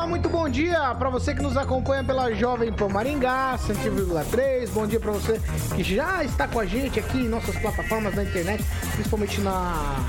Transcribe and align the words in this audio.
Olá, 0.00 0.08
muito 0.08 0.30
bom 0.30 0.48
dia 0.48 0.94
para 0.94 1.10
você 1.10 1.34
que 1.34 1.42
nos 1.42 1.58
acompanha 1.58 2.02
pela 2.02 2.32
Jovem 2.32 2.72
Pan 2.72 2.88
Maringá, 2.88 3.58
100,3. 3.58 4.70
Bom 4.70 4.86
dia 4.86 4.98
para 4.98 5.12
você 5.12 5.38
que 5.76 5.82
já 5.82 6.24
está 6.24 6.48
com 6.48 6.58
a 6.58 6.64
gente 6.64 6.98
aqui 6.98 7.18
em 7.18 7.28
nossas 7.28 7.54
plataformas 7.58 8.14
na 8.14 8.24
internet, 8.24 8.64
principalmente 8.94 9.42
na, 9.42 10.02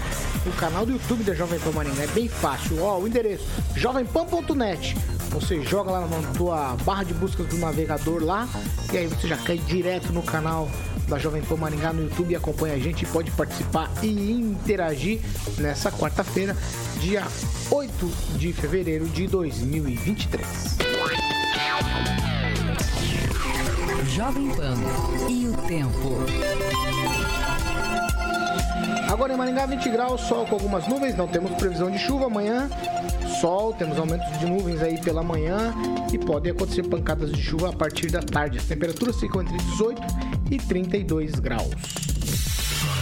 no 0.46 0.54
canal 0.54 0.86
do 0.86 0.94
YouTube 0.94 1.26
da 1.26 1.34
Jovem 1.34 1.60
Pan 1.60 1.72
Maringá. 1.72 2.04
É 2.04 2.08
bem 2.08 2.30
fácil. 2.30 2.82
Ó, 2.82 3.00
o 3.00 3.06
endereço 3.06 3.46
jovempan.net. 3.76 4.96
Você 5.32 5.62
joga 5.62 5.92
lá 5.92 6.08
na 6.08 6.22
tua 6.34 6.76
barra 6.84 7.04
de 7.04 7.14
buscas 7.14 7.48
do 7.48 7.58
navegador 7.58 8.24
lá 8.24 8.48
e 8.92 8.98
aí 8.98 9.08
você 9.08 9.28
já 9.28 9.38
cai 9.38 9.58
direto 9.58 10.12
no 10.12 10.22
canal 10.22 10.70
da 11.08 11.18
Jovem 11.18 11.42
Pan 11.42 11.58
Maringá 11.58 11.92
no 11.92 12.04
YouTube 12.04 12.32
e 12.32 12.36
acompanha 12.36 12.76
a 12.76 12.80
gente, 12.80 13.06
pode 13.06 13.32
participar 13.32 13.90
e 14.02 14.32
interagir 14.32 15.22
nessa 15.58 15.92
quarta-feira, 15.92 16.56
dia 17.00 17.24
8 17.70 18.12
de 18.38 18.54
fevereiro 18.54 19.06
de 19.10 19.28
2023. 19.28 20.78
Jovem 24.08 24.50
Pan 24.50 24.76
e 25.30 25.48
o 25.48 25.58
tempo. 25.68 27.01
Agora 29.12 29.34
em 29.34 29.36
Maringá, 29.36 29.66
20 29.66 29.90
graus, 29.90 30.22
sol 30.22 30.46
com 30.46 30.56
algumas 30.56 30.88
nuvens, 30.88 31.18
não 31.18 31.28
temos 31.28 31.52
previsão 31.56 31.92
de 31.92 32.00
chuva 32.00 32.28
amanhã. 32.28 32.70
Sol, 33.42 33.74
temos 33.74 34.00
aumentos 34.00 34.40
de 34.40 34.46
nuvens 34.46 34.82
aí 34.82 34.98
pela 35.02 35.22
manhã 35.22 35.76
e 36.14 36.18
podem 36.18 36.54
acontecer 36.54 36.84
pancadas 36.84 37.30
de 37.30 37.42
chuva 37.42 37.72
a 37.72 37.74
partir 37.74 38.10
da 38.10 38.22
tarde. 38.22 38.58
As 38.58 38.64
temperaturas 38.64 39.20
ficam 39.20 39.42
entre 39.42 39.58
18 39.58 40.02
e 40.50 40.58
32 40.58 41.42
graus. 41.42 41.76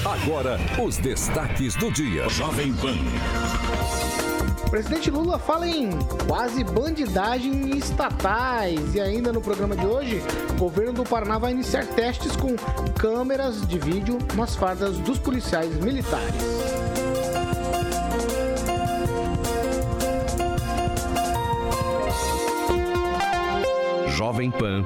Agora, 0.03 0.59
os 0.83 0.97
destaques 0.97 1.75
do 1.75 1.91
dia. 1.91 2.27
Jovem 2.27 2.73
Pan. 2.73 4.28
Presidente 4.69 5.09
Lula 5.09 5.39
fala 5.39 5.67
em 5.67 5.89
quase 6.27 6.63
bandidagem 6.63 7.51
em 7.51 7.77
estatais. 7.77 8.93
E 8.93 9.01
ainda 9.01 9.33
no 9.33 9.41
programa 9.41 9.75
de 9.75 9.85
hoje, 9.85 10.21
o 10.51 10.59
governo 10.59 10.93
do 10.93 11.03
Paraná 11.03 11.39
vai 11.39 11.51
iniciar 11.51 11.85
testes 11.87 12.35
com 12.35 12.55
câmeras 12.99 13.67
de 13.67 13.79
vídeo 13.79 14.19
nas 14.35 14.55
fardas 14.55 14.97
dos 14.99 15.17
policiais 15.17 15.73
militares. 15.77 16.35
Jovem 24.15 24.51
Pan. 24.51 24.83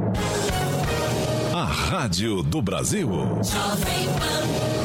A 1.54 1.66
Rádio 1.66 2.42
do 2.42 2.62
Brasil. 2.62 3.10
Jovem 3.44 4.06
Pan. 4.18 4.83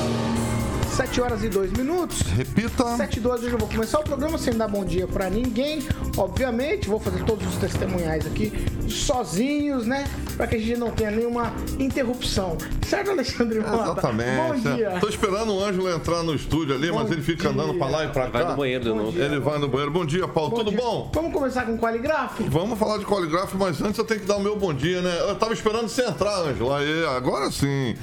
7 0.99 1.21
horas 1.21 1.45
e 1.45 1.49
2 1.49 1.75
minutos. 1.75 2.23
Repita. 2.23 2.97
7 2.97 3.19
e 3.19 3.21
2, 3.21 3.45
hoje 3.45 3.53
eu 3.53 3.59
vou 3.59 3.69
começar 3.69 4.01
o 4.01 4.03
programa 4.03 4.37
sem 4.37 4.53
dar 4.53 4.67
bom 4.67 4.85
dia 4.85 5.07
pra 5.07 5.31
ninguém. 5.31 5.79
Obviamente, 6.17 6.89
vou 6.89 6.99
fazer 6.99 7.23
todos 7.23 7.47
os 7.47 7.55
testemunhais 7.55 8.27
aqui 8.27 8.53
sozinhos, 8.89 9.87
né? 9.87 10.11
Pra 10.37 10.49
que 10.49 10.57
a 10.57 10.59
gente 10.59 10.77
não 10.77 10.91
tenha 10.91 11.13
nenhuma 11.13 11.53
interrupção. 11.79 12.59
Certo, 12.85 13.13
Alexandre 13.13 13.61
Mota? 13.61 13.93
Exatamente. 13.93 14.65
Bom 14.65 14.75
dia. 14.75 14.99
Tô 15.01 15.09
esperando 15.09 15.55
o 15.55 15.65
Ângelo 15.65 15.89
entrar 15.89 16.25
no 16.25 16.35
estúdio 16.35 16.75
ali, 16.75 16.91
mas 16.91 17.07
Bom 17.07 17.13
ele 17.13 17.23
fica 17.23 17.43
dia. 17.43 17.51
andando 17.53 17.75
pra 17.79 17.87
lá 17.87 18.05
e 18.05 18.09
pra 18.09 18.25
cá. 18.25 18.39
Vai 18.41 18.51
no 18.51 18.57
banheiro 18.57 18.83
de 18.83 18.91
Bom 18.91 18.97
novo. 18.97 19.13
dia. 19.13 19.25
Ele 19.25 19.39
vai 19.39 19.59
no 19.61 19.69
banheiro. 19.69 19.93
Bom 19.93 20.05
dia, 20.05 20.27
Paulo. 20.27 20.57
Tudo 20.57 20.71
dia. 20.71 20.81
bom? 20.81 21.13
Vamos 21.15 21.33
começar 21.33 21.65
com 21.65 21.79
qualigraf? 21.79 22.43
Vamos 22.49 22.77
falar 22.77 22.99
de 22.99 23.05
coligráfico, 23.05 23.57
mas 23.57 23.81
antes 23.81 23.99
eu 23.99 24.05
tenho 24.05 24.19
que 24.19 24.27
dar 24.27 24.37
o 24.37 24.41
meu 24.43 24.57
bom 24.57 24.75
dia, 24.75 25.01
né? 25.01 25.17
Eu 25.29 25.37
tava 25.37 25.53
esperando 25.53 25.89
você 25.89 26.03
entrar, 26.03 26.41
Ângelo. 26.41 26.75
Aí, 26.75 27.07
agora 27.17 27.53
sim. 27.53 27.95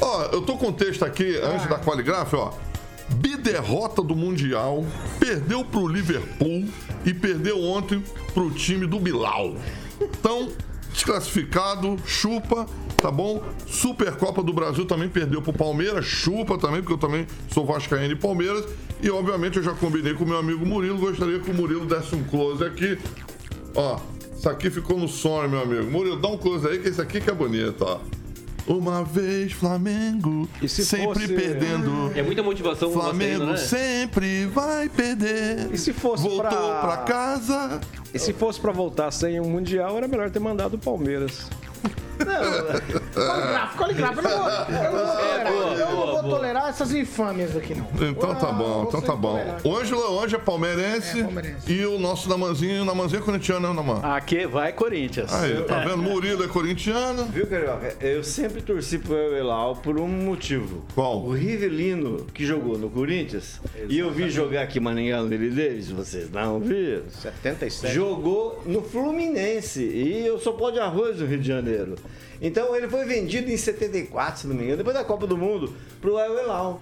Ó, 0.00 0.22
eu 0.32 0.42
tô 0.42 0.56
com 0.56 0.68
o 0.68 0.72
texto 0.72 1.04
aqui, 1.04 1.36
antes 1.38 1.68
da 1.68 1.78
qualigraf, 1.78 2.34
ó. 2.34 2.52
Biderrota 3.16 4.02
do 4.02 4.16
Mundial, 4.16 4.84
perdeu 5.20 5.64
pro 5.64 5.86
Liverpool 5.86 6.64
e 7.04 7.12
perdeu 7.12 7.62
ontem 7.62 8.02
pro 8.32 8.50
time 8.50 8.86
do 8.86 8.98
Bilal. 8.98 9.54
Então, 10.00 10.48
desclassificado, 10.90 11.98
chupa, 12.06 12.66
tá 12.96 13.10
bom? 13.10 13.42
Supercopa 13.66 14.42
do 14.42 14.52
Brasil 14.52 14.86
também 14.86 15.08
perdeu 15.08 15.42
pro 15.42 15.52
Palmeiras, 15.52 16.04
chupa 16.04 16.56
também, 16.56 16.80
porque 16.80 16.94
eu 16.94 16.98
também 16.98 17.26
sou 17.50 17.64
vascaíno 17.66 18.12
e 18.12 18.16
Palmeiras. 18.16 18.64
E, 19.02 19.10
obviamente, 19.10 19.58
eu 19.58 19.62
já 19.62 19.72
combinei 19.72 20.14
com 20.14 20.24
o 20.24 20.26
meu 20.26 20.38
amigo 20.38 20.64
Murilo, 20.64 20.98
gostaria 20.98 21.38
que 21.38 21.50
o 21.50 21.54
Murilo 21.54 21.84
desse 21.84 22.14
um 22.14 22.24
close 22.24 22.64
aqui. 22.64 22.98
Ó, 23.74 23.98
isso 24.36 24.48
aqui 24.48 24.70
ficou 24.70 24.98
no 24.98 25.08
sonho, 25.08 25.48
meu 25.48 25.60
amigo. 25.60 25.90
Murilo, 25.90 26.16
dá 26.16 26.28
um 26.28 26.38
close 26.38 26.66
aí, 26.66 26.78
que 26.78 26.88
esse 26.88 27.00
aqui 27.00 27.20
que 27.20 27.28
é 27.30 27.34
bonito, 27.34 27.84
ó. 27.84 28.00
Uma 28.66 29.04
vez 29.04 29.52
Flamengo, 29.52 30.48
E 30.62 30.68
se 30.68 30.84
sempre 30.86 31.20
fosse- 31.26 31.34
perdendo. 31.34 32.10
É 32.14 32.22
muita 32.22 32.42
motivação 32.42 32.88
você 32.90 32.98
Flamengo 33.00 33.42
ainda, 33.42 33.52
né? 33.52 33.56
sempre 33.58 34.46
vai 34.46 34.88
perder. 34.88 35.68
E 35.70 35.76
se 35.76 35.92
fosse 35.92 36.22
Voltou 36.22 36.48
pra- 36.48 36.80
pra 36.80 36.96
casa. 36.98 37.80
E 38.14 38.18
se 38.18 38.32
fosse 38.32 38.58
pra 38.58 38.72
voltar 38.72 39.10
sem 39.10 39.38
um 39.40 39.50
Mundial, 39.50 39.98
era 39.98 40.08
melhor 40.08 40.30
ter 40.30 40.38
mandado 40.40 40.74
o 40.74 40.78
Palmeiras. 40.78 41.48
Qualigraf, 43.14 43.76
qualigraf. 43.76 44.16
Eu 44.16 44.22
não 44.22 44.30
vou, 44.30 44.50
eu 44.50 44.82
não 44.84 44.90
vou 44.92 45.06
tolerar, 45.16 45.52
boa, 45.52 45.74
eu 45.74 45.86
não 45.88 45.96
vou 45.96 46.22
boa. 46.22 46.36
tolerar 46.36 46.68
essas 46.68 46.92
infâmias 46.94 47.56
aqui, 47.56 47.74
não. 47.74 47.86
Então 48.08 48.34
tá 48.34 48.48
Ah, 48.48 48.52
bom, 48.52 48.84
então 48.88 49.00
tá 49.00 49.14
bom. 49.16 49.40
O 49.64 49.76
Ângelo 49.76 50.00
hoje 50.00 50.34
é 50.34 50.38
palmeirense, 50.38 51.20
É, 51.20 51.24
palmeirense. 51.24 51.72
e 51.72 51.86
o 51.86 51.98
nosso 51.98 52.28
Namanzinho, 52.28 52.82
o 52.82 52.84
Namanzinho 52.84 53.20
é 53.20 53.24
corintiano, 53.24 53.68
né, 53.68 53.74
Naman? 53.74 54.00
Aqui 54.02 54.46
vai 54.46 54.72
Corinthians. 54.72 55.32
Aí, 55.32 55.62
tá 55.62 55.80
vendo? 55.80 55.98
Murilo 55.98 56.44
é 56.44 56.48
corintiano. 56.48 57.24
Viu, 57.26 57.46
Carioca? 57.46 57.94
Eu 58.00 58.22
sempre 58.24 58.60
torci 58.62 58.98
pro 58.98 59.14
Eulau 59.14 59.76
por 59.76 59.98
um 59.98 60.08
motivo. 60.08 60.82
Qual? 60.94 61.22
O 61.24 61.32
Rivelino, 61.32 62.26
que 62.34 62.44
jogou 62.44 62.76
no 62.78 62.90
Corinthians, 62.90 63.60
e 63.88 63.98
eu 63.98 64.10
vi 64.10 64.28
jogar 64.30 64.62
aqui 64.62 64.78
em 64.78 64.82
Maringá 64.82 65.22
no 65.22 65.28
Billy 65.28 65.50
Davis, 65.50 65.90
vocês 65.90 66.30
não 66.30 66.58
viram? 66.60 67.02
77. 67.10 67.94
Jogou 67.94 68.62
no 68.66 68.82
Fluminense, 68.82 69.82
e 69.82 70.26
eu 70.26 70.38
sou 70.38 70.54
pó 70.54 70.70
de 70.70 70.78
arroz 70.80 71.18
do 71.18 71.26
Rio 71.26 71.38
de 71.38 71.48
Janeiro. 71.48 71.94
Então 72.44 72.76
ele 72.76 72.86
foi 72.86 73.06
vendido 73.06 73.50
em 73.50 73.56
74, 73.56 74.42
se 74.42 74.46
não 74.46 74.54
me 74.54 74.64
engano, 74.64 74.76
depois 74.76 74.94
da 74.94 75.02
Copa 75.02 75.26
do 75.26 75.34
Mundo, 75.34 75.74
pro 75.98 76.18
El 76.18 76.38
Hilal. 76.38 76.78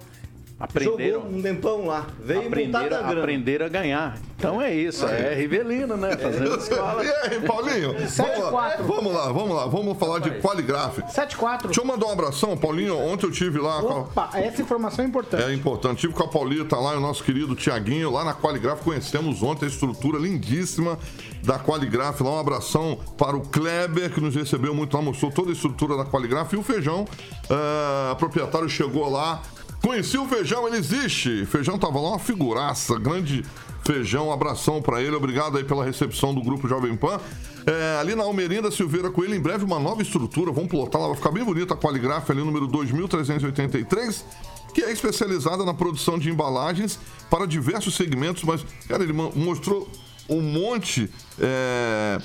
Aprenderam. 0.63 1.21
Jogou 1.21 1.37
um 1.37 1.41
tempão 1.41 1.87
lá. 1.87 2.07
Veio 2.23 2.47
Aprenderam, 2.47 3.65
a 3.65 3.69
ganhar. 3.69 4.17
Então 4.37 4.61
é 4.61 4.73
isso, 4.73 5.05
é 5.05 5.33
Rivelino, 5.35 5.97
né? 5.97 6.15
Fazendo 6.17 6.55
escola. 6.57 7.03
E 7.03 7.09
aí, 7.09 7.41
Paulinho? 7.41 7.93
Vamos 7.93 8.51
lá, 8.53 8.77
7-4. 8.77 8.83
vamos 8.83 9.13
lá, 9.13 9.31
vamos 9.31 9.55
lá, 9.55 9.65
vamos 9.67 9.97
falar 9.97 10.19
de 10.19 10.31
qualigraf. 10.39 10.99
7-4. 10.99 11.63
Deixa 11.65 11.81
eu 11.81 11.85
mandar 11.85 12.05
um 12.07 12.11
abração, 12.11 12.55
Paulinho. 12.57 12.97
Ontem 12.97 13.25
eu 13.25 13.31
tive 13.31 13.59
lá 13.59 13.81
com 13.81 13.87
a- 13.89 13.99
Opa, 14.01 14.29
essa 14.35 14.61
informação 14.61 15.03
é 15.03 15.07
importante. 15.07 15.43
É 15.43 15.53
importante. 15.53 15.99
Tive 15.99 16.13
com 16.13 16.23
a 16.23 16.27
Paulita 16.27 16.77
lá, 16.77 16.93
e 16.93 16.97
o 16.97 17.01
nosso 17.01 17.23
querido 17.23 17.55
Tiaguinho, 17.55 18.09
lá 18.09 18.23
na 18.23 18.33
Qualigraf. 18.33 18.81
Conhecemos 18.83 19.43
ontem 19.43 19.65
a 19.65 19.69
estrutura 19.69 20.17
lindíssima 20.17 20.97
da 21.43 21.59
Qualigraf. 21.59 22.21
Lá 22.21 22.31
um 22.31 22.39
abração 22.39 22.97
para 23.17 23.35
o 23.35 23.41
Kleber, 23.41 24.11
que 24.13 24.19
nos 24.21 24.33
recebeu 24.35 24.73
muito 24.73 24.95
lá, 24.95 25.01
mostrou 25.01 25.29
toda 25.31 25.49
a 25.49 25.53
estrutura 25.53 25.95
da 25.97 26.05
Qualigraf. 26.05 26.53
E 26.53 26.57
o 26.57 26.63
Feijão, 26.63 27.05
ah, 27.49 28.15
proprietário, 28.17 28.69
chegou 28.69 29.09
lá. 29.09 29.41
Conheci 29.83 30.17
o 30.17 30.25
Feijão, 30.25 30.65
ele 30.67 30.77
existe. 30.77 31.45
Feijão 31.45 31.77
tava 31.77 31.99
lá, 31.99 32.09
uma 32.11 32.19
figuraça, 32.19 32.97
grande 32.97 33.43
Feijão. 33.85 34.31
Abração 34.31 34.81
para 34.81 35.01
ele. 35.01 35.15
Obrigado 35.15 35.57
aí 35.57 35.63
pela 35.63 35.83
recepção 35.83 36.33
do 36.33 36.41
Grupo 36.41 36.67
Jovem 36.69 36.95
Pan. 36.95 37.19
É, 37.65 37.97
ali 37.99 38.15
na 38.15 38.23
Almerinda 38.23 38.71
Silveira 38.71 39.09
Coelho, 39.11 39.35
em 39.35 39.41
breve 39.41 39.63
uma 39.65 39.79
nova 39.79 40.01
estrutura. 40.01 40.51
Vamos 40.51 40.69
plotar 40.69 41.01
lá, 41.01 41.07
vai 41.07 41.17
ficar 41.17 41.31
bem 41.31 41.43
bonita 41.43 41.73
a 41.73 41.77
Qualigraf 41.77 42.29
ali, 42.31 42.41
número 42.43 42.65
2383 42.67 44.25
que 44.73 44.81
é 44.81 44.91
especializada 44.91 45.63
na 45.63 45.71
produção 45.73 46.17
de 46.17 46.31
embalagens 46.31 46.97
para 47.29 47.45
diversos 47.45 47.93
segmentos, 47.95 48.41
mas, 48.43 48.65
cara, 48.87 49.03
ele 49.03 49.13
mo- 49.13 49.31
mostrou 49.35 49.87
um 50.27 50.41
monte 50.41 51.07
é, 51.39 52.17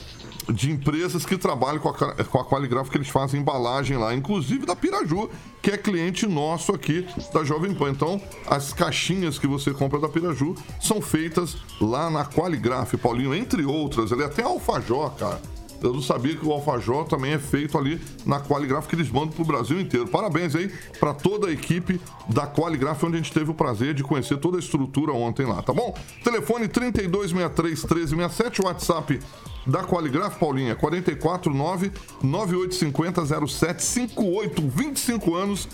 de 0.53 0.71
empresas 0.71 1.27
que 1.27 1.37
trabalham 1.37 1.79
com 1.79 1.89
a, 1.89 1.95
com 1.95 2.39
a 2.39 2.45
Qualigraf, 2.45 2.91
que 2.91 2.97
eles 2.97 3.09
fazem 3.09 3.41
embalagem 3.41 3.97
lá, 3.97 4.15
inclusive 4.15 4.65
da 4.65 4.75
Piraju, 4.75 5.29
que 5.63 5.71
é 5.71 5.77
cliente 5.77 6.27
nosso 6.27 6.73
aqui 6.73 7.07
da 7.33 7.45
Jovem 7.45 7.75
Pan. 7.75 7.91
Então, 7.91 8.21
as 8.47 8.73
caixinhas 8.73 9.39
que 9.39 9.47
você 9.47 9.73
compra 9.73 9.99
da 9.99 10.09
Piraju 10.09 10.55
são 10.81 11.01
feitas 11.01 11.57
lá 11.81 12.09
na 12.11 12.25
Qualigraf, 12.25 12.97
Paulinho, 12.97 13.35
entre 13.35 13.65
outras. 13.65 14.13
Ali 14.13 14.25
até 14.25 14.43
alfajor, 14.43 15.15
cara. 15.17 15.58
Eu 15.83 15.93
não 15.93 16.03
sabia 16.03 16.37
que 16.37 16.45
o 16.45 16.53
alfajor 16.53 17.05
também 17.05 17.33
é 17.33 17.39
feito 17.39 17.79
ali 17.79 18.01
na 18.27 18.41
Qualigraf 18.41 18.89
que 18.89 18.95
eles 18.95 19.11
mandam 19.11 19.31
pro 19.31 19.45
Brasil 19.45 19.81
inteiro. 19.81 20.09
Parabéns 20.09 20.55
aí 20.57 20.73
para 20.99 21.15
toda 21.15 21.49
a 21.49 21.53
equipe 21.53 22.01
da 22.29 22.47
Qualigraf, 22.47 23.03
onde 23.05 23.15
a 23.15 23.19
gente 23.19 23.33
teve 23.33 23.51
o 23.51 23.55
prazer 23.55 23.95
de 23.95 24.03
conhecer 24.03 24.39
toda 24.39 24.57
a 24.57 24.61
estrutura 24.61 25.13
ontem 25.13 25.47
lá, 25.47 25.63
tá 25.63 25.73
bom? 25.73 25.95
Telefone 26.25 26.69
3263 26.69 28.13
1367, 28.13 28.63
WhatsApp 28.63 29.21
da 29.67 29.85
Qualigraf, 29.85 30.39
Paulinha, 30.39 30.75
449 30.75 31.93
9850 32.23 33.47
0758, 33.47 34.63
25 34.69 35.35
anos 35.35 35.69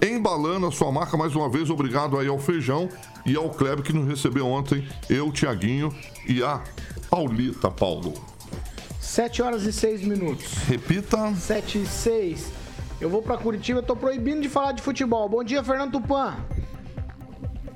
embalando 0.00 0.66
a 0.66 0.72
sua 0.72 0.90
marca. 0.90 1.16
Mais 1.16 1.34
uma 1.34 1.48
vez, 1.48 1.68
obrigado 1.68 2.18
aí 2.18 2.28
ao 2.28 2.38
Feijão 2.38 2.88
e 3.26 3.36
ao 3.36 3.50
Kleber 3.50 3.84
que 3.84 3.92
nos 3.92 4.08
recebeu 4.08 4.46
ontem, 4.46 4.86
eu, 5.08 5.30
Tiaguinho 5.30 5.94
e 6.26 6.42
a 6.42 6.62
Paulita, 7.10 7.70
Paulo. 7.70 8.29
7 9.10 9.42
horas 9.42 9.66
e 9.66 9.72
6 9.72 10.02
minutos. 10.02 10.52
Repita. 10.68 11.34
7 11.34 11.82
e 11.82 11.86
6. 11.86 12.52
Eu 13.00 13.10
vou 13.10 13.20
pra 13.20 13.36
Curitiba, 13.36 13.80
eu 13.80 13.82
tô 13.82 13.96
proibindo 13.96 14.40
de 14.40 14.48
falar 14.48 14.70
de 14.70 14.80
futebol. 14.80 15.28
Bom 15.28 15.42
dia, 15.42 15.64
Fernando 15.64 15.90
Tupan. 15.90 16.36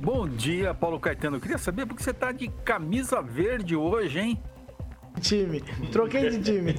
Bom 0.01 0.29
dia, 0.29 0.73
Paulo 0.73 1.01
Caetano. 1.01 1.39
Eu 1.39 1.41
queria 1.41 1.59
saber 1.59 1.87
por 1.87 1.97
que 1.97 2.05
você 2.05 2.15
tá 2.15 2.31
de 2.31 2.47
camisa 2.65 3.21
verde 3.21 3.75
hoje, 3.75 4.21
hein? 4.21 4.43
Time. 5.21 5.61
Troquei 5.91 6.31
de 6.31 6.41
time. 6.41 6.77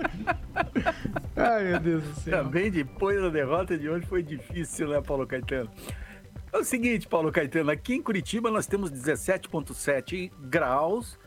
Ai, 1.36 1.64
meu 1.64 1.80
Deus 1.80 2.02
do 2.02 2.14
céu. 2.14 2.42
Também 2.42 2.70
depois 2.70 3.20
da 3.20 3.28
derrota 3.28 3.76
de 3.76 3.90
hoje 3.90 4.06
foi 4.06 4.22
difícil, 4.22 4.88
né, 4.88 5.02
Paulo 5.02 5.26
Caetano? 5.26 5.70
É 6.50 6.56
o 6.56 6.64
seguinte, 6.64 7.06
Paulo 7.06 7.30
Caetano, 7.30 7.70
aqui 7.70 7.92
em 7.92 8.02
Curitiba 8.02 8.50
nós 8.50 8.66
temos 8.66 8.90
17,7 8.90 10.32
graus 10.48 11.18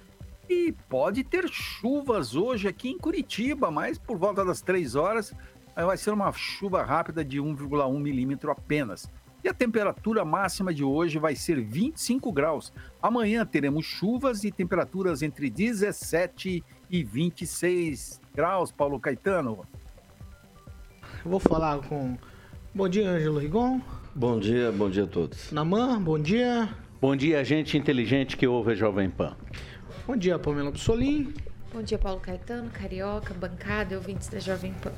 e 0.50 0.74
pode 0.90 1.24
ter 1.24 1.48
chuvas 1.50 2.36
hoje 2.36 2.68
aqui 2.68 2.90
em 2.90 2.98
Curitiba, 2.98 3.72
mas 3.72 3.98
por 3.98 4.18
volta 4.18 4.44
das 4.44 4.62
3 4.62 4.96
horas 4.96 5.34
vai 5.76 5.98
ser 5.98 6.12
uma 6.12 6.32
chuva 6.32 6.84
rápida 6.84 7.24
de 7.24 7.40
1,1 7.40 8.00
milímetro 8.00 8.52
apenas. 8.52 9.10
E 9.44 9.50
a 9.50 9.54
temperatura 9.54 10.24
máxima 10.24 10.74
de 10.74 10.84
hoje 10.84 11.20
vai 11.20 11.36
ser 11.36 11.60
25 11.60 12.32
graus. 12.32 12.72
Amanhã 13.02 13.46
teremos 13.46 13.86
chuvas 13.86 14.44
e 14.46 14.52
temperaturas 14.52 15.22
entre 15.22 15.50
17 15.50 16.64
e 16.90 17.04
26 17.04 18.22
graus, 18.34 18.72
Paulo 18.72 19.00
Caetano. 19.00 19.66
Vou 21.26 21.40
falar 21.40 21.80
com. 21.80 22.18
Bom 22.74 22.88
dia, 22.88 23.10
Ângelo 23.10 23.40
Rigon. 23.40 23.82
Bom 24.16 24.40
dia, 24.40 24.72
bom 24.72 24.90
dia 24.90 25.04
a 25.04 25.08
todos. 25.08 25.52
Namã, 25.52 26.02
bom 26.02 26.18
dia. 26.18 26.70
Bom 27.02 27.16
dia, 27.16 27.44
gente 27.44 27.78
inteligente 27.78 28.38
que 28.38 28.48
ouve 28.48 28.72
a 28.72 28.76
Jovem 28.76 29.10
Pan. 29.10 29.36
Bom 30.06 30.18
dia, 30.18 30.38
Pamela 30.38 30.70
Bussolim. 30.70 31.34
Bom 31.74 31.82
dia, 31.82 31.98
Paulo 31.98 32.20
Caetano, 32.20 32.70
Carioca, 32.70 33.34
bancada 33.34 33.94
e 33.94 33.98
ouvintes 33.98 34.28
da 34.28 34.38
Jovem 34.38 34.74
Pan. 34.74 34.92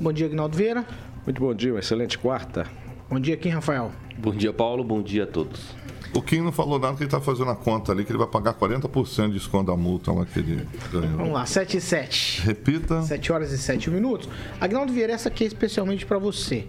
Bom 0.00 0.10
dia, 0.10 0.24
Agnaldo 0.24 0.56
Vieira. 0.56 0.82
Muito 1.26 1.38
bom 1.42 1.54
dia, 1.54 1.74
uma 1.74 1.80
excelente 1.80 2.16
quarta. 2.16 2.66
Bom 3.10 3.20
dia, 3.20 3.36
Kim 3.36 3.50
Rafael. 3.50 3.92
Bom 4.16 4.32
dia, 4.32 4.54
Paulo. 4.54 4.82
Bom 4.82 5.02
dia 5.02 5.24
a 5.24 5.26
todos. 5.26 5.74
O 6.14 6.22
Kim 6.22 6.40
não 6.40 6.52
falou 6.52 6.78
nada 6.78 6.96
que 6.96 7.02
ele 7.02 7.10
tá 7.10 7.20
fazendo 7.20 7.50
a 7.50 7.54
conta 7.54 7.92
ali, 7.92 8.02
que 8.02 8.10
ele 8.10 8.18
vai 8.18 8.26
pagar 8.26 8.54
40% 8.54 9.26
de 9.26 9.34
desconto 9.34 9.66
da 9.70 9.76
multa 9.76 10.10
lá 10.10 10.24
que 10.24 10.38
ele 10.38 10.66
ganhou. 10.90 11.18
Vamos 11.18 11.34
lá, 11.34 11.44
7 11.44 11.76
e 11.76 11.80
7. 11.80 12.40
Repita. 12.40 13.02
7 13.02 13.32
horas 13.32 13.52
e 13.52 13.58
7 13.58 13.90
minutos. 13.90 14.26
Agnaldo 14.58 14.90
Vieira, 14.90 15.12
essa 15.12 15.28
aqui 15.28 15.44
é 15.44 15.46
especialmente 15.46 16.06
para 16.06 16.18
você. 16.18 16.66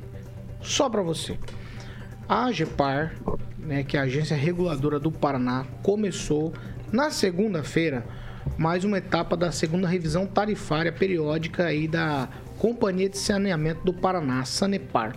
Só 0.61 0.89
para 0.89 1.01
você. 1.01 1.39
A 2.27 2.47
AGEPAR, 2.47 3.15
né, 3.57 3.85
que 3.85 3.95
é 3.95 4.01
a 4.01 4.03
Agência 4.03 4.35
Reguladora 4.35 4.99
do 4.99 5.09
Paraná, 5.09 5.65
começou 5.81 6.51
na 6.91 7.11
segunda-feira 7.11 8.05
mais 8.57 8.83
uma 8.83 8.97
etapa 8.97 9.35
da 9.35 9.51
segunda 9.51 9.87
revisão 9.87 10.25
tarifária 10.25 10.91
periódica 10.91 11.65
aí 11.65 11.87
da 11.87 12.29
Companhia 12.57 13.09
de 13.09 13.17
Saneamento 13.17 13.83
do 13.83 13.93
Paraná, 13.93 14.43
Sanepar. 14.45 15.15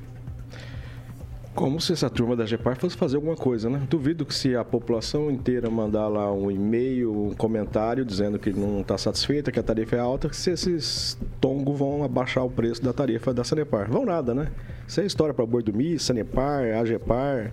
Como 1.56 1.81
se 1.81 1.92
essa 1.92 2.10
turma 2.10 2.36
da 2.36 2.45
GEPAR 2.45 2.77
fosse 2.77 2.95
fazer 2.95 3.18
alguma 3.18 3.36
coisa, 3.36 3.69
né? 3.69 3.81
Duvido 3.89 4.24
que 4.24 4.33
se 4.33 4.56
a 4.56 4.63
população 4.63 5.30
inteira 5.31 5.69
mandar 5.69 6.07
lá 6.07 6.31
um 6.31 6.50
e-mail, 6.50 7.12
um 7.12 7.33
comentário 7.33 8.06
dizendo 8.06 8.38
que 8.39 8.54
não 8.54 8.81
está 8.81 8.98
satisfeita, 8.98 9.51
que 9.51 9.60
a 9.60 9.63
tarifa 9.63 9.95
é 9.95 10.00
alta, 10.00 10.30
que 10.30 10.36
se 10.38 10.51
esses 10.51 11.18
tongos 11.42 11.77
vão 11.77 12.04
abaixar 12.04 12.45
o 12.45 12.50
preço 12.50 12.81
da 12.83 12.94
tarifa 12.94 13.33
da 13.33 13.44
Sanepar. 13.44 13.89
Vão 13.92 14.06
nada, 14.06 14.33
né? 14.33 14.51
Isso 14.88 15.01
é 15.01 15.06
história 15.06 15.33
para 15.33 15.45
boi 15.45 15.63
dormir, 15.63 16.00
Sanepar, 16.00 16.63
AGEPAR 16.80 17.51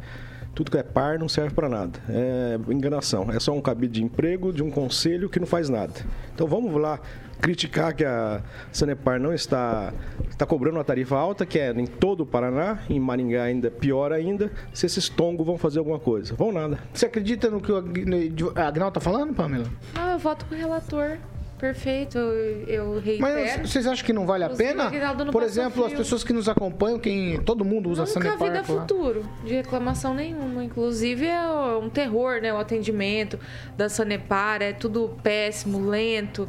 tudo 0.57 0.71
que 0.71 0.79
é 0.79 0.83
par 0.83 1.19
não 1.19 1.29
serve 1.29 1.55
para 1.55 1.69
nada. 1.69 2.01
É 2.09 2.59
enganação. 2.73 3.31
É 3.31 3.39
só 3.39 3.53
um 3.53 3.61
cabide 3.61 4.01
de 4.01 4.03
emprego 4.03 4.55
de 4.55 4.63
um 4.63 4.71
conselho 4.71 5.29
que 5.29 5.39
não 5.39 5.47
faz 5.47 5.69
nada. 5.69 5.93
Então 6.35 6.47
vamos 6.47 6.75
lá 6.81 6.99
criticar 7.43 7.95
que 7.95 8.03
a 8.03 8.41
Sanepar 8.73 9.21
não 9.21 9.35
está, 9.35 9.93
está 10.31 10.47
cobrando 10.47 10.79
uma 10.79 10.85
tarifa 10.85 11.15
alta, 11.15 11.45
que 11.45 11.59
é 11.59 11.71
em 11.73 11.87
todo 11.87 12.23
o 12.23 12.27
Paraná, 12.27 12.79
em 12.89 12.99
Maringá 12.99 13.43
ainda 13.43 13.71
pior 13.71 14.11
ainda, 14.13 14.51
se 14.73 14.87
esses 14.87 15.11
tongos 15.11 15.45
vão 15.45 15.59
fazer 15.59 15.79
alguma 15.79 15.99
coisa. 15.99 16.35
Vão 16.35 16.51
nada. 16.51 16.79
Você 16.91 17.05
acredita 17.05 17.51
no 17.51 17.61
que 17.61 17.71
o 17.71 17.77
Agnaldo 17.77 18.99
está 18.99 19.01
falando, 19.01 19.35
Pamela? 19.35 19.67
Ah, 19.95 20.13
eu 20.13 20.19
voto 20.19 20.47
com 20.47 20.55
o 20.55 20.59
relator. 20.59 21.19
Perfeito, 21.59 22.19
eu, 22.19 23.01
reitero. 23.01 23.21
Mas 23.23 23.71
vocês 23.71 23.87
acham 23.87 24.05
que 24.05 24.13
não 24.13 24.27
vale 24.27 24.45
a 24.45 24.51
pena? 24.51 24.91
Por 25.33 25.43
exemplo, 25.43 25.87
as 25.87 25.93
pessoas 25.93 26.23
que 26.23 26.33
nos 26.33 26.49
acompanham, 26.49 26.99
quem 26.99 27.41
todo 27.41 27.65
mundo 27.65 27.89
usa 27.89 28.03
Nunca 28.03 28.13
Sanepar. 28.13 28.49
Nunca 28.49 28.63
vi 28.63 28.67
futuro 28.67 29.25
de 29.43 29.55
reclamação 29.55 30.13
nenhuma. 30.13 30.63
Inclusive 30.63 31.27
é 31.27 31.49
um 31.81 31.89
terror, 31.89 32.43
né? 32.43 32.53
O 32.53 32.59
atendimento 32.59 33.39
da 33.75 33.89
Sanepar 33.89 34.61
é 34.61 34.73
tudo 34.75 35.17
péssimo, 35.23 35.89
lento. 35.89 36.47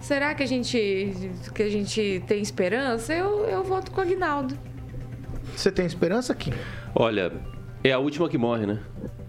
Será 0.00 0.34
que 0.34 0.42
a 0.42 0.46
gente, 0.46 1.14
que 1.54 1.62
a 1.62 1.70
gente 1.70 2.22
tem 2.26 2.42
esperança? 2.42 3.14
Eu, 3.14 3.44
eu 3.44 3.62
voto 3.62 3.90
com 3.90 4.00
o 4.00 4.04
Aguinaldo. 4.04 4.58
Você 5.56 5.72
tem 5.72 5.86
esperança, 5.86 6.34
Kim? 6.34 6.52
Olha, 6.94 7.32
é 7.82 7.92
a 7.92 7.98
última 7.98 8.28
que 8.28 8.36
morre, 8.36 8.66
né? 8.66 8.80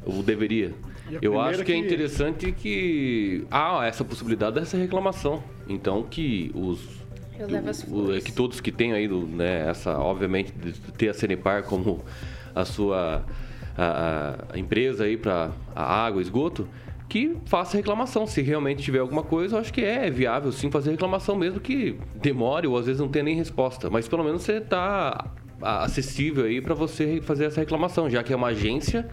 Ou 0.05 0.21
deveria. 0.21 0.74
Eu 1.22 1.39
acho 1.39 1.60
que, 1.60 1.65
que, 1.65 1.72
é 1.72 1.77
interessante 1.77 2.51
que 2.51 3.46
há 3.50 3.86
essa 3.86 4.03
possibilidade 4.03 4.55
dessa 4.55 4.77
reclamação. 4.77 5.43
Então 5.67 6.03
que 6.03 6.51
os 6.53 7.03
o, 7.89 8.22
que 8.22 8.32
todos 8.32 8.62
que 8.62 8.72
têm 8.72 8.93
aí 8.93 9.08
né, 9.08 9.67
essa 9.67 9.98
obviamente 9.98 10.51
de 10.51 10.74
ter 10.91 11.10
a 11.10 11.13
Cenepar 11.13 11.63
como 11.63 12.03
a 12.53 12.63
sua 12.63 13.24
a, 13.77 14.46
a 14.53 14.58
empresa 14.58 15.05
aí 15.05 15.17
para 15.17 15.51
a 15.75 16.05
água, 16.05 16.22
esgoto, 16.22 16.67
que 17.10 17.36
faça 17.46 17.77
reclamação. 17.77 18.25
Se 18.25 18.41
realmente 18.41 18.84
tiver 18.84 19.00
alguma 19.00 19.24
coisa, 19.24 19.55
eu 19.55 19.60
acho 19.60 19.74
que 19.74 19.82
é 19.82 20.10
viável 20.10 20.51
sim 20.51 20.70
fazer 20.70 20.91
reclamação, 20.91 21.36
mesmo 21.36 21.60
que 21.60 21.98
demore 22.15 22.67
ou 22.67 22.77
às 22.77 22.86
vezes 22.86 23.01
não 23.01 23.08
tenha 23.08 23.24
nem 23.24 23.36
resposta. 23.36 23.89
Mas 23.89 24.08
pelo 24.08 24.24
menos 24.24 24.43
você 24.43 24.53
está 24.53 25.32
acessível 25.62 26.46
aí 26.46 26.62
para 26.62 26.74
você 26.74 27.22
fazer 27.22 27.46
essa 27.46 27.60
reclamação, 27.60 28.10
já 28.10 28.22
que 28.24 28.34
é 28.34 28.36
uma 28.36 28.48
agência 28.48 29.10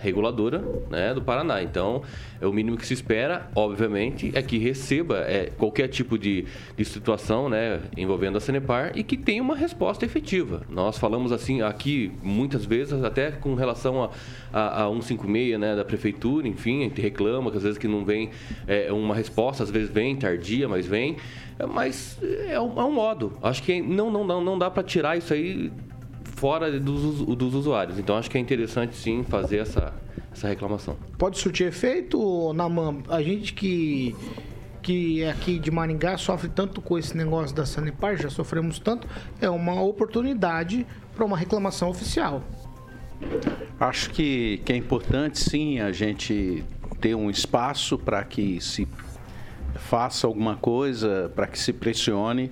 reguladora 0.00 0.62
né, 0.90 1.14
do 1.14 1.22
Paraná. 1.22 1.62
Então, 1.62 2.02
é 2.40 2.46
o 2.46 2.52
mínimo 2.52 2.76
que 2.76 2.86
se 2.86 2.94
espera, 2.94 3.48
obviamente, 3.54 4.30
é 4.34 4.42
que 4.42 4.58
receba 4.58 5.18
é, 5.18 5.50
qualquer 5.56 5.88
tipo 5.88 6.18
de, 6.18 6.46
de 6.76 6.84
situação 6.84 7.48
né, 7.48 7.80
envolvendo 7.96 8.38
a 8.38 8.40
Sanepar 8.40 8.92
e 8.94 9.02
que 9.02 9.16
tenha 9.16 9.42
uma 9.42 9.54
resposta 9.56 10.04
efetiva. 10.04 10.62
Nós 10.68 10.98
falamos 10.98 11.32
assim 11.32 11.62
aqui 11.62 12.12
muitas 12.22 12.64
vezes, 12.64 13.04
até 13.04 13.30
com 13.30 13.54
relação 13.54 14.04
a, 14.04 14.10
a, 14.52 14.86
a 14.86 14.88
156 14.88 15.58
né, 15.58 15.76
da 15.76 15.84
prefeitura, 15.84 16.48
enfim, 16.48 16.80
a 16.80 16.82
gente 16.84 17.00
reclama 17.00 17.50
que 17.50 17.56
às 17.56 17.62
vezes 17.62 17.78
que 17.78 17.88
não 17.88 18.04
vem 18.04 18.30
é, 18.66 18.92
uma 18.92 19.14
resposta, 19.14 19.62
às 19.62 19.70
vezes 19.70 19.90
vem 19.90 20.16
tardia, 20.16 20.68
mas 20.68 20.86
vem. 20.86 21.16
Mas 21.68 22.18
é 22.48 22.58
um, 22.58 22.80
é 22.80 22.84
um 22.84 22.92
modo. 22.92 23.34
Acho 23.42 23.62
que 23.62 23.82
não, 23.82 24.10
não, 24.10 24.24
não, 24.24 24.40
não 24.42 24.58
dá 24.58 24.70
para 24.70 24.82
tirar 24.82 25.18
isso 25.18 25.34
aí 25.34 25.70
fora 26.40 26.80
dos, 26.80 27.26
dos 27.36 27.54
usuários. 27.54 27.98
Então 27.98 28.16
acho 28.16 28.30
que 28.30 28.38
é 28.38 28.40
interessante 28.40 28.96
sim 28.96 29.22
fazer 29.22 29.58
essa, 29.58 29.92
essa 30.32 30.48
reclamação. 30.48 30.96
Pode 31.18 31.38
surtir 31.38 31.66
efeito, 31.66 32.52
Naman? 32.54 33.02
A 33.08 33.22
gente 33.22 33.52
que, 33.52 34.16
que 34.16 34.50
que 34.82 35.22
é 35.22 35.30
aqui 35.30 35.58
de 35.58 35.70
Maringá 35.70 36.16
sofre 36.16 36.48
tanto 36.48 36.80
com 36.80 36.98
esse 36.98 37.16
negócio 37.16 37.54
da 37.54 37.66
Sanepar, 37.66 38.16
já 38.16 38.30
sofremos 38.30 38.78
tanto, 38.78 39.06
é 39.40 39.50
uma 39.50 39.80
oportunidade 39.82 40.86
para 41.14 41.24
uma 41.24 41.36
reclamação 41.36 41.90
oficial. 41.90 42.42
Acho 43.78 44.10
que, 44.10 44.62
que 44.64 44.72
é 44.72 44.76
importante 44.76 45.38
sim 45.38 45.78
a 45.78 45.92
gente 45.92 46.64
ter 47.00 47.14
um 47.14 47.28
espaço 47.28 47.98
para 47.98 48.24
que 48.24 48.60
se 48.60 48.88
faça 49.76 50.26
alguma 50.26 50.56
coisa, 50.56 51.30
para 51.34 51.46
que 51.46 51.58
se 51.58 51.72
pressione. 51.72 52.50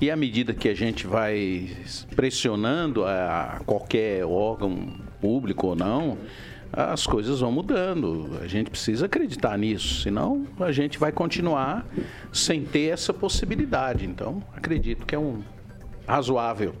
E 0.00 0.10
à 0.10 0.16
medida 0.16 0.54
que 0.54 0.68
a 0.68 0.74
gente 0.74 1.06
vai 1.06 1.76
pressionando 2.16 3.04
a 3.04 3.60
qualquer 3.66 4.24
órgão 4.24 4.94
público 5.20 5.66
ou 5.66 5.76
não, 5.76 6.16
as 6.72 7.06
coisas 7.06 7.40
vão 7.40 7.52
mudando. 7.52 8.38
A 8.40 8.46
gente 8.46 8.70
precisa 8.70 9.06
acreditar 9.06 9.58
nisso, 9.58 10.02
senão 10.02 10.46
a 10.58 10.72
gente 10.72 10.98
vai 10.98 11.12
continuar 11.12 11.86
sem 12.32 12.64
ter 12.64 12.92
essa 12.92 13.12
possibilidade. 13.12 14.06
Então, 14.06 14.42
acredito 14.56 15.04
que 15.04 15.14
é 15.14 15.18
um 15.18 15.42
razoável 16.06 16.74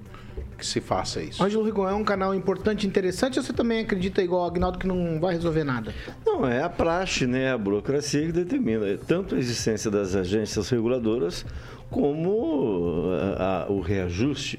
que 0.56 0.64
se 0.64 0.80
faça 0.80 1.22
isso. 1.22 1.42
Ângelo 1.42 1.64
Rigon, 1.64 1.88
é 1.88 1.94
um 1.94 2.04
canal 2.04 2.34
importante, 2.34 2.86
interessante, 2.86 3.38
ou 3.38 3.44
você 3.44 3.52
também 3.52 3.80
acredita 3.80 4.22
igual 4.22 4.42
o 4.42 4.46
Agnaldo 4.46 4.78
que 4.78 4.86
não 4.86 5.18
vai 5.18 5.34
resolver 5.34 5.64
nada? 5.64 5.94
Não, 6.24 6.46
é 6.46 6.62
a 6.62 6.68
praxe, 6.68 7.26
né? 7.26 7.52
A 7.52 7.58
burocracia 7.58 8.26
que 8.26 8.32
determina 8.32 8.96
tanto 9.06 9.34
a 9.34 9.38
existência 9.38 9.90
das 9.90 10.14
agências 10.14 10.68
reguladoras 10.68 11.44
como 11.90 13.10
a, 13.36 13.64
a, 13.64 13.70
o 13.70 13.80
reajuste. 13.80 14.58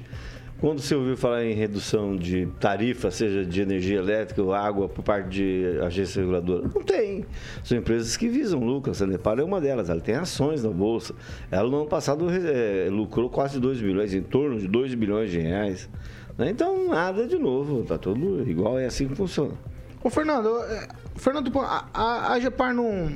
Quando 0.62 0.80
você 0.80 0.94
ouviu 0.94 1.16
falar 1.16 1.44
em 1.44 1.54
redução 1.54 2.14
de 2.14 2.46
tarifa, 2.60 3.10
seja 3.10 3.44
de 3.44 3.60
energia 3.60 3.98
elétrica 3.98 4.40
ou 4.40 4.54
água, 4.54 4.88
por 4.88 5.02
parte 5.02 5.28
de 5.28 5.64
agência 5.82 6.20
reguladora? 6.20 6.70
Não 6.72 6.84
tem. 6.84 7.26
São 7.64 7.76
empresas 7.76 8.16
que 8.16 8.28
visam 8.28 8.60
lucro. 8.60 8.92
A 8.92 8.94
Sanepar 8.94 9.40
é 9.40 9.42
uma 9.42 9.60
delas. 9.60 9.90
Ela 9.90 10.00
tem 10.00 10.14
ações 10.14 10.62
na 10.62 10.70
Bolsa. 10.70 11.16
Ela, 11.50 11.68
no 11.68 11.78
ano 11.78 11.88
passado, 11.88 12.28
é, 12.30 12.88
lucrou 12.88 13.28
quase 13.28 13.58
2 13.58 13.80
bilhões, 13.80 14.14
em 14.14 14.22
torno 14.22 14.56
de 14.60 14.68
2 14.68 14.94
bilhões 14.94 15.32
de 15.32 15.40
reais. 15.40 15.90
Né? 16.38 16.50
Então, 16.50 16.86
nada 16.86 17.26
de 17.26 17.40
novo. 17.40 17.80
Está 17.80 17.98
tudo 17.98 18.48
igual. 18.48 18.78
É 18.78 18.86
assim 18.86 19.08
que 19.08 19.16
funciona. 19.16 19.54
Ô, 20.00 20.08
Fernando, 20.10 20.60
é, 20.60 20.86
Fernando, 21.16 21.50
a, 21.58 21.88
a, 21.92 22.32
a 22.34 22.38
GEPAR 22.38 22.72
não, 22.72 23.10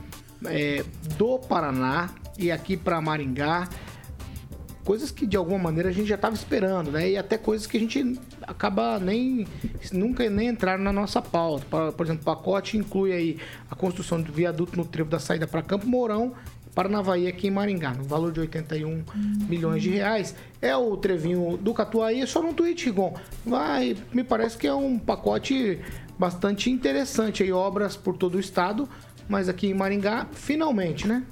é, 0.44 0.84
do 1.16 1.38
Paraná 1.38 2.10
e 2.38 2.50
aqui 2.50 2.76
para 2.76 3.00
Maringá 3.00 3.68
coisas 4.84 5.10
que 5.10 5.26
de 5.26 5.36
alguma 5.36 5.58
maneira 5.58 5.88
a 5.88 5.92
gente 5.92 6.08
já 6.08 6.16
estava 6.16 6.34
esperando, 6.34 6.90
né? 6.90 7.10
E 7.10 7.16
até 7.16 7.38
coisas 7.38 7.66
que 7.66 7.76
a 7.76 7.80
gente 7.80 8.18
acaba 8.42 8.98
nem 8.98 9.46
nunca 9.92 10.28
nem 10.28 10.48
entraram 10.48 10.82
na 10.82 10.92
nossa 10.92 11.22
pauta. 11.22 11.64
Por 11.92 12.06
exemplo, 12.06 12.22
o 12.22 12.24
pacote 12.24 12.76
inclui 12.76 13.12
aí 13.12 13.38
a 13.70 13.74
construção 13.74 14.20
do 14.20 14.32
viaduto 14.32 14.76
no 14.76 14.84
trevo 14.84 15.10
da 15.10 15.18
saída 15.18 15.46
para 15.46 15.62
Campo 15.62 15.86
Mourão, 15.86 16.34
Paranavaí 16.74 17.28
aqui 17.28 17.48
em 17.48 17.50
Maringá, 17.50 17.92
no 17.92 18.04
valor 18.04 18.32
de 18.32 18.40
81 18.40 18.88
uhum. 18.88 19.04
milhões 19.48 19.82
de 19.82 19.90
reais. 19.90 20.34
É 20.60 20.74
o 20.74 20.96
trevinho 20.96 21.58
do 21.58 21.74
Catuaí, 21.74 22.20
é 22.20 22.26
só 22.26 22.42
no 22.42 22.54
tweet, 22.54 22.86
Rigon. 22.86 23.14
Vai, 23.44 23.96
me 24.12 24.24
parece 24.24 24.56
que 24.56 24.66
é 24.66 24.74
um 24.74 24.98
pacote 24.98 25.80
bastante 26.18 26.70
interessante 26.70 27.42
aí, 27.42 27.52
obras 27.52 27.96
por 27.96 28.16
todo 28.16 28.36
o 28.36 28.40
estado, 28.40 28.88
mas 29.28 29.48
aqui 29.48 29.66
em 29.66 29.74
Maringá, 29.74 30.26
finalmente, 30.32 31.06
né? 31.06 31.24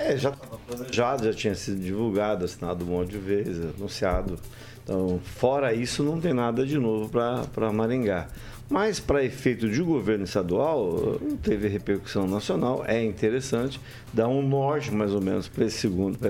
É, 0.00 0.16
já 0.16 0.30
estava 0.30 0.56
planejado, 0.56 1.24
já 1.26 1.34
tinha 1.34 1.54
sido 1.54 1.78
divulgado, 1.78 2.46
assinado 2.46 2.82
um 2.86 2.88
monte 2.88 3.10
de 3.10 3.18
vezes, 3.18 3.62
anunciado. 3.76 4.38
Então, 4.82 5.20
fora 5.22 5.74
isso, 5.74 6.02
não 6.02 6.18
tem 6.18 6.32
nada 6.32 6.64
de 6.64 6.78
novo 6.78 7.10
para 7.52 7.70
Maringá. 7.70 8.26
Mas, 8.70 8.98
para 8.98 9.22
efeito 9.22 9.68
de 9.68 9.82
governo 9.82 10.24
estadual, 10.24 11.20
teve 11.42 11.68
repercussão 11.68 12.26
nacional, 12.26 12.82
é 12.86 13.04
interessante, 13.04 13.78
dá 14.10 14.26
um 14.26 14.40
norte 14.40 14.90
mais 14.90 15.12
ou 15.12 15.20
menos 15.20 15.48
para 15.48 15.66
a 15.66 15.70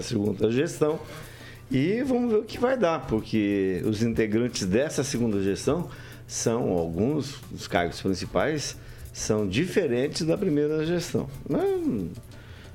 segunda 0.02 0.50
gestão. 0.50 0.98
E 1.70 2.02
vamos 2.02 2.32
ver 2.32 2.38
o 2.38 2.42
que 2.42 2.58
vai 2.58 2.76
dar, 2.76 3.06
porque 3.06 3.82
os 3.84 4.02
integrantes 4.02 4.66
dessa 4.66 5.04
segunda 5.04 5.40
gestão 5.40 5.88
são 6.26 6.70
alguns 6.70 7.36
dos 7.52 7.68
cargos 7.68 8.02
principais 8.02 8.76
são 9.12 9.46
diferentes 9.46 10.26
da 10.26 10.36
primeira 10.36 10.84
gestão. 10.84 11.28
Não, 11.48 12.08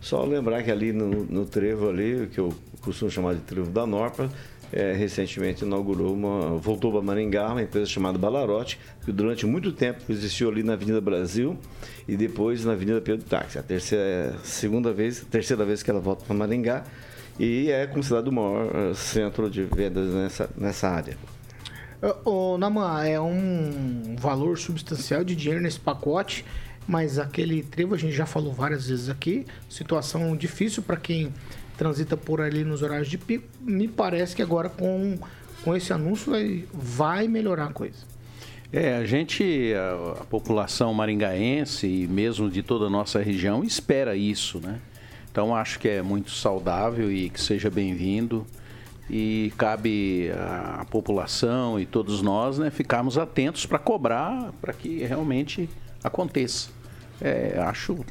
só 0.05 0.24
lembrar 0.24 0.62
que 0.62 0.69
ali 0.69 0.93
no, 0.93 1.25
no 1.25 1.47
trevo 1.47 1.89
ali, 1.89 2.29
que 2.31 2.39
eu 2.39 2.53
costumo 2.81 3.09
chamar 3.09 3.33
de 3.33 3.41
trevo 3.41 3.71
da 3.71 3.88
Norpa, 3.88 4.29
é, 4.71 4.93
recentemente 4.93 5.65
inaugurou 5.65 6.13
uma, 6.13 6.59
voltou 6.59 6.91
para 6.91 7.01
Maringá, 7.01 7.47
uma 7.47 7.63
empresa 7.63 7.88
chamada 7.88 8.15
Balarote, 8.15 8.79
que 9.03 9.12
durante 9.12 9.47
muito 9.47 9.71
tempo 9.71 10.03
existiu 10.07 10.50
ali 10.50 10.62
na 10.62 10.74
Avenida 10.74 11.01
Brasil 11.01 11.57
e 12.07 12.15
depois 12.15 12.63
na 12.63 12.74
Avenida 12.74 13.01
Pedro 13.01 13.25
Táxi. 13.25 13.57
A 13.57 13.63
terceira, 13.63 14.35
segunda 14.43 14.93
vez, 14.93 15.21
terceira 15.21 15.65
vez 15.65 15.81
que 15.81 15.89
ela 15.89 16.00
volta 16.00 16.24
para 16.24 16.35
Maringá 16.35 16.83
e 17.39 17.71
é 17.71 17.88
considerado 17.88 18.27
o 18.27 18.31
maior 18.31 18.75
eh, 18.75 18.93
centro 18.93 19.50
de 19.50 19.63
vendas 19.63 20.13
nessa, 20.13 20.50
nessa 20.55 20.88
área. 20.88 21.17
Ô, 22.24 22.59
Naman, 22.59 23.07
é 23.07 23.19
um 23.19 24.15
valor 24.19 24.59
substancial 24.59 25.24
de 25.24 25.35
dinheiro 25.35 25.63
nesse 25.63 25.79
pacote 25.79 26.45
mas 26.87 27.17
aquele 27.17 27.63
trevo 27.63 27.95
a 27.95 27.97
gente 27.97 28.13
já 28.13 28.25
falou 28.25 28.53
várias 28.53 28.87
vezes 28.87 29.09
aqui, 29.09 29.45
situação 29.69 30.35
difícil 30.35 30.83
para 30.83 30.97
quem 30.97 31.33
transita 31.77 32.15
por 32.15 32.41
ali 32.41 32.63
nos 32.63 32.81
horários 32.81 33.09
de 33.09 33.17
pico. 33.17 33.45
Me 33.59 33.87
parece 33.87 34.35
que 34.35 34.41
agora 34.41 34.69
com, 34.69 35.17
com 35.63 35.75
esse 35.75 35.91
anúncio 35.91 36.31
vai, 36.73 37.27
melhorar 37.27 37.65
a 37.65 37.73
coisa. 37.73 37.97
É, 38.71 38.95
a 38.95 39.05
gente, 39.05 39.73
a, 39.73 40.21
a, 40.21 40.25
população 40.25 40.93
maringaense 40.93 41.87
e 41.87 42.07
mesmo 42.07 42.49
de 42.49 42.61
toda 42.61 42.85
a 42.85 42.89
nossa 42.89 43.21
região 43.21 43.63
espera 43.63 44.15
isso, 44.15 44.59
né? 44.59 44.79
Então 45.31 45.55
acho 45.55 45.79
que 45.79 45.87
é 45.87 46.01
muito 46.01 46.31
saudável 46.31 47.11
e 47.11 47.29
que 47.29 47.39
seja 47.41 47.69
bem-vindo. 47.69 48.45
e 49.09 49.53
cabe 49.57 50.31
à 50.31 50.85
população 50.89 51.79
e 51.79 51.85
todos 51.85 52.23
nós 52.23 52.57
né, 52.57 52.71
ficarmos 52.71 53.19
atentos 53.19 53.65
para 53.65 53.77
cobrar 53.77 54.51
para 54.59 54.73
que 54.73 55.03
realmente 55.03 55.69
aconteça. 56.05 56.69
É, 57.21 57.57
acho 57.59 58.05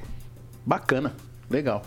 bacana, 0.64 1.14
legal. 1.50 1.84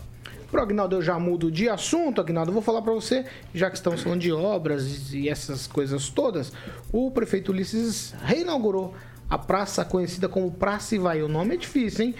Pro 0.50 0.62
Agnaldo, 0.62 0.96
eu 0.96 1.02
já 1.02 1.18
mudo 1.18 1.50
de 1.50 1.68
assunto, 1.68 2.20
Agnaldo. 2.20 2.50
Eu 2.50 2.54
vou 2.54 2.62
falar 2.62 2.80
para 2.80 2.92
você, 2.92 3.26
já 3.52 3.68
que 3.68 3.76
estamos 3.76 4.00
falando 4.00 4.20
de 4.20 4.32
obras 4.32 5.12
e 5.12 5.28
essas 5.28 5.66
coisas 5.66 6.08
todas, 6.08 6.52
o 6.90 7.10
prefeito 7.10 7.52
Ulisses 7.52 8.14
reinaugurou 8.24 8.94
a 9.28 9.36
praça 9.36 9.84
conhecida 9.84 10.26
como 10.26 10.50
Praça 10.50 10.94
Ivaí. 10.94 11.22
O 11.22 11.28
nome 11.28 11.54
é 11.54 11.58
difícil, 11.58 12.06
hein? 12.06 12.14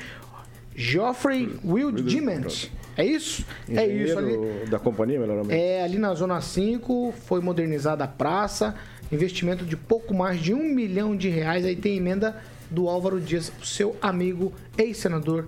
Geoffrey 0.75 1.59
Wildement. 1.64 2.68
É 2.97 3.04
isso? 3.04 3.47
É 3.68 3.87
isso. 3.87 4.18
Ali, 4.18 4.37
da 4.68 4.78
companhia, 4.78 5.18
melhor 5.18 5.45
é, 5.49 5.83
ali 5.83 5.99
na 5.99 6.12
Zona 6.14 6.40
5 6.40 7.14
foi 7.25 7.40
modernizada 7.40 8.04
a 8.04 8.09
praça, 8.09 8.75
investimento 9.11 9.64
de 9.64 9.76
pouco 9.76 10.12
mais 10.12 10.38
de 10.38 10.52
um 10.52 10.64
milhão 10.64 11.16
de 11.16 11.28
reais. 11.28 11.64
Aí 11.64 11.76
tem 11.76 11.97
emenda 11.97 12.37
do 12.70 12.88
Álvaro 12.88 13.20
Dias, 13.20 13.52
seu 13.62 13.96
amigo 14.00 14.52
ex-senador 14.76 15.46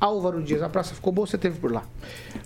Álvaro 0.00 0.42
Dias. 0.42 0.62
A 0.62 0.68
praça 0.68 0.94
ficou 0.94 1.12
boa, 1.12 1.26
você 1.26 1.36
teve 1.36 1.58
por 1.58 1.72
lá. 1.72 1.84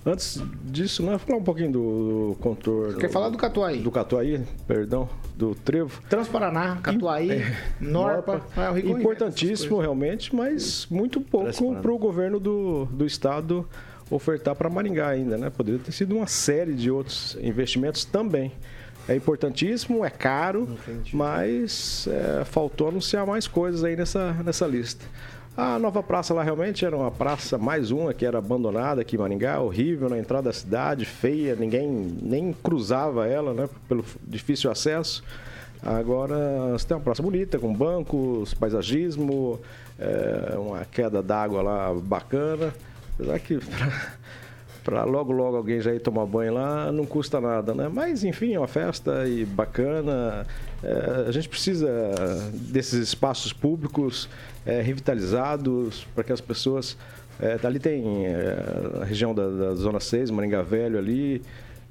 Antes 0.04 0.42
disso, 0.64 1.02
né, 1.02 1.18
falar 1.18 1.38
um 1.38 1.44
pouquinho 1.44 1.72
do, 1.72 2.36
contorno. 2.40 2.98
Quer 2.98 3.10
falar 3.10 3.28
do 3.28 3.36
Catuaí? 3.36 3.78
Do 3.80 3.90
Catuaí, 3.90 4.42
perdão, 4.66 5.08
do 5.36 5.54
Trevo. 5.54 6.00
Transparaná, 6.08 6.76
Catuaí, 6.82 7.30
é, 7.30 7.56
Norpa. 7.80 8.42
Norpa. 8.56 8.78
É, 8.78 8.80
importantíssimo 8.80 9.78
realmente, 9.78 10.34
mas 10.34 10.86
muito 10.90 11.20
pouco 11.20 11.74
para 11.76 11.92
o 11.92 11.98
governo 11.98 12.40
do, 12.40 12.86
do 12.86 13.06
estado 13.06 13.66
ofertar 14.10 14.54
para 14.54 14.68
Maringá 14.68 15.08
ainda, 15.08 15.38
né? 15.38 15.50
Poderia 15.50 15.80
ter 15.80 15.92
sido 15.92 16.16
uma 16.16 16.26
série 16.26 16.74
de 16.74 16.90
outros 16.90 17.36
investimentos 17.40 18.04
também. 18.04 18.52
É 19.08 19.16
importantíssimo, 19.16 20.04
é 20.04 20.10
caro, 20.10 20.76
mas 21.12 22.06
é, 22.08 22.44
faltou 22.44 22.88
anunciar 22.88 23.26
mais 23.26 23.48
coisas 23.48 23.82
aí 23.82 23.96
nessa, 23.96 24.32
nessa 24.44 24.66
lista. 24.66 25.04
A 25.56 25.78
nova 25.78 26.02
praça 26.02 26.32
lá 26.32 26.42
realmente 26.42 26.84
era 26.84 26.96
uma 26.96 27.10
praça, 27.10 27.58
mais 27.58 27.90
uma 27.90 28.14
que 28.14 28.24
era 28.24 28.38
abandonada 28.38 29.02
aqui 29.02 29.16
em 29.16 29.18
Maringá, 29.18 29.60
horrível 29.60 30.08
na 30.08 30.18
entrada 30.18 30.44
da 30.44 30.52
cidade, 30.52 31.04
feia, 31.04 31.54
ninguém 31.54 31.88
nem 32.22 32.54
cruzava 32.54 33.26
ela, 33.26 33.52
né, 33.52 33.68
pelo 33.86 34.02
difícil 34.26 34.70
acesso. 34.70 35.22
Agora 35.84 36.70
você 36.72 36.86
tem 36.86 36.96
uma 36.96 37.02
praça 37.02 37.22
bonita, 37.22 37.58
com 37.58 37.74
bancos, 37.74 38.54
paisagismo, 38.54 39.60
é, 39.98 40.56
uma 40.56 40.84
queda 40.84 41.22
d'água 41.22 41.60
lá 41.60 41.92
bacana. 41.92 42.72
Apesar 43.14 43.38
que 43.40 43.58
para 44.82 45.04
logo 45.04 45.32
logo 45.32 45.56
alguém 45.56 45.80
já 45.80 45.94
ir 45.94 46.00
tomar 46.00 46.26
banho 46.26 46.54
lá 46.54 46.90
não 46.90 47.06
custa 47.06 47.40
nada, 47.40 47.74
né? 47.74 47.88
Mas 47.92 48.24
enfim, 48.24 48.54
é 48.54 48.58
uma 48.58 48.68
festa 48.68 49.26
e 49.26 49.44
bacana. 49.44 50.46
É, 50.82 51.28
a 51.28 51.30
gente 51.30 51.48
precisa 51.48 51.88
desses 52.52 53.08
espaços 53.08 53.52
públicos 53.52 54.28
é, 54.66 54.80
revitalizados 54.80 56.06
para 56.14 56.24
que 56.24 56.32
as 56.32 56.40
pessoas. 56.40 56.96
É, 57.40 57.58
ali 57.66 57.78
tem 57.78 58.26
é, 58.26 58.56
a 59.00 59.04
região 59.04 59.34
da, 59.34 59.48
da, 59.48 59.74
Zona 59.74 59.98
6, 59.98 60.30
Maringá 60.30 60.62
Velho 60.62 60.98
ali, 60.98 61.42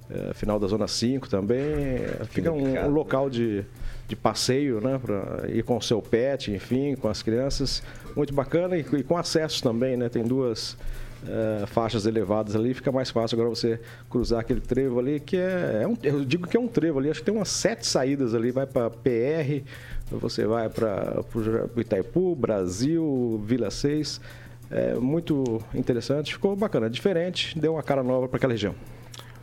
é, 0.09 0.33
final 0.33 0.59
da 0.59 0.67
Zona 0.67 0.87
5 0.87 1.29
também. 1.29 1.97
Fica 2.29 2.51
um, 2.51 2.85
um, 2.85 2.89
local 2.89 3.29
de, 3.29 3.65
de 4.07 4.15
passeio, 4.15 4.79
né? 4.79 4.99
Para 5.01 5.49
ir 5.49 5.63
com 5.63 5.77
o 5.77 5.81
seu 5.81 6.01
pet, 6.01 6.51
enfim, 6.51 6.95
com 6.95 7.07
as 7.07 7.21
crianças. 7.21 7.81
Muito 8.15 8.33
bacana 8.33 8.77
e, 8.77 8.81
e 8.81 9.03
com 9.03 9.17
acesso 9.17 9.63
também, 9.63 9.97
né? 9.97 10.09
Tem 10.09 10.23
duas. 10.23 10.77
É, 11.27 11.65
faixas 11.67 12.07
elevadas 12.07 12.55
ali, 12.55 12.73
fica 12.73 12.91
mais 12.91 13.11
fácil 13.11 13.35
agora 13.35 13.49
você 13.49 13.79
cruzar 14.09 14.39
aquele 14.39 14.59
trevo 14.59 14.99
ali, 14.99 15.19
que 15.19 15.37
é, 15.37 15.81
é 15.83 15.87
um, 15.87 15.95
eu 16.01 16.25
digo 16.25 16.47
que 16.47 16.57
é 16.57 16.59
um 16.59 16.67
trevo 16.67 16.97
ali, 16.97 17.11
acho 17.11 17.19
que 17.19 17.25
tem 17.25 17.35
umas 17.35 17.49
sete 17.49 17.85
saídas 17.85 18.33
ali, 18.33 18.49
vai 18.49 18.65
para 18.65 18.89
PR, 18.89 19.61
você 20.09 20.45
vai 20.45 20.67
para 20.67 21.23
Itaipu, 21.77 22.35
Brasil, 22.35 23.41
Vila 23.45 23.69
6. 23.69 24.19
É 24.69 24.95
muito 24.95 25.61
interessante, 25.75 26.33
ficou 26.33 26.55
bacana, 26.55 26.89
diferente, 26.89 27.57
deu 27.59 27.73
uma 27.73 27.83
cara 27.83 28.01
nova 28.01 28.27
para 28.27 28.37
aquela 28.37 28.53
região. 28.53 28.73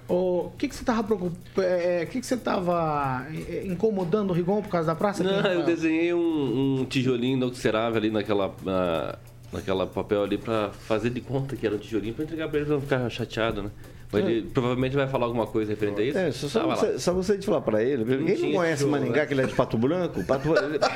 O 0.09 0.51
que, 0.57 0.69
que 0.69 0.75
você 0.75 0.83
estava 0.83 1.05
preocupado? 1.05 1.37
É, 1.63 2.07
que, 2.07 2.19
que 2.19 2.27
você 2.27 2.35
estava 2.35 3.27
é, 3.47 3.67
incomodando 3.67 4.31
o 4.31 4.33
Rigon 4.33 4.63
por 4.63 4.71
causa 4.71 4.87
da 4.87 4.95
praça? 4.95 5.23
Não, 5.23 5.53
eu 5.53 5.65
desenhei 5.65 6.15
um, 6.15 6.81
um 6.81 6.85
tijolinho 6.87 7.37
inoxidável 7.37 7.99
ali 7.99 8.11
naquela, 8.11 8.55
na, 8.65 9.19
naquela 9.53 9.87
papel 9.87 10.23
ali 10.23 10.39
para 10.39 10.71
fazer 10.71 11.11
de 11.11 11.21
conta 11.21 11.57
que 11.57 11.67
era 11.67 11.75
um 11.75 11.79
tijolinho 11.79 12.15
para 12.15 12.25
entregar 12.25 12.49
para 12.49 12.61
ele 12.61 12.69
não 12.69 12.81
ficar 12.81 13.09
chateado, 13.11 13.63
né? 13.63 13.71
Mas 14.11 14.25
ele 14.25 14.41
é. 14.41 14.53
provavelmente 14.53 14.97
vai 14.97 15.07
falar 15.07 15.27
alguma 15.27 15.47
coisa 15.47 15.71
referente 15.71 16.01
a 16.01 16.05
isso. 16.05 16.19
É, 16.19 16.33
só, 16.33 16.49
só, 16.49 16.67
você, 16.67 16.99
só 16.99 17.13
você 17.13 17.37
de 17.37 17.45
falar 17.45 17.61
para 17.61 17.83
ele. 17.83 18.05
Não 18.05 18.27
ele 18.27 18.43
não 18.43 18.53
conhece 18.53 18.85
tijolo, 18.85 18.93
Maningá, 18.93 19.21
né? 19.21 19.27
que 19.27 19.35
ele 19.35 19.43
é 19.43 19.47
de 19.47 19.55
Pato 19.55 19.77
Branco. 19.77 20.25
Pato, 20.25 20.49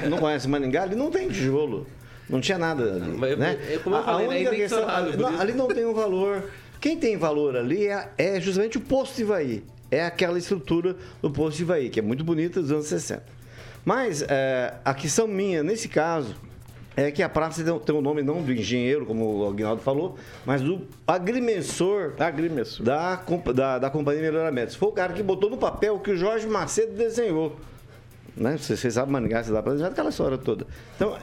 não 0.08 0.18
conhece 0.18 0.48
Maningá, 0.48 0.86
ele 0.86 0.94
não 0.94 1.10
tem 1.10 1.28
tijolo. 1.28 1.86
Não 2.28 2.40
tinha 2.40 2.56
nada 2.56 2.94
ali. 2.94 3.10
Mas, 3.18 3.38
né? 3.38 3.58
É 3.70 3.78
como 3.78 3.96
eu 3.96 4.02
falei, 4.02 4.26
a, 4.26 4.28
a 4.28 4.32
única 4.32 4.54
é 4.54 4.56
questão, 4.56 4.86
não, 5.18 5.40
ali 5.40 5.52
não 5.52 5.68
tem 5.68 5.84
um 5.84 5.92
valor. 5.92 6.44
Quem 6.80 6.96
tem 6.96 7.16
valor 7.16 7.56
ali 7.56 7.86
é, 7.86 8.08
é 8.16 8.40
justamente 8.40 8.78
o 8.78 8.80
posto 8.80 9.16
de 9.16 9.22
Ivaí. 9.22 9.64
É 9.90 10.06
aquela 10.06 10.38
estrutura 10.38 10.96
do 11.20 11.30
posto 11.30 11.58
de 11.58 11.64
Ivaí, 11.64 11.90
que 11.90 12.00
é 12.00 12.02
muito 12.02 12.24
bonita 12.24 12.62
dos 12.62 12.72
anos 12.72 12.86
60. 12.86 13.22
Mas 13.84 14.22
é, 14.22 14.74
a 14.84 14.94
questão 14.94 15.26
minha, 15.26 15.62
nesse 15.62 15.88
caso, 15.88 16.34
é 16.96 17.10
que 17.10 17.22
a 17.22 17.28
praça 17.28 17.62
tem 17.64 17.94
o 17.94 18.00
nome 18.00 18.22
não 18.22 18.42
do 18.42 18.52
engenheiro, 18.52 19.06
como 19.06 19.38
o 19.38 19.48
Aguinaldo 19.48 19.80
falou, 19.82 20.16
mas 20.44 20.60
do 20.60 20.86
agrimensor, 21.06 22.12
agrimensor. 22.18 22.84
Da, 22.84 23.16
da, 23.54 23.78
da 23.78 23.90
Companhia 23.90 24.22
Melhoramentos. 24.22 24.74
Foi 24.74 24.88
o 24.88 24.92
cara 24.92 25.12
que 25.12 25.22
botou 25.22 25.48
no 25.48 25.56
papel 25.56 25.98
que 26.00 26.10
o 26.10 26.16
Jorge 26.16 26.46
Macedo 26.46 26.94
desenhou. 26.94 27.56
Né? 28.36 28.56
Você, 28.56 28.76
você 28.76 28.90
sabe 28.90 29.10
Maningá, 29.10 29.42
você 29.42 29.52
dá 29.52 29.62
para 29.62 29.86
aquela 29.86 30.10
história 30.10 30.38
toda. 30.38 30.66
Então, 30.96 31.16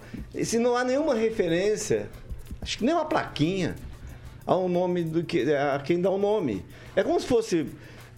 se 0.44 0.58
não 0.58 0.76
há 0.76 0.84
nenhuma 0.84 1.14
referência, 1.14 2.10
acho 2.62 2.78
que 2.78 2.86
nem 2.86 2.94
uma 2.94 3.06
plaquinha 3.06 3.76
ao 4.46 4.68
nome 4.68 5.04
do 5.04 5.24
que 5.24 5.54
a 5.54 5.80
quem 5.80 6.02
dá 6.02 6.10
o 6.10 6.18
nome. 6.18 6.66
É 6.96 7.04
como 7.04 7.20
se 7.20 7.28
fosse 7.28 7.68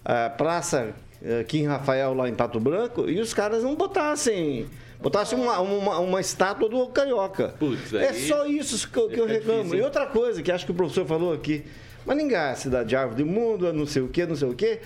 a 0.04 0.30
Praça 0.30 0.94
eh, 1.22 1.44
Kim 1.44 1.66
Rafael 1.66 2.14
lá 2.14 2.28
em 2.28 2.34
Pato 2.34 2.58
Branco 2.58 3.08
e 3.08 3.20
os 3.20 3.32
caras 3.32 3.62
não 3.62 3.74
botassem 3.74 4.66
Botasse 5.02 5.34
uma, 5.34 5.58
uma, 5.58 5.98
uma 5.98 6.20
estátua 6.20 6.68
do 6.68 6.86
Carioca. 6.86 7.48
Putz, 7.58 7.92
é 7.92 8.12
só 8.12 8.46
isso 8.46 8.88
que, 8.88 8.96
eu, 8.96 9.08
que 9.08 9.20
eu 9.20 9.28
é 9.28 9.32
reclamo. 9.32 9.74
E 9.74 9.82
outra 9.82 10.06
coisa 10.06 10.40
que 10.40 10.52
acho 10.52 10.64
que 10.64 10.70
o 10.70 10.74
professor 10.74 11.04
falou 11.04 11.32
aqui. 11.32 11.64
Maringá, 12.06 12.50
é 12.50 12.54
cidade 12.54 12.88
de 12.88 12.96
árvore 12.96 13.24
do 13.24 13.28
mundo, 13.28 13.72
não 13.72 13.84
sei 13.84 14.02
o 14.02 14.08
que, 14.08 14.24
não 14.24 14.36
sei 14.36 14.48
o 14.48 14.54
que. 14.54 14.78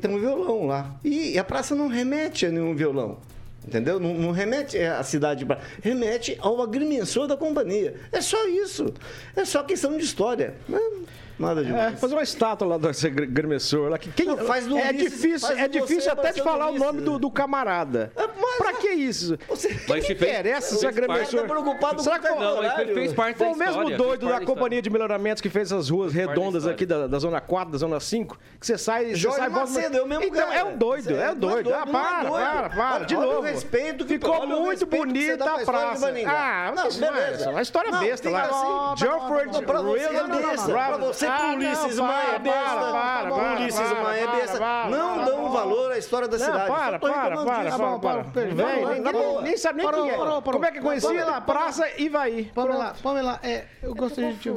Tem 0.00 0.10
um 0.10 0.20
violão 0.20 0.66
lá. 0.66 0.94
E 1.02 1.38
a 1.38 1.44
praça 1.44 1.74
não 1.74 1.88
remete 1.88 2.44
a 2.44 2.50
nenhum 2.50 2.74
violão. 2.74 3.18
Entendeu? 3.66 3.98
Não, 3.98 4.12
não 4.12 4.30
remete 4.30 4.78
à 4.78 5.02
cidade, 5.02 5.46
pra, 5.46 5.58
remete 5.82 6.36
ao 6.38 6.60
agrimensor 6.60 7.26
da 7.26 7.34
companhia. 7.34 7.94
É 8.12 8.20
só 8.20 8.46
isso. 8.46 8.92
É 9.34 9.44
só 9.46 9.62
questão 9.62 9.96
de 9.96 10.04
história. 10.04 10.54
Não, 10.68 10.93
Nada 11.38 11.60
é, 11.60 11.64
demais. 11.64 11.94
É, 11.94 11.96
fazer 11.96 12.14
uma 12.14 12.22
estátua 12.22 12.68
lá 12.68 12.78
do 12.78 12.88
gremessor 13.28 13.90
lá. 13.90 13.98
Quem, 13.98 14.26
não, 14.26 14.38
faz 14.38 14.66
é 14.70 14.92
difícil, 14.92 15.56
é 15.56 15.68
difícil 15.68 16.12
até 16.12 16.32
de 16.32 16.42
falar 16.42 16.70
o 16.70 16.78
nome 16.78 17.00
do, 17.00 17.18
do 17.18 17.30
camarada. 17.30 18.12
É, 18.16 18.26
mas, 18.40 18.56
pra 18.56 18.72
que 18.74 18.88
isso? 18.88 19.38
Você, 19.48 19.80
mas 19.88 20.06
que 20.06 20.12
interessa 20.12 20.76
se 20.76 20.86
agremessor? 20.86 21.40
Tá 21.40 21.48
preocupado 21.48 22.02
Será 22.02 22.18
que 22.18 22.28
não, 22.28 22.62
ele 22.80 22.94
fez 22.94 23.12
parte 23.12 23.38
foi 23.38 23.48
o 23.48 23.56
mesmo 23.56 23.90
doido 23.96 24.28
da 24.28 24.40
companhia 24.40 24.80
de 24.80 24.90
melhoramentos 24.90 25.40
que 25.40 25.48
fez 25.48 25.72
as 25.72 25.88
ruas 25.88 26.12
redondas 26.12 26.66
aqui 26.66 26.86
da, 26.86 27.06
da 27.06 27.18
zona 27.18 27.40
4, 27.40 27.72
da 27.72 27.78
zona 27.78 28.00
5, 28.00 28.38
que 28.60 28.66
você 28.66 28.78
sai, 28.78 29.14
Jorge 29.14 29.38
você 29.38 29.42
sai 29.42 29.50
Macedo, 29.50 29.96
é 29.96 30.02
o 30.02 30.06
mesmo 30.06 30.24
então, 30.24 30.52
é 30.52 30.64
um 30.64 30.76
doido, 30.76 31.14
é 31.14 31.32
um 31.32 31.36
doido. 31.36 31.74
Ah, 31.74 31.86
para, 31.86 32.30
para, 32.30 32.70
para, 32.70 33.04
de 33.04 33.14
novo. 33.14 33.40
respeito 33.40 34.06
Ficou 34.06 34.46
muito 34.46 34.86
bonita 34.86 35.44
a 35.44 35.64
praça. 35.64 36.12
Ah, 36.26 36.72
não, 36.74 36.90
beleza. 36.90 37.50
Uma 37.50 37.62
história 37.62 37.92
besta 37.92 38.30
lá. 38.30 38.94
Geoffrey 38.96 39.46
Williams. 39.46 40.62
Pra 40.64 40.96
você, 40.96 41.23
pro 41.30 41.54
Ulisses 41.56 41.98
Maia 41.98 42.34
é 42.34 42.38
besta. 42.38 43.30
O 43.30 43.54
Ulisses 43.54 43.92
Maia 43.92 44.20
é 44.20 44.26
besta. 44.40 44.88
Não 44.90 45.24
dão 45.24 45.50
valor 45.50 45.92
à 45.92 45.98
história 45.98 46.28
da 46.28 46.38
cidade. 46.38 46.68
Para, 46.68 46.98
para, 46.98 47.44
para, 47.44 47.98
para. 47.98 49.42
Nem 49.42 49.56
sabe 49.56 49.82
nem 49.82 49.90
quem 49.90 50.10
é. 50.10 50.16
Como 50.16 50.64
é 50.64 50.72
que 50.72 50.80
conhecia 50.80 51.24
lá? 51.24 51.40
Praça 51.40 51.88
Ivaí. 52.00 52.50
Pamela, 52.54 52.94
Pamela, 53.02 53.40
eu 53.82 53.94
gostaria 53.94 54.34
de... 54.34 54.48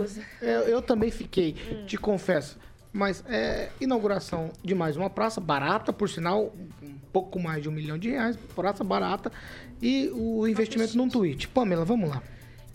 Eu 0.41 0.81
também 0.81 1.11
fiquei, 1.11 1.53
te 1.85 1.97
confesso. 1.97 2.59
Mas 2.93 3.23
é 3.27 3.69
inauguração 3.79 4.49
de 4.63 4.73
mais 4.73 4.97
uma 4.97 5.09
praça, 5.09 5.39
barata, 5.39 5.93
por 5.93 6.09
sinal, 6.09 6.51
um 6.81 6.97
pouco 7.11 7.37
mais 7.37 7.61
de 7.61 7.69
um 7.69 7.71
milhão 7.71 7.97
de 7.97 8.09
reais, 8.09 8.35
praça 8.55 8.83
barata, 8.83 9.31
e 9.79 10.09
o 10.15 10.47
investimento 10.47 10.97
num 10.97 11.07
tweet. 11.07 11.47
Pamela, 11.49 11.85
vamos 11.85 12.09
lá. 12.09 12.23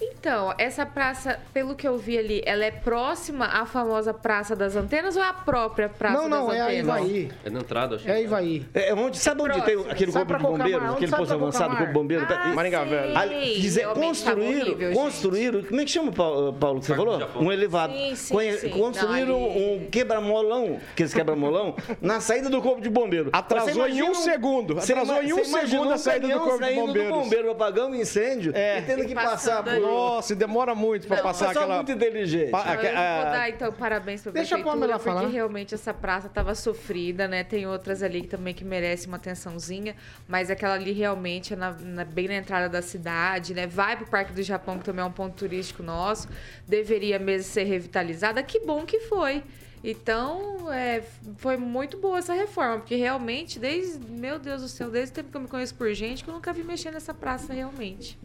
Então, 0.05 0.53
essa 0.59 0.85
praça, 0.85 1.38
pelo 1.55 1.75
que 1.75 1.87
eu 1.87 1.97
vi 1.97 2.19
ali, 2.19 2.43
ela 2.45 2.65
é 2.65 2.71
próxima 2.71 3.47
à 3.47 3.65
famosa 3.67 4.12
Praça 4.12 4.55
das 4.57 4.75
Antenas 4.77 5.17
ou 5.17 5.23
é 5.23 5.29
a 5.29 5.33
própria 5.33 5.88
Praça 5.88 6.17
Não, 6.19 6.29
não, 6.29 6.47
das 6.49 6.57
é 6.57 6.61
a 6.61 6.65
Antenas? 6.67 6.85
Ivaí. 7.01 7.31
É 7.45 7.51
na 7.51 7.61
entrada, 7.61 7.97
acho. 7.97 8.09
É 8.09 8.12
a 8.12 8.21
Ivaí. 8.21 8.67
É 8.75 8.95
onde, 8.95 9.19
sabe 9.19 9.43
onde 9.43 9.61
tem 9.62 9.79
aquele 9.88 10.12
corpo 10.12 10.35
de 10.37 10.43
bombeiros? 10.43 10.91
Aquele 10.91 11.12
posto 11.12 11.35
avançado, 11.35 11.71
corpo 11.77 11.87
de 11.87 11.93
bombeiro? 11.93 12.27
tá- 12.27 12.43
Ah, 12.45 12.49
Maringá 12.55 12.85
Velho. 12.85 13.17
Ali, 13.17 13.71
tava 13.81 13.95
construíram, 13.95 14.67
horrível, 14.73 14.93
construíram, 14.93 15.62
como 15.62 15.81
é 15.81 15.85
que 15.85 15.91
chama, 15.91 16.12
Paulo, 16.12 16.53
Paulo, 16.55 16.81
que 16.81 16.87
você 16.87 16.95
falou? 16.97 17.21
Um 17.37 17.53
elevado. 17.53 17.93
Sim, 17.93 18.15
sim, 18.17 18.35
Conhe- 18.35 18.53
sim. 18.59 18.69
Construíram 18.71 19.38
Não, 19.41 19.49
um 19.49 19.88
quebra-molão, 19.91 20.81
aqueles 20.93 21.15
quebra-molão, 21.15 21.77
na 22.01 22.21
saída 22.21 22.49
do 22.51 22.61
corpo 22.61 22.81
de 22.81 22.91
bombeiro. 22.91 23.31
Atrasou 23.33 23.87
em 23.87 24.03
um 24.03 24.15
segundo. 24.15 24.75
você 24.75 24.93
Atrasou 24.93 25.23
em 25.23 25.33
um 25.33 25.45
segundo 25.45 25.91
a 25.93 25.95
um 25.95 25.99
saída 25.99 26.29
do 26.29 26.41
corpo 26.41 26.65
de 26.65 26.75
bombeiros. 26.75 27.12
do 27.12 27.21
bombeiro 27.23 27.51
apagando 27.51 27.93
um 27.93 27.95
incêndio 28.01 28.53
É. 28.55 28.79
e 28.79 28.83
tendo 28.83 29.05
que 29.07 29.15
passar 29.15 29.62
por... 29.62 29.73
Nossa, 29.92 30.33
e 30.33 30.37
demora 30.37 30.74
muito 30.74 31.07
pra 31.07 31.18
É, 31.18 31.22
passar 31.22 31.50
aquela. 31.50 31.76
muito 31.76 31.92
inteligente. 31.92 32.50
Pa- 32.50 32.64
Não, 32.64 32.72
eu 32.74 32.78
aque- 32.81 32.88
vou 32.88 32.96
a- 32.98 33.24
dar 33.31 33.48
então 33.50 33.72
parabéns 33.72 34.22
pra 34.22 34.33
Deixa 34.33 34.57
a 34.57 34.62
Pamela 34.62 34.94
porque 34.94 35.05
falar. 35.09 35.28
realmente 35.28 35.74
essa 35.74 35.92
praça 35.94 36.28
tava 36.28 36.55
sofrida, 36.55 37.26
né? 37.28 37.44
Tem 37.44 37.66
outras 37.66 38.02
ali 38.02 38.22
que 38.22 38.28
também 38.28 38.55
que 38.55 38.64
merecem 38.64 39.09
uma 39.09 39.16
atençãozinha, 39.16 39.94
mas 40.28 40.50
aquela 40.50 40.74
ali 40.74 40.92
realmente 40.92 41.52
é 41.52 41.57
na- 41.57 41.72
na- 41.72 42.05
bem 42.05 42.28
na 42.28 42.35
entrada 42.35 42.68
da 42.68 42.83
cidade, 42.83 43.55
né? 43.55 43.66
Vai 43.66 43.96
pro 43.96 44.07
Parque 44.07 44.33
do 44.33 44.42
Japão, 44.42 44.78
que 44.78 44.85
também 44.85 45.02
é 45.05 45.07
um 45.07 45.12
ponto 45.12 45.35
turístico 45.37 45.83
nosso, 45.83 46.28
deveria 46.66 47.18
mesmo 47.18 47.50
ser 47.50 47.64
revitalizada. 47.64 48.42
Que 48.42 48.61
bom 48.61 48.85
que 48.85 49.00
foi. 49.00 49.42
Então, 49.85 50.72
é, 50.72 51.02
foi 51.38 51.57
muito 51.57 51.96
boa 51.98 52.18
essa 52.18 52.33
reforma, 52.33 52.78
porque 52.78 52.94
realmente, 52.94 53.59
desde, 53.59 53.98
meu 54.09 54.38
Deus 54.38 54.62
do 54.62 54.68
céu, 54.68 54.88
desde 54.88 55.11
o 55.11 55.14
tempo 55.16 55.31
que 55.31 55.37
eu 55.37 55.40
me 55.40 55.48
conheço 55.48 55.74
por 55.74 55.92
gente, 55.92 56.22
que 56.22 56.31
eu 56.31 56.35
nunca 56.35 56.52
vi 56.52 56.62
mexer 56.62 56.92
nessa 56.92 57.12
praça 57.12 57.52
realmente. 57.52 58.16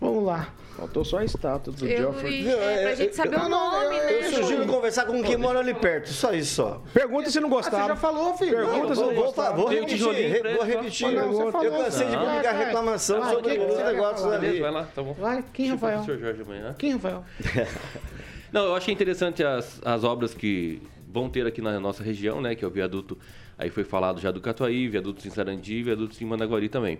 Vamos 0.00 0.24
lá. 0.24 0.48
Faltou 0.76 1.04
só 1.04 1.18
a 1.18 1.24
estátua 1.24 1.72
do 1.72 1.86
Eu, 1.86 1.96
Geoffrey. 2.12 2.42
e, 2.42 2.48
é, 2.50 2.82
pra 2.82 2.94
gente 2.96 3.14
saber 3.14 3.38
Não, 3.38 3.46
o 3.46 3.48
não, 3.48 3.70
nome, 3.82 3.96
eu- 3.96 4.04
né? 4.04 4.18
Eu 4.26 4.32
sugiro 4.32 4.66
conversar 4.66 5.04
com 5.06 5.22
quem 5.22 5.36
mora 5.36 5.60
ali 5.60 5.72
perto, 5.72 6.08
só 6.08 6.32
isso 6.32 6.54
só. 6.56 6.82
Pergunta 6.92 7.30
se 7.30 7.38
não 7.38 7.46
Ah, 7.46 7.50
você 7.50 7.70
gostava. 7.70 7.88
já 7.88 7.96
falou, 7.96 8.36
filho. 8.36 8.56
Pergunta 8.56 8.86
Vou, 8.86 8.94
se 8.96 9.00
não 9.00 9.06
vou, 9.06 9.14
vou, 9.14 9.24
gostava. 9.26 9.56
vou 9.56 9.68
repetir, 9.68 9.96
tijolinho 9.98 10.28
re- 10.30 10.40
pra 10.40 10.48
ele, 10.50 10.58
vou 10.58 10.66
repetir. 10.66 11.12
Não, 11.12 11.28
você 11.32 11.42
eu 11.44 11.52
falou, 11.52 11.70
cansei 11.84 12.06
de 12.08 12.16
não. 12.16 12.26
publicar 12.26 12.52
reclamação 12.52 13.24
sobre 13.30 13.52
os 13.60 13.76
negócios 13.78 14.20
falar? 14.22 14.34
ali. 14.34 14.46
Beleza, 14.46 14.62
vai 14.62 14.70
lá, 14.72 14.88
tá 14.92 15.02
bom. 15.02 15.12
Vai, 15.14 15.44
quem, 15.52 15.66
eu 15.68 15.72
Rafael? 15.74 16.02
Jorge 16.04 16.42
amanhã. 16.42 16.74
Quem, 16.76 16.92
Rafael? 16.94 17.24
Não, 18.52 18.64
eu 18.66 18.74
achei 18.76 18.92
interessante 18.94 19.42
as, 19.42 19.80
as 19.84 20.04
obras 20.04 20.32
que 20.34 20.80
vão 21.08 21.28
ter 21.28 21.46
aqui 21.46 21.60
na 21.60 21.78
nossa 21.80 22.02
região, 22.02 22.40
né? 22.40 22.54
Que 22.54 22.64
é 22.64 22.68
o 22.68 22.70
viaduto, 22.70 23.16
aí 23.58 23.70
foi 23.70 23.84
falado 23.84 24.20
já 24.20 24.30
do 24.30 24.40
Catuaí, 24.40 24.88
viadutos 24.88 25.24
em 25.26 25.30
Sarandi, 25.30 25.82
viadutos 25.82 26.20
em 26.20 26.24
Managuari 26.24 26.68
também. 26.68 26.98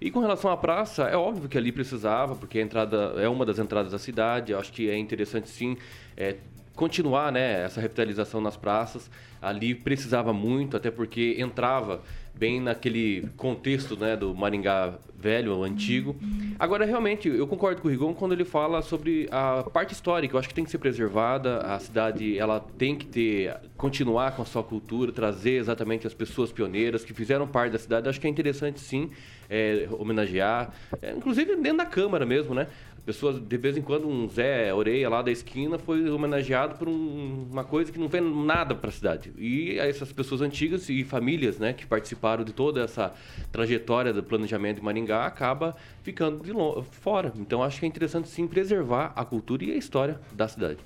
E 0.00 0.10
com 0.10 0.20
relação 0.20 0.50
à 0.50 0.56
praça, 0.56 1.04
é 1.04 1.16
óbvio 1.16 1.48
que 1.48 1.56
ali 1.56 1.72
precisava, 1.72 2.34
porque 2.34 2.58
a 2.58 2.62
entrada 2.62 3.14
é 3.16 3.28
uma 3.28 3.44
das 3.44 3.58
entradas 3.58 3.92
da 3.92 3.98
cidade. 3.98 4.52
Eu 4.52 4.58
acho 4.58 4.72
que 4.72 4.88
é 4.90 4.96
interessante 4.96 5.48
sim 5.48 5.76
é, 6.16 6.36
continuar, 6.74 7.32
né? 7.32 7.64
Essa 7.64 7.80
revitalização 7.80 8.40
nas 8.40 8.56
praças. 8.56 9.10
Ali 9.40 9.74
precisava 9.74 10.32
muito, 10.32 10.76
até 10.76 10.90
porque 10.90 11.36
entrava 11.38 12.02
bem 12.38 12.60
naquele 12.60 13.28
contexto 13.36 13.96
né, 13.96 14.16
do 14.16 14.34
Maringá 14.34 14.94
velho, 15.18 15.62
antigo. 15.62 16.14
Agora, 16.58 16.84
realmente, 16.84 17.28
eu 17.28 17.46
concordo 17.46 17.80
com 17.80 17.88
o 17.88 17.90
Rigon 17.90 18.14
quando 18.14 18.32
ele 18.32 18.44
fala 18.44 18.82
sobre 18.82 19.26
a 19.30 19.64
parte 19.64 19.92
histórica. 19.92 20.34
Eu 20.34 20.38
acho 20.38 20.48
que 20.48 20.54
tem 20.54 20.64
que 20.64 20.70
ser 20.70 20.78
preservada. 20.78 21.58
A 21.58 21.78
cidade 21.78 22.38
ela 22.38 22.60
tem 22.60 22.94
que 22.96 23.06
ter, 23.06 23.56
continuar 23.76 24.36
com 24.36 24.42
a 24.42 24.44
sua 24.44 24.62
cultura, 24.62 25.10
trazer 25.10 25.52
exatamente 25.52 26.06
as 26.06 26.14
pessoas 26.14 26.52
pioneiras 26.52 27.04
que 27.04 27.14
fizeram 27.14 27.46
parte 27.46 27.72
da 27.72 27.78
cidade. 27.78 28.06
Eu 28.06 28.10
acho 28.10 28.20
que 28.20 28.26
é 28.26 28.30
interessante, 28.30 28.78
sim, 28.80 29.10
é, 29.48 29.88
homenagear. 29.90 30.72
É, 31.00 31.12
inclusive 31.12 31.56
dentro 31.56 31.78
da 31.78 31.86
Câmara 31.86 32.26
mesmo, 32.26 32.54
né? 32.54 32.68
Pessoas, 33.06 33.38
de 33.40 33.56
vez 33.56 33.76
em 33.76 33.82
quando, 33.82 34.08
um 34.08 34.28
Zé 34.28 34.74
Oreia 34.74 35.08
lá 35.08 35.22
da 35.22 35.30
esquina 35.30 35.78
foi 35.78 36.10
homenageado 36.10 36.74
por 36.74 36.88
um- 36.88 37.46
uma 37.52 37.62
coisa 37.62 37.92
que 37.92 38.00
não 38.00 38.08
fez 38.10 38.20
nada 38.24 38.74
para 38.74 38.90
a 38.90 38.92
cidade. 38.92 39.32
E 39.38 39.78
essas 39.78 40.10
pessoas 40.10 40.40
antigas 40.42 40.88
e 40.88 41.04
famílias, 41.04 41.56
né, 41.56 41.72
que 41.72 41.86
participaram 41.86 42.42
de 42.42 42.52
toda 42.52 42.82
essa 42.82 43.14
trajetória 43.52 44.12
do 44.12 44.24
planejamento 44.24 44.78
de 44.78 44.82
Maringá, 44.82 45.24
acaba 45.24 45.76
ficando 46.02 46.42
de 46.42 46.52
fora. 47.00 47.32
Então, 47.36 47.62
acho 47.62 47.78
que 47.78 47.86
é 47.86 47.88
interessante, 47.88 48.28
sim, 48.28 48.44
preservar 48.48 49.12
a 49.14 49.24
cultura 49.24 49.62
e 49.64 49.70
a 49.70 49.76
história 49.76 50.18
da 50.32 50.48
cidade. 50.48 50.78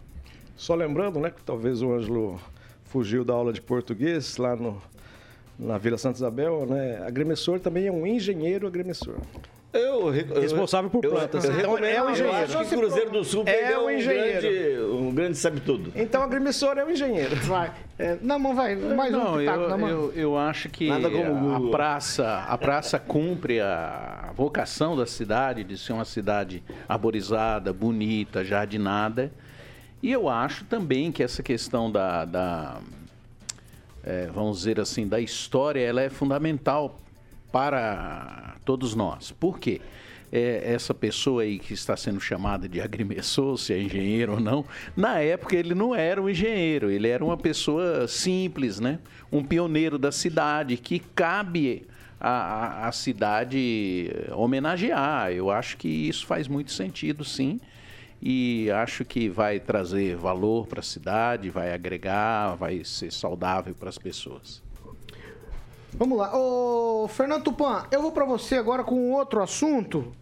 Só 0.54 0.74
lembrando, 0.74 1.18
né, 1.20 1.30
que 1.30 1.42
talvez 1.42 1.80
o 1.80 1.90
Ângelo 1.90 2.38
fugiu 2.84 3.24
da 3.24 3.32
aula 3.32 3.50
de 3.50 3.62
português 3.62 4.36
lá 4.36 4.54
no, 4.54 4.82
na 5.58 5.78
Vila 5.78 5.96
Santa 5.96 6.18
Isabel, 6.18 6.66
né? 6.68 7.02
Agrimensor 7.06 7.60
também 7.60 7.86
é 7.86 7.92
um 7.92 8.06
engenheiro 8.06 8.66
agrimensor. 8.66 9.16
Eu, 9.72 10.12
eu, 10.12 10.40
Responsável 10.40 10.90
por 10.90 11.04
eu- 11.04 11.12
plantas. 11.12 11.44
eu 11.44 11.50
Então, 11.52 11.70
recomendo, 11.74 11.84
é 11.94 12.02
um 12.02 12.06
eu 12.06 12.10
engenheiro. 12.10 12.36
acho 12.58 12.58
que 12.68 12.76
Cruzeiro 12.76 13.10
do 13.10 13.24
Sul 13.24 13.44
É 13.46 13.78
um 13.78 13.84
um 13.86 13.90
engenheiro. 13.90 14.40
grande, 14.40 14.80
um 15.04 15.14
grande 15.14 15.38
sabe-tudo. 15.38 15.92
Então, 15.94 16.22
agrimensor 16.24 16.76
é 16.76 16.84
um 16.84 16.90
engenheiro. 16.90 17.36
Vai. 17.36 17.72
É, 17.96 18.18
na 18.20 18.36
mão, 18.36 18.52
vai. 18.54 18.74
Mais 18.74 19.14
um 19.14 19.18
Não, 19.18 19.38
pitaco 19.38 19.60
eu, 19.60 19.68
na 19.68 19.78
mão. 19.78 19.88
eu, 19.88 20.12
eu 20.16 20.36
acho 20.38 20.68
que 20.70 20.90
a 20.90 20.98
Google. 20.98 21.70
praça, 21.70 22.38
a 22.48 22.58
praça 22.58 22.98
cumpre 22.98 23.60
a 23.60 24.32
vocação 24.34 24.96
da 24.96 25.06
cidade 25.06 25.62
de 25.62 25.78
ser 25.78 25.92
uma 25.92 26.04
cidade 26.04 26.64
arborizada, 26.88 27.72
bonita, 27.72 28.44
jardinada. 28.44 29.30
E 30.02 30.10
eu 30.10 30.28
acho 30.28 30.64
também 30.64 31.12
que 31.12 31.22
essa 31.22 31.42
questão 31.44 31.92
da, 31.92 32.24
da, 32.24 32.80
é, 34.02 34.28
vamos 34.34 34.58
dizer 34.58 34.80
assim, 34.80 35.06
da 35.06 35.20
história, 35.20 35.80
ela 35.80 36.00
é 36.02 36.08
fundamental 36.10 36.98
para 37.50 38.56
todos 38.64 38.94
nós. 38.94 39.30
Por 39.32 39.58
quê? 39.58 39.80
É, 40.32 40.72
essa 40.74 40.94
pessoa 40.94 41.42
aí 41.42 41.58
que 41.58 41.74
está 41.74 41.96
sendo 41.96 42.20
chamada 42.20 42.68
de 42.68 42.80
agrimensor, 42.80 43.58
se 43.58 43.72
é 43.72 43.82
engenheiro 43.82 44.34
ou 44.34 44.40
não, 44.40 44.64
na 44.96 45.18
época 45.18 45.56
ele 45.56 45.74
não 45.74 45.92
era 45.92 46.22
um 46.22 46.28
engenheiro, 46.28 46.88
ele 46.88 47.08
era 47.08 47.24
uma 47.24 47.36
pessoa 47.36 48.06
simples, 48.06 48.78
né? 48.78 49.00
Um 49.32 49.42
pioneiro 49.42 49.98
da 49.98 50.12
cidade 50.12 50.76
que 50.76 51.00
cabe 51.00 51.84
a, 52.20 52.30
a, 52.30 52.88
a 52.88 52.92
cidade 52.92 54.10
homenagear. 54.32 55.32
Eu 55.32 55.50
acho 55.50 55.76
que 55.76 55.88
isso 55.88 56.24
faz 56.26 56.46
muito 56.46 56.70
sentido, 56.70 57.24
sim. 57.24 57.60
E 58.22 58.70
acho 58.70 59.04
que 59.04 59.28
vai 59.28 59.58
trazer 59.58 60.14
valor 60.14 60.66
para 60.66 60.80
a 60.80 60.82
cidade, 60.82 61.48
vai 61.48 61.72
agregar, 61.72 62.54
vai 62.54 62.84
ser 62.84 63.10
saudável 63.10 63.74
para 63.74 63.88
as 63.88 63.96
pessoas. 63.96 64.62
Vamos 65.94 66.18
lá. 66.18 66.34
Ô, 66.36 67.08
Fernando 67.08 67.44
Tupan, 67.44 67.84
eu 67.90 68.00
vou 68.00 68.12
pra 68.12 68.24
você 68.24 68.56
agora 68.56 68.84
com 68.84 69.12
outro 69.12 69.42
assunto, 69.42 70.12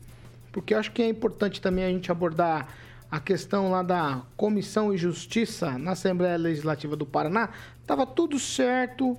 porque 0.51 0.75
acho 0.75 0.91
que 0.93 1.03
é 1.03 1.09
importante 1.09 1.61
também 1.61 1.85
a 1.85 1.89
gente 1.89 2.11
abordar 2.11 2.69
a 3.11 3.21
questão 3.21 3.71
lá 3.71 3.83
da 3.83 4.23
Comissão 4.37 4.93
e 4.93 4.99
Justiça 4.99 5.79
na 5.79 5.93
Assembleia 5.93 6.37
Legislativa 6.37 6.97
do 6.97 7.07
Paraná. 7.07 7.51
Tava 7.87 8.07
tudo 8.07 8.39
certo 8.39 9.17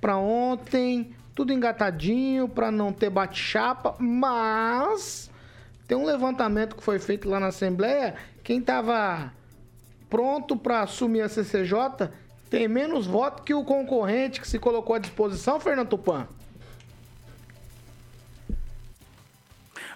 pra 0.00 0.16
ontem, 0.16 1.14
tudo 1.34 1.52
engatadinho 1.52 2.48
pra 2.48 2.70
não 2.70 2.92
ter 2.92 3.10
bate-chapa, 3.10 3.94
mas 3.98 5.30
tem 5.86 5.96
um 5.96 6.04
levantamento 6.04 6.76
que 6.76 6.82
foi 6.82 6.98
feito 6.98 7.28
lá 7.28 7.40
na 7.40 7.48
Assembleia, 7.48 8.14
quem 8.42 8.60
tava 8.60 9.32
pronto 10.10 10.56
pra 10.56 10.82
assumir 10.82 11.22
a 11.22 11.28
CCJ 11.28 12.10
tem 12.48 12.68
menos 12.68 13.06
voto 13.06 13.42
que 13.42 13.54
o 13.54 13.64
concorrente 13.64 14.40
que 14.40 14.48
se 14.48 14.58
colocou 14.58 14.96
à 14.96 14.98
disposição, 14.98 15.58
Fernando 15.58 15.88
Tupan. 15.88 16.26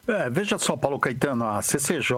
É, 0.06 0.28
veja 0.28 0.58
só, 0.58 0.76
Paulo 0.76 0.98
Caetano, 0.98 1.46
a 1.46 1.62
CCJ, 1.62 2.14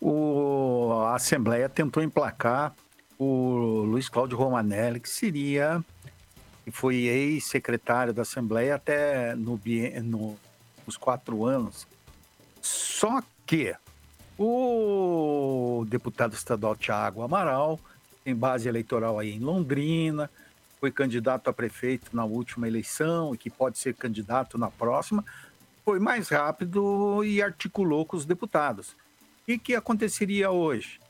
o, 0.00 0.90
a 1.06 1.14
Assembleia 1.14 1.68
tentou 1.68 2.02
emplacar 2.02 2.74
o 3.18 3.84
Luiz 3.84 4.08
Cláudio 4.08 4.36
Romanelli, 4.36 4.98
que 4.98 5.08
seria, 5.08 5.84
que 6.64 6.70
foi 6.70 6.96
ex-secretário 6.96 8.12
da 8.12 8.22
Assembleia 8.22 8.74
até 8.74 9.34
no, 9.34 9.60
no, 10.02 10.36
nos 10.86 10.96
quatro 10.96 11.44
anos. 11.44 11.86
Só 12.60 13.22
que 13.46 13.74
o 14.38 15.84
deputado 15.88 16.34
estadual 16.34 16.74
Tiago 16.74 17.22
Amaral 17.22 17.78
tem 18.28 18.36
base 18.36 18.68
eleitoral 18.68 19.18
aí 19.18 19.32
em 19.32 19.40
Londrina, 19.40 20.30
foi 20.78 20.92
candidato 20.92 21.48
a 21.48 21.52
prefeito 21.52 22.14
na 22.14 22.26
última 22.26 22.68
eleição 22.68 23.34
e 23.34 23.38
que 23.38 23.48
pode 23.48 23.78
ser 23.78 23.94
candidato 23.94 24.58
na 24.58 24.70
próxima, 24.70 25.24
foi 25.82 25.98
mais 25.98 26.28
rápido 26.28 27.24
e 27.24 27.40
articulou 27.40 28.04
com 28.04 28.18
os 28.18 28.26
deputados. 28.26 28.94
O 29.48 29.58
que 29.58 29.74
aconteceria 29.74 30.50
hoje? 30.50 31.00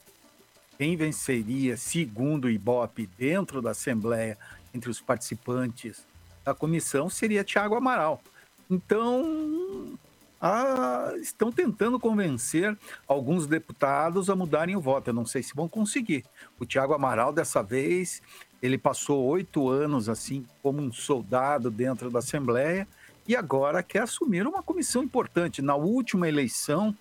Quem 0.79 0.97
venceria, 0.97 1.77
segundo 1.77 2.45
o 2.45 2.51
Ibope, 2.51 3.11
dentro 3.19 3.61
da 3.61 3.73
Assembleia, 3.73 4.39
entre 4.73 4.89
os 4.89 5.01
participantes 5.01 6.07
da 6.45 6.55
comissão, 6.55 7.11
seria 7.11 7.43
Tiago 7.43 7.75
Amaral. 7.75 8.23
Então, 8.71 9.99
ah, 10.41 11.13
estão 11.21 11.51
tentando 11.51 11.99
convencer 11.99 12.77
alguns 13.07 13.47
deputados 13.47 14.31
a 14.31 14.37
mudarem 14.37 14.77
o 14.77 14.81
voto. 14.81 15.11
Eu 15.11 15.15
não 15.15 15.27
sei 15.27 15.43
se 15.43 15.55
vão 15.55 15.69
conseguir. 15.69 16.25
O 16.59 16.65
Tiago 16.65 16.95
Amaral, 16.95 17.33
dessa 17.33 17.63
vez, 17.63 18.23
ele 18.63 18.79
passou 18.79 19.25
oito 19.27 19.69
anos 19.69 20.09
assim 20.09 20.47
como 20.63 20.81
um 20.81 20.93
soldado 20.93 21.71
dentro 21.71 22.11
da 22.11 22.21
Assembleia 22.21 22.87
e 23.27 23.37
agora 23.37 23.83
quer 23.83 24.03
assumir 24.03 24.47
uma 24.47 24.63
comissão 24.63 25.03
importante. 25.03 25.61
Na 25.61 25.75
última 25.75 26.29
eleição, 26.29 26.97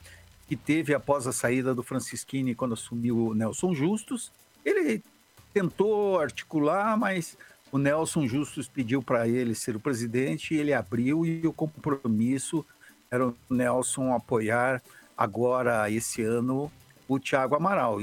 que 0.47 0.55
teve 0.55 0.93
após 0.93 1.27
a 1.27 1.33
saída 1.33 1.75
do 1.75 1.83
Francisquini 1.83 2.55
quando 2.55 2.73
assumiu 2.73 3.17
o 3.17 3.33
Nelson 3.33 3.75
Justus. 3.75 4.31
Ele 4.63 5.03
tentou 5.53 6.19
articular, 6.19 6.97
mas 6.97 7.37
o 7.71 7.77
Nelson 7.77 8.27
Justus 8.27 8.67
pediu 8.67 9.03
para 9.03 9.27
ele 9.27 9.53
ser 9.53 9.75
o 9.75 9.79
presidente, 9.79 10.55
ele 10.55 10.73
abriu 10.73 11.25
e 11.25 11.45
o 11.45 11.51
compromisso 11.51 12.65
o 13.11 13.35
Nelson 13.49 14.13
apoiar 14.13 14.81
agora, 15.17 15.89
esse 15.89 16.21
ano, 16.21 16.71
o 17.07 17.19
Thiago 17.19 17.55
Amaral. 17.55 17.99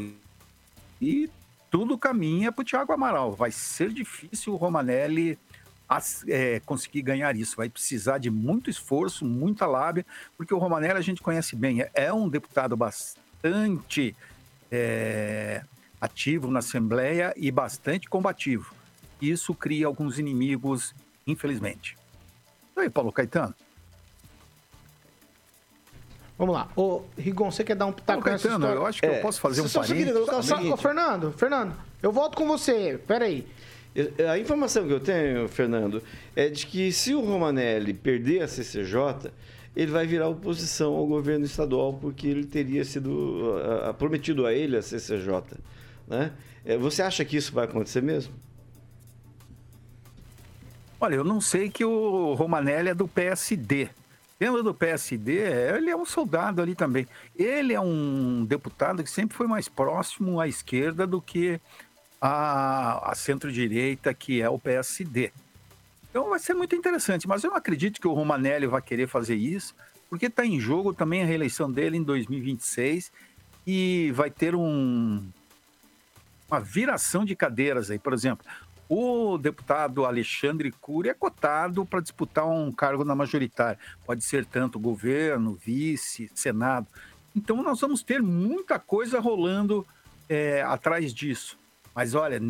E 1.01 1.31
tudo 1.71 1.99
caminha 1.99 2.51
para 2.51 2.63
o 2.63 2.65
Thiago 2.65 2.93
Amaral. 2.93 3.33
Vai 3.33 3.51
ser 3.51 3.91
difícil 3.91 4.55
o 4.55 4.57
Romanelli 4.57 5.39
é, 6.29 6.61
conseguir 6.61 7.03
ganhar 7.03 7.37
isso. 7.37 7.57
Vai 7.57 7.69
precisar 7.69 8.19
de 8.19 8.31
muito 8.31 8.71
esforço, 8.71 9.25
muita 9.25 9.67
lábia, 9.67 10.05
porque 10.37 10.55
o 10.55 10.59
Romanelli 10.59 10.99
a 10.99 11.03
gente 11.03 11.23
conhece 11.23 11.55
bem. 11.55 11.83
É, 11.83 11.91
é 11.95 12.13
um 12.13 12.29
deputado 12.29 12.77
bastante 12.77 14.17
é, 14.71 15.63
ativo 16.01 16.51
na 16.51 16.61
Assembleia 16.61 17.33
e 17.37 17.51
bastante 17.51 18.09
combativo. 18.09 18.75
Isso 19.21 19.55
cria 19.55 19.87
alguns 19.87 20.19
inimigos, 20.19 20.95
infelizmente. 21.27 21.97
E 22.77 22.81
aí, 22.81 22.91
Paulo 22.91 23.13
Caetano? 23.13 23.55
Vamos 26.37 26.55
lá. 26.55 26.69
Ô, 26.75 27.03
Rigon, 27.17 27.51
você 27.51 27.63
quer 27.63 27.77
dar 27.77 27.87
um 27.87 27.93
pitaco 27.93 28.21
Ô, 28.21 28.23
Caetano, 28.23 28.67
eu 28.67 28.87
acho 28.87 29.01
que 29.01 29.07
é. 29.07 29.19
eu 29.19 29.23
posso 29.23 29.41
fazer 29.41 29.61
um 29.61 29.69
só, 29.69 29.81
parênteses. 29.81 30.27
Só, 30.27 30.43
só, 30.43 30.73
ô, 30.73 30.77
Fernando, 30.77 31.33
Fernando, 31.33 31.75
eu 32.03 32.11
volto 32.11 32.37
com 32.37 32.47
você. 32.47 32.99
Pera 33.07 33.27
aí. 33.27 33.47
A 34.29 34.37
informação 34.39 34.87
que 34.87 34.93
eu 34.93 34.99
tenho, 34.99 35.47
Fernando, 35.49 36.03
é 36.35 36.49
de 36.49 36.67
que 36.67 36.91
se 36.93 37.15
o 37.15 37.21
Romanelli 37.21 37.95
perder 37.95 38.43
a 38.43 38.49
CCJ, 38.49 39.31
ele 39.77 39.93
vai 39.93 40.05
virar 40.05 40.29
oposição 40.29 40.95
ao 40.95 41.07
governo 41.07 41.45
estadual, 41.45 41.93
porque 41.93 42.27
ele 42.27 42.45
teria 42.45 42.85
sido 42.85 43.11
uh, 43.11 43.95
prometido 43.95 44.47
a 44.47 44.53
ele 44.53 44.77
a 44.77 44.83
CCJ. 44.83 45.43
Né? 46.09 46.33
É, 46.65 46.77
você 46.77 47.03
acha 47.03 47.25
que 47.25 47.37
isso 47.37 47.53
vai 47.53 47.67
acontecer 47.67 48.03
mesmo? 48.03 48.35
Olha, 51.01 51.17
eu 51.17 51.25
não 51.25 51.41
sei 51.41 51.69
que 51.69 51.85
o 51.85 52.35
Romanelli 52.35 52.89
é 52.89 52.95
do 52.95 53.07
PSD. 53.07 53.91
Lembra 54.41 54.63
do 54.63 54.75
PSD? 54.75 55.33
Ele 55.77 55.91
é 55.91 55.97
um 55.97 56.05
soldado 56.05 56.61
ali 56.61 56.75
também. 56.75 57.07
Ele 57.37 57.73
é 57.73 57.81
um 57.81 58.45
deputado 58.45 59.03
que 59.03 59.11
sempre 59.11 59.37
foi 59.37 59.47
mais 59.47 59.69
próximo 59.69 60.41
à 60.41 60.49
esquerda 60.49 61.07
do 61.07 61.21
que 61.21 61.61
a 62.21 63.13
centro-direita, 63.15 64.15
que 64.15 64.41
é 64.41 64.49
o 64.49 64.59
PSD. 64.59 65.31
Então 66.09 66.31
vai 66.31 66.39
ser 66.39 66.55
muito 66.55 66.75
interessante, 66.75 67.29
mas 67.29 67.45
eu 67.45 67.51
não 67.51 67.57
acredito 67.57 68.01
que 68.01 68.09
o 68.09 68.13
Romanelli 68.13 68.67
vai 68.67 68.81
querer 68.81 69.09
fazer 69.09 69.35
isso, 69.35 69.75
porque 70.09 70.27
está 70.27 70.47
em 70.47 70.59
jogo 70.59 70.95
também 70.95 71.23
a 71.23 71.27
reeleição 71.27 71.71
dele 71.71 71.97
em 71.97 72.03
2026 72.03 73.13
e 73.67 74.11
vai 74.13 74.31
ter 74.31 74.55
um, 74.55 75.27
uma 76.49 76.61
viração 76.61 77.25
de 77.25 77.35
cadeiras 77.35 77.91
aí. 77.91 77.99
Por 77.99 78.13
exemplo, 78.13 78.47
o 78.95 79.37
deputado 79.37 80.05
Alexandre 80.05 80.71
Cury 80.71 81.09
é 81.09 81.15
cotado 81.15 81.85
para 81.85 82.01
disputar 82.01 82.47
um 82.47 82.71
cargo 82.71 83.05
na 83.05 83.15
majoritária. 83.15 83.79
Pode 84.07 84.23
ser 84.23 84.47
tanto 84.47 84.79
governo, 84.79 85.55
vice, 85.55 86.31
senado. 86.33 86.87
Então 87.35 87.61
nós 87.61 87.81
vamos 87.81 88.05
ter 88.05 88.23
muita 88.23 88.79
coisa 88.79 89.19
rolando 89.19 89.85
é, 90.29 90.63
atrás 90.63 91.13
disso. 91.13 91.59
Mas 91.93 92.15
olha, 92.15 92.41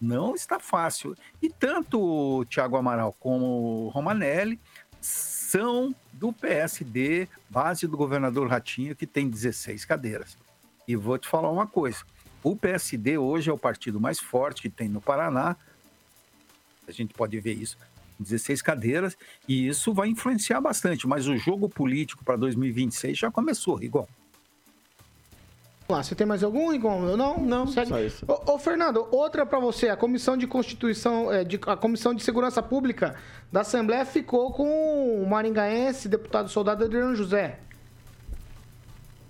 não 0.00 0.36
está 0.36 0.60
fácil. 0.60 1.16
E 1.42 1.50
tanto 1.50 2.00
o 2.00 2.44
Tiago 2.44 2.76
Amaral 2.76 3.12
como 3.18 3.86
o 3.86 3.88
Romanelli 3.88 4.60
são 5.00 5.92
do 6.12 6.32
PSD, 6.32 7.28
base 7.50 7.88
do 7.88 7.96
governador 7.96 8.48
Ratinho, 8.48 8.94
que 8.94 9.06
tem 9.06 9.28
16 9.28 9.84
cadeiras. 9.84 10.38
E 10.86 10.94
vou 10.94 11.18
te 11.18 11.28
falar 11.28 11.50
uma 11.50 11.66
coisa: 11.66 12.04
o 12.42 12.54
PSD 12.54 13.18
hoje 13.18 13.50
é 13.50 13.52
o 13.52 13.58
partido 13.58 14.00
mais 14.00 14.20
forte 14.20 14.62
que 14.62 14.70
tem 14.70 14.88
no 14.88 15.00
Paraná, 15.00 15.56
a 16.88 16.92
gente 16.92 17.14
pode 17.14 17.38
ver 17.38 17.54
isso. 17.54 17.76
16 18.18 18.62
cadeiras, 18.62 19.16
e 19.46 19.68
isso 19.68 19.94
vai 19.94 20.08
influenciar 20.08 20.60
bastante, 20.60 21.06
mas 21.06 21.28
o 21.28 21.36
jogo 21.36 21.68
político 21.68 22.24
para 22.24 22.36
2026 22.36 23.16
já 23.16 23.30
começou, 23.30 23.76
Rigon. 23.76 24.08
Lá, 25.88 26.02
você 26.02 26.14
tem 26.14 26.26
mais 26.26 26.42
algum, 26.42 26.70
Rigon? 26.70 27.16
Não, 27.16 27.38
não. 27.38 27.66
Segue. 27.66 27.88
Só 27.88 28.00
isso. 28.00 28.24
Ô, 28.28 28.54
ô 28.54 28.58
Fernando, 28.58 29.08
outra 29.10 29.46
para 29.46 29.58
você. 29.58 29.88
A 29.88 29.96
Comissão 29.96 30.36
de 30.36 30.46
Constituição, 30.46 31.32
é, 31.32 31.44
de, 31.44 31.58
a 31.66 31.76
Comissão 31.76 32.12
de 32.12 32.22
Segurança 32.22 32.62
Pública 32.62 33.14
da 33.50 33.62
Assembleia 33.62 34.04
ficou 34.04 34.52
com 34.52 35.22
o 35.22 35.26
maringaense, 35.26 36.06
deputado 36.06 36.50
soldado 36.50 36.84
Adriano 36.84 37.14
José. 37.14 37.60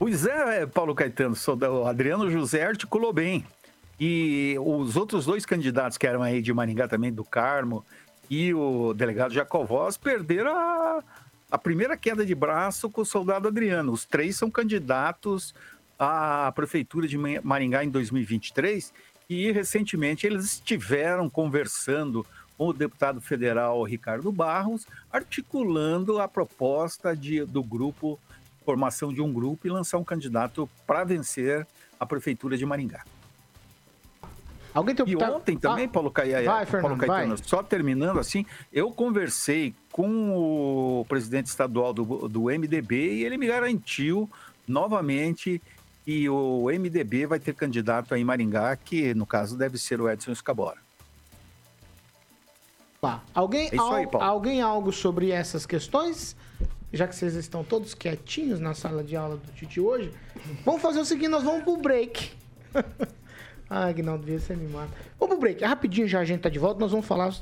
Pois 0.01 0.27
é, 0.27 0.67
Paulo 0.67 0.97
Caetano, 0.97 1.37
o 1.37 1.87
Adriano 1.87 2.29
José 2.29 2.65
articulou 2.65 3.13
bem. 3.13 3.45
E 4.01 4.57
os 4.61 4.97
outros 4.97 5.27
dois 5.27 5.45
candidatos 5.45 5.99
que 5.99 6.07
eram 6.07 6.23
aí 6.23 6.41
de 6.41 6.53
Maringá 6.53 6.87
também, 6.87 7.13
do 7.13 7.25
Carmo, 7.25 7.85
e 8.31 8.55
o 8.55 8.93
delegado 8.95 9.35
Jacovós, 9.35 9.97
perderam 9.97 10.57
a, 10.57 11.03
a 11.51 11.59
primeira 11.59 11.97
queda 11.97 12.25
de 12.25 12.35
braço 12.35 12.89
com 12.91 13.01
o 13.01 13.07
soldado 13.07 13.49
Adriano. 13.49 13.93
Os 13.93 14.05
três 14.05 14.37
são 14.37 14.51
candidatos 14.51 15.55
à 15.99 16.53
prefeitura 16.55 17.09
de 17.09 17.19
Maringá 17.19 17.83
em 17.83 17.91
2023 17.91 18.93
e 19.29 19.51
recentemente 19.51 20.27
eles 20.27 20.45
estiveram 20.45 21.29
conversando 21.29 22.25
com 22.57 22.69
o 22.69 22.73
deputado 22.73 23.21
federal 23.21 23.83
Ricardo 23.83 24.31
Barros, 24.33 24.87
articulando 25.13 26.21
a 26.21 26.27
proposta 26.27 27.17
de, 27.17 27.45
do 27.45 27.63
grupo, 27.63 28.19
formação 28.65 29.13
de 29.13 29.21
um 29.21 29.33
grupo 29.33 29.67
e 29.67 29.71
lançar 29.71 29.99
um 29.99 30.05
candidato 30.05 30.69
para 30.87 31.05
vencer 31.05 31.67
a 31.99 32.07
prefeitura 32.07 32.57
de 32.57 32.67
Maringá. 32.67 33.05
Alguém 34.79 34.95
tem 34.95 35.09
E 35.09 35.17
ontem 35.17 35.57
também, 35.57 35.87
ah, 35.87 35.89
Paulo, 35.89 36.09
Caia, 36.09 36.45
vai, 36.45 36.65
Fernando, 36.65 36.83
Paulo 36.83 36.99
Caetano, 36.99 37.37
vai. 37.37 37.45
só 37.45 37.63
terminando 37.65 38.21
assim, 38.21 38.47
eu 38.73 38.93
conversei 38.93 39.75
com 39.91 40.31
o 41.01 41.05
presidente 41.09 41.47
estadual 41.47 41.93
do, 41.93 42.29
do 42.29 42.45
MDB 42.45 43.15
e 43.15 43.25
ele 43.25 43.37
me 43.37 43.49
garantiu 43.49 44.31
novamente 44.69 45.61
que 46.05 46.29
o 46.29 46.67
MDB 46.67 47.27
vai 47.27 47.41
ter 47.41 47.55
candidato 47.55 48.15
aí 48.15 48.21
em 48.21 48.25
Maringá, 48.25 48.77
que 48.77 49.13
no 49.15 49.27
caso 49.27 49.59
deve 49.59 49.77
ser 49.77 50.01
o 50.01 50.09
Edson 50.09 50.31
Escabora. 50.31 50.79
Tá. 53.01 53.21
Alguém, 53.35 53.67
é 53.67 53.71
aí, 53.73 54.09
alguém 54.13 54.63
algo 54.63 54.93
sobre 54.93 55.33
essas 55.33 55.67
questões? 55.67 56.37
Já 56.93 57.09
que 57.09 57.17
vocês 57.17 57.35
estão 57.35 57.65
todos 57.65 57.95
quietinhos 57.95 58.61
na 58.61 58.75
sala 58.75 59.03
de 59.03 59.17
aula 59.17 59.37
do 59.37 59.53
Titi 59.53 59.81
hoje, 59.81 60.13
vamos 60.65 60.81
fazer 60.81 61.01
o 61.01 61.05
seguinte, 61.05 61.29
nós 61.29 61.43
vamos 61.43 61.65
pro 61.65 61.77
break. 61.77 62.31
Ah, 63.71 63.87
Agnaldo, 63.87 64.25
devia 64.25 64.41
ser 64.41 64.55
animado. 64.55 64.91
Vamos 65.19 65.35
pro 65.35 65.41
break. 65.41 65.63
Rapidinho 65.65 66.09
já 66.09 66.21
a 66.21 66.25
gente 66.25 66.41
tá 66.41 66.49
de 66.49 66.59
volta. 66.59 66.81
Nós 66.81 66.91
vamos 66.91 67.07
falar 67.07 67.35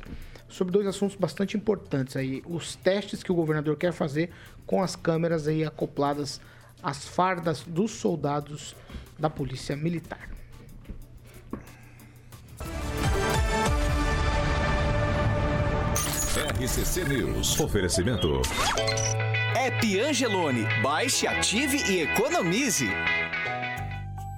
sobre 0.49 0.73
dois 0.73 0.87
assuntos 0.87 1.17
bastante 1.17 1.57
importantes 1.57 2.17
aí. 2.17 2.43
Os 2.47 2.75
testes 2.77 3.23
que 3.23 3.31
o 3.31 3.35
governador 3.35 3.77
quer 3.77 3.93
fazer 3.93 4.31
com 4.67 4.83
as 4.83 4.97
câmeras 4.97 5.47
aí 5.47 5.65
acopladas 5.65 6.41
às 6.83 7.07
fardas 7.07 7.63
dos 7.63 7.93
soldados 7.93 8.75
da 9.19 9.31
Polícia 9.31 9.77
Militar. 9.77 10.29
RCC 16.61 17.05
News. 17.05 17.59
Oferecimento. 17.61 18.43
App 19.55 20.01
Angelone. 20.01 20.67
Baixe, 20.83 21.27
ative 21.27 21.79
e 21.91 22.03
economize. 22.03 22.89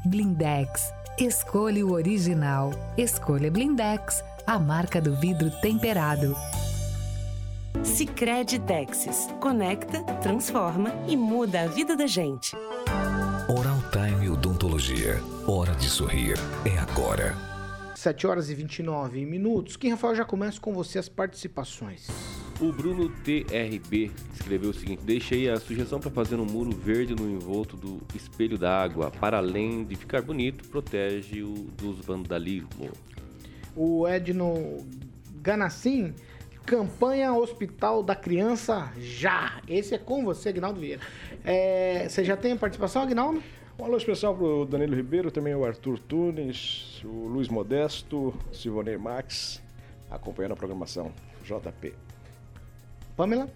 Blindex 0.05 0.98
Escolha 1.21 1.85
o 1.85 1.95
original. 1.95 2.71
Escolha 2.97 3.51
Blindex, 3.51 4.23
a 4.47 4.57
marca 4.57 5.01
do 5.01 5.17
vidro 5.17 5.51
temperado. 5.61 6.37
Sicredi 7.83 8.61
Texas. 8.61 9.29
Conecta, 9.41 10.05
transforma 10.23 10.93
e 11.09 11.17
muda 11.17 11.63
a 11.63 11.67
vida 11.67 11.97
da 11.97 12.07
gente. 12.07 12.55
Oral 13.49 13.79
Time 13.91 14.31
Odontologia. 14.31 15.21
Hora 15.45 15.75
de 15.75 15.89
sorrir. 15.89 16.37
É 16.65 16.79
agora. 16.79 17.35
7 17.97 18.25
horas 18.29 18.49
e 18.49 18.55
29 18.55 19.27
minutos. 19.27 19.77
Quem, 19.77 19.91
Rafael, 19.91 20.15
já 20.15 20.25
começa 20.25 20.61
com 20.61 20.73
você 20.73 21.01
as 21.01 21.09
participações. 21.09 22.07
O 22.61 22.73
Bruno 22.73 23.09
TRB 23.23 24.11
escreveu 24.35 24.71
o 24.71 24.75
seguinte: 24.75 25.01
Deixei 25.05 25.49
a 25.49 25.61
sugestão 25.61 26.01
para 26.01 26.11
fazer 26.11 26.35
um 26.41 26.45
muro 26.45 26.73
verde 26.73 27.15
no 27.15 27.31
envolto 27.31 27.77
do 27.77 28.01
espelho 28.17 28.59
d'água. 28.59 29.13
Para 29.13 29.39
além 29.39 29.85
de 29.85 29.95
ficar 29.95 30.23
bonito, 30.23 30.69
protege-o 30.69 31.55
dos 31.77 32.05
vandalismo. 32.05 32.91
O 33.77 34.09
Edno 34.09 34.85
Ganassim, 35.41 36.13
campanha 36.67 37.33
Hospital 37.33 38.03
da 38.03 38.17
Criança 38.17 38.93
já. 38.99 39.63
Esse 39.69 39.95
é 39.95 39.99
com 39.99 40.25
você, 40.25 40.49
Agnaldo 40.49 40.81
Vieira. 40.81 41.01
É, 41.45 42.09
você 42.09 42.25
já 42.25 42.37
tem 42.37 42.57
participação, 42.57 43.03
Agnaldo? 43.03 43.41
Um 43.79 43.85
alô 43.85 43.97
especial 43.97 44.35
para 44.35 44.45
o 44.45 44.65
Danilo 44.65 44.97
Ribeiro, 44.97 45.31
também 45.31 45.55
o 45.55 45.65
Arthur 45.65 46.01
Tunes, 46.01 47.01
o 47.05 47.29
Luiz 47.29 47.47
Modesto, 47.47 48.35
Silvonei 48.51 48.97
Max, 48.97 49.63
acompanhando 50.11 50.55
a 50.55 50.57
programação 50.57 51.13
JP. 51.45 52.08
Pamela? 53.19 53.51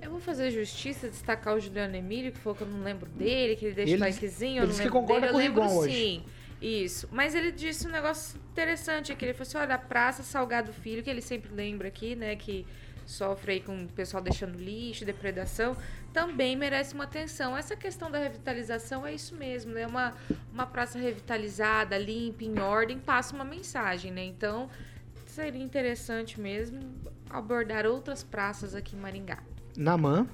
Eu 0.00 0.10
vou 0.10 0.18
fazer 0.18 0.50
justiça, 0.50 1.08
destacar 1.08 1.54
o 1.54 1.60
Juliano 1.60 1.94
Emílio, 1.94 2.32
que 2.32 2.38
falou 2.40 2.56
que 2.56 2.64
eu 2.64 2.66
não 2.66 2.82
lembro 2.82 3.08
dele, 3.10 3.54
que 3.54 3.66
ele 3.66 3.74
deixa 3.76 3.92
Ele- 3.92 4.02
o 4.02 4.04
likezinho, 4.04 4.50
eu 4.50 4.56
ele 4.56 4.60
não 4.62 4.66
disse 4.70 4.82
que 4.82 4.88
lembro 4.88 5.00
concorda 5.00 5.20
dele. 5.28 5.32
com 5.32 5.38
o 5.38 5.40
eu 5.40 5.46
lembro 5.46 5.62
Rigon 5.62 5.76
hoje. 5.78 5.94
sim. 5.94 6.24
Isso. 6.60 7.08
Mas 7.12 7.34
ele 7.36 7.52
disse 7.52 7.86
um 7.86 7.90
negócio 7.90 8.40
interessante 8.52 9.12
aqui. 9.12 9.24
Ele 9.24 9.34
falou 9.34 9.42
assim: 9.48 9.56
olha, 9.58 9.74
a 9.76 9.78
Praça 9.78 10.22
Salgado 10.24 10.72
Filho, 10.72 11.00
que 11.02 11.10
ele 11.10 11.20
sempre 11.20 11.52
lembra 11.54 11.86
aqui, 11.88 12.14
né? 12.16 12.34
Que 12.36 12.66
sofre 13.06 13.52
aí 13.52 13.60
com 13.60 13.84
o 13.84 13.88
pessoal 13.88 14.20
deixando 14.22 14.56
lixo, 14.58 15.04
depredação, 15.04 15.76
também 16.12 16.54
merece 16.56 16.94
uma 16.94 17.04
atenção. 17.04 17.56
Essa 17.56 17.74
questão 17.76 18.10
da 18.10 18.18
revitalização 18.18 19.04
é 19.06 19.12
isso 19.14 19.34
mesmo, 19.36 19.72
né? 19.72 19.86
Uma, 19.86 20.14
uma 20.52 20.66
praça 20.66 20.98
revitalizada, 21.00 21.96
limpa, 21.98 22.44
em 22.44 22.58
ordem, 22.60 22.98
passa 22.98 23.34
uma 23.34 23.44
mensagem, 23.44 24.10
né? 24.12 24.24
Então, 24.24 24.68
seria 25.26 25.62
interessante 25.62 26.40
mesmo 26.40 26.78
abordar 27.32 27.86
outras 27.86 28.22
praças 28.22 28.74
aqui 28.74 28.96
em 28.96 28.98
Maringá. 28.98 29.38
Namã. 29.76 30.26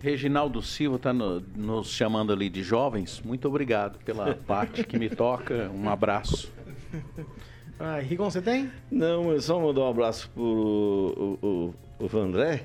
Reginaldo 0.00 0.60
Silva 0.60 0.96
está 0.96 1.12
nos 1.12 1.88
chamando 1.88 2.32
ali 2.32 2.50
de 2.50 2.62
jovens. 2.62 3.22
Muito 3.24 3.48
obrigado 3.48 3.98
pela 4.04 4.34
parte 4.46 4.84
que 4.84 4.98
me 4.98 5.08
toca. 5.08 5.70
Um 5.70 5.88
abraço. 5.88 6.52
Ah, 7.78 7.98
Rigon, 7.98 8.30
você 8.30 8.42
tem? 8.42 8.70
Não, 8.90 9.30
eu 9.32 9.40
só 9.40 9.58
mandar 9.58 9.80
um 9.80 9.88
abraço 9.88 10.30
pro 10.30 10.42
o, 10.42 11.38
o, 11.42 11.74
o 12.04 12.06
Vandré, 12.08 12.64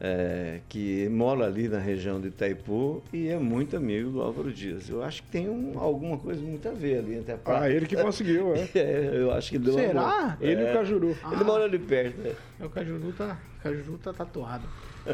é, 0.00 0.60
que 0.68 1.08
mora 1.08 1.46
ali 1.46 1.68
na 1.68 1.78
região 1.78 2.20
de 2.20 2.28
Itaipu 2.28 3.02
e 3.12 3.28
é 3.28 3.36
muito 3.38 3.76
amigo 3.76 4.10
do 4.10 4.22
Álvaro 4.22 4.52
Dias. 4.52 4.88
Eu 4.88 5.02
acho 5.02 5.22
que 5.22 5.28
tem 5.28 5.48
um- 5.48 5.78
alguma 5.78 6.16
coisa 6.18 6.40
muito 6.40 6.68
a 6.68 6.72
ver 6.72 6.98
ali 6.98 7.16
entre 7.16 7.32
a. 7.32 7.38
Ah, 7.44 7.68
ele 7.70 7.86
que 7.86 7.96
conseguiu, 7.96 8.54
é. 8.54 8.68
É, 8.78 9.10
eu 9.14 9.32
acho 9.32 9.50
que 9.50 9.58
deu 9.58 9.74
Será? 9.74 10.36
Ele 10.40 10.60
e 10.60 10.64
o 10.64 10.68
É. 10.68 10.72
Cajuru. 10.72 11.16
Ele 11.32 11.44
mora 11.44 11.64
ali 11.64 11.78
perto. 11.78 12.16
né? 12.20 12.32
É, 12.60 12.64
O 12.64 12.70
Cajuru 12.70 13.12
tá, 13.12 13.38
o 13.58 13.62
Cajuru 13.62 13.98
tá 13.98 14.12
tatuado. 14.12 14.64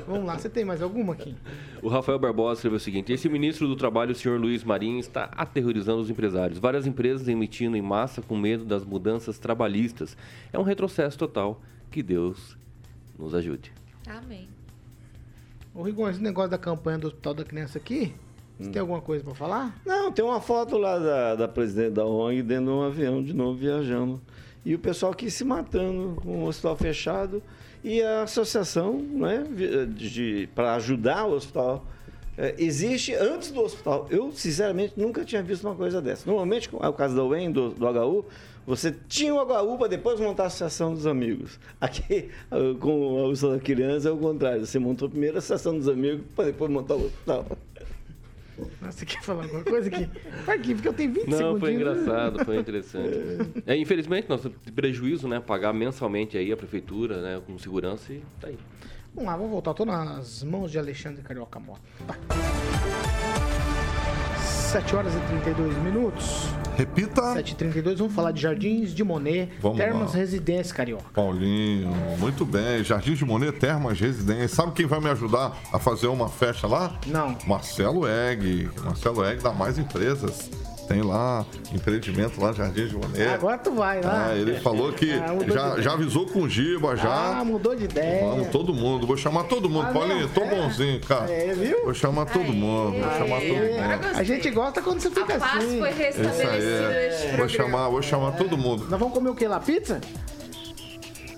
Vamos 0.08 0.26
lá, 0.26 0.36
você 0.36 0.48
tem 0.48 0.64
mais 0.64 0.82
alguma 0.82 1.12
aqui? 1.12 1.36
O 1.80 1.88
Rafael 1.88 2.18
Barbosa 2.18 2.58
escreveu 2.58 2.78
o 2.78 2.80
seguinte: 2.80 3.12
Esse 3.12 3.28
ministro 3.28 3.68
do 3.68 3.76
Trabalho, 3.76 4.10
o 4.10 4.14
senhor 4.14 4.40
Luiz 4.40 4.64
Marinho, 4.64 4.98
está 4.98 5.30
aterrorizando 5.36 6.00
os 6.00 6.10
empresários. 6.10 6.58
Várias 6.58 6.84
empresas 6.86 7.28
emitindo 7.28 7.76
em 7.76 7.82
massa 7.82 8.20
com 8.20 8.36
medo 8.36 8.64
das 8.64 8.84
mudanças 8.84 9.38
trabalhistas. 9.38 10.16
É 10.52 10.58
um 10.58 10.62
retrocesso 10.62 11.16
total. 11.16 11.62
Que 11.92 12.02
Deus 12.02 12.56
nos 13.16 13.34
ajude. 13.36 13.72
Amém. 14.06 14.48
Ô, 15.74 15.82
Rigon, 15.82 16.08
esse 16.08 16.22
negócio 16.22 16.50
da 16.52 16.58
campanha 16.58 16.98
do 16.98 17.08
Hospital 17.08 17.34
da 17.34 17.44
Criança 17.44 17.78
aqui, 17.78 18.14
você 18.60 18.70
tem 18.70 18.80
alguma 18.80 19.00
coisa 19.00 19.24
pra 19.24 19.34
falar? 19.34 19.76
Não, 19.84 20.12
tem 20.12 20.24
uma 20.24 20.40
foto 20.40 20.78
lá 20.78 21.00
da, 21.00 21.34
da 21.34 21.48
presidente 21.48 21.94
da 21.94 22.06
ONG 22.06 22.44
dentro 22.44 22.66
de 22.66 22.70
um 22.70 22.82
avião, 22.82 23.20
de 23.20 23.34
novo 23.34 23.58
viajando. 23.58 24.22
E 24.64 24.72
o 24.72 24.78
pessoal 24.78 25.10
aqui 25.10 25.28
se 25.28 25.42
matando 25.42 26.14
com 26.22 26.44
o 26.44 26.46
hospital 26.46 26.76
fechado. 26.76 27.42
E 27.82 28.00
a 28.00 28.22
associação, 28.22 28.98
né, 28.98 29.44
para 30.54 30.76
ajudar 30.76 31.26
o 31.26 31.32
hospital, 31.32 31.84
eh, 32.38 32.54
existe 32.56 33.12
antes 33.12 33.50
do 33.50 33.60
hospital. 33.60 34.06
Eu, 34.10 34.30
sinceramente, 34.30 34.94
nunca 34.96 35.24
tinha 35.24 35.42
visto 35.42 35.64
uma 35.64 35.74
coisa 35.74 36.00
dessa. 36.00 36.24
Normalmente, 36.24 36.70
é 36.80 36.88
o 36.88 36.92
caso 36.92 37.16
da 37.16 37.24
UEM, 37.24 37.50
do, 37.50 37.70
do 37.70 37.86
HU, 37.86 38.24
você 38.66 38.94
tinha 39.08 39.34
o 39.34 39.38
HU 39.38 39.78
para 39.78 39.88
depois 39.88 40.18
montar 40.20 40.44
a 40.44 40.46
Associação 40.46 40.94
dos 40.94 41.06
Amigos. 41.06 41.58
Aqui, 41.80 42.30
com 42.80 43.18
a 43.18 43.22
Hospital 43.28 43.56
da 43.56 43.60
Criança, 43.62 44.08
é 44.08 44.12
o 44.12 44.16
contrário. 44.16 44.64
Você 44.64 44.78
montou 44.78 45.08
primeiro 45.08 45.36
a 45.36 45.38
Associação 45.38 45.76
dos 45.76 45.88
Amigos 45.88 46.24
para 46.34 46.46
depois 46.46 46.70
montar 46.70 46.94
o 46.94 47.06
hospital. 47.06 47.46
Você 48.82 49.04
quer 49.04 49.20
falar 49.22 49.42
alguma 49.44 49.64
coisa 49.64 49.88
aqui? 49.88 50.08
Vai 50.46 50.56
aqui, 50.56 50.74
porque 50.74 50.88
eu 50.88 50.92
tenho 50.92 51.12
20 51.12 51.26
Não, 51.26 51.36
segundinhos. 51.36 51.60
foi 51.60 51.74
engraçado, 51.74 52.44
foi 52.44 52.56
interessante. 52.58 53.18
É, 53.66 53.76
infelizmente, 53.76 54.28
nós 54.28 54.42
temos 54.42 54.58
prejuízo, 54.74 55.26
né? 55.26 55.40
Pagar 55.40 55.72
mensalmente 55.72 56.38
aí 56.38 56.52
a 56.52 56.56
prefeitura, 56.56 57.20
né? 57.20 57.42
Com 57.44 57.58
segurança 57.58 58.12
e 58.12 58.22
tá 58.40 58.46
aí. 58.48 58.58
Vamos 59.14 59.30
lá, 59.30 59.36
vou 59.36 59.48
voltar. 59.48 59.74
Tô 59.74 59.84
nas 59.84 60.42
mãos 60.42 60.70
de 60.70 60.78
Alexandre 60.78 61.22
Carioca 61.22 61.58
Mota. 61.58 61.80
Tá. 62.06 62.14
7 64.74 64.96
horas 64.96 65.14
e 65.14 65.20
32 65.28 65.76
minutos. 65.84 66.48
Repita. 66.76 67.22
7h32, 67.22 67.96
vamos 67.96 68.12
falar 68.12 68.32
de 68.32 68.40
Jardins 68.40 68.92
de 68.92 69.04
Monet, 69.04 69.48
Vamos 69.60 69.78
Termas 69.78 70.10
lá. 70.12 70.18
Residência 70.18 70.74
Carioca. 70.74 71.04
Paulinho, 71.14 71.90
muito 72.18 72.44
bem. 72.44 72.82
Jardim 72.82 73.14
de 73.14 73.24
Monet, 73.24 73.52
Termas 73.52 74.00
Residência. 74.00 74.48
Sabe 74.48 74.72
quem 74.72 74.84
vai 74.84 74.98
me 74.98 75.08
ajudar 75.10 75.56
a 75.72 75.78
fazer 75.78 76.08
uma 76.08 76.28
festa 76.28 76.66
lá? 76.66 76.98
Não. 77.06 77.38
Marcelo 77.46 78.04
Egg. 78.04 78.68
Marcelo 78.82 79.24
Egg 79.24 79.40
da 79.44 79.52
Mais 79.52 79.78
Empresas. 79.78 80.50
Tem 80.86 81.02
lá 81.02 81.44
empreendimento 81.72 82.40
lá, 82.40 82.52
Jardim 82.52 82.86
de 82.86 82.94
Monet. 82.96 83.28
Agora 83.28 83.58
tu 83.58 83.72
vai 83.72 84.02
lá. 84.02 84.28
Ah, 84.28 84.36
ele 84.36 84.54
falou 84.60 84.92
que 84.92 85.12
Ah, 85.12 85.34
já, 85.52 85.80
já 85.80 85.92
avisou 85.92 86.26
com 86.26 86.42
o 86.42 86.48
Giba 86.48 86.94
já. 86.96 87.38
Ah, 87.38 87.44
mudou 87.44 87.74
de 87.74 87.84
ideia. 87.84 88.24
Vamos, 88.24 88.48
todo 88.48 88.74
mundo. 88.74 89.06
Vou 89.06 89.16
chamar 89.16 89.44
todo 89.44 89.68
mundo. 89.68 89.86
Ah, 89.88 89.92
Paulinho, 89.92 90.28
tô 90.28 90.42
é. 90.42 90.50
bonzinho, 90.50 91.00
cara. 91.00 91.30
É, 91.30 91.54
viu? 91.54 91.84
Vou 91.84 91.94
chamar 91.94 92.26
todo 92.26 92.52
mundo. 92.52 92.92
Vou 93.00 93.10
chamar 93.12 93.40
todo 93.40 93.56
mundo. 93.56 94.16
A 94.18 94.22
gente 94.22 94.50
gosta 94.50 94.82
quando 94.82 95.00
você 95.00 95.10
fica 95.10 95.36
A 95.36 95.38
paz 95.38 95.64
assim. 95.64 95.78
foi 95.78 95.90
restabelecida 95.90 96.88
neste 96.90 97.36
Vou 97.36 97.48
chamar, 97.48 97.88
vou 97.88 98.02
chamar 98.02 98.32
todo 98.32 98.56
mundo. 98.58 98.86
Nós 98.88 98.98
vamos 98.98 99.14
comer 99.14 99.30
o 99.30 99.34
que 99.34 99.46
lá? 99.48 99.60
Pizza? 99.60 100.00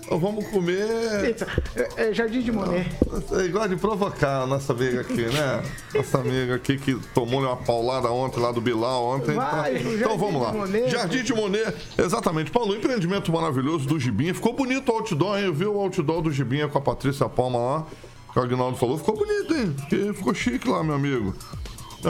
Vamos 0.09 0.47
comer. 0.47 1.25
Pizza. 1.25 1.47
É, 1.75 2.09
é 2.09 2.13
Jardim 2.13 2.41
de 2.41 2.51
Monet. 2.51 2.89
É 3.31 3.45
igual 3.45 3.67
de 3.67 3.75
provocar 3.75 4.43
a 4.43 4.47
nossa 4.47 4.73
amiga 4.73 5.01
aqui, 5.01 5.25
né? 5.25 5.63
Nossa 5.93 6.19
amiga 6.19 6.55
aqui 6.55 6.77
que 6.77 6.95
tomou 7.13 7.41
uma 7.41 7.57
paulada 7.57 8.09
ontem 8.09 8.39
lá 8.39 8.51
do 8.51 8.61
Bilal 8.61 9.05
ontem. 9.05 9.35
Vai, 9.35 9.77
então, 9.77 9.91
no 9.91 9.97
então 9.97 10.09
Jardim 10.09 10.25
vamos 10.25 10.41
lá. 10.41 10.53
Monet. 10.53 10.89
Jardim 10.89 11.23
de 11.23 11.33
Monet, 11.33 11.73
exatamente. 11.97 12.51
Paulo, 12.51 12.75
empreendimento 12.75 13.31
maravilhoso 13.31 13.87
do 13.87 13.99
Gibinha. 13.99 14.33
Ficou 14.33 14.53
bonito 14.53 14.91
o 14.91 14.95
outdoor, 14.95 15.37
hein? 15.37 15.45
Eu 15.45 15.53
vi 15.53 15.65
o 15.65 15.79
outdoor 15.79 16.21
do 16.21 16.31
Gibinha 16.31 16.67
com 16.67 16.77
a 16.77 16.81
Patrícia 16.81 17.27
Palma 17.27 17.59
lá. 17.59 17.87
Que 18.31 18.39
o 18.39 18.43
Agnaldo 18.43 18.77
falou. 18.77 18.97
Ficou 18.97 19.15
bonito, 19.15 19.53
hein? 19.53 20.13
Ficou 20.13 20.33
chique 20.33 20.69
lá, 20.69 20.83
meu 20.83 20.95
amigo. 20.95 21.33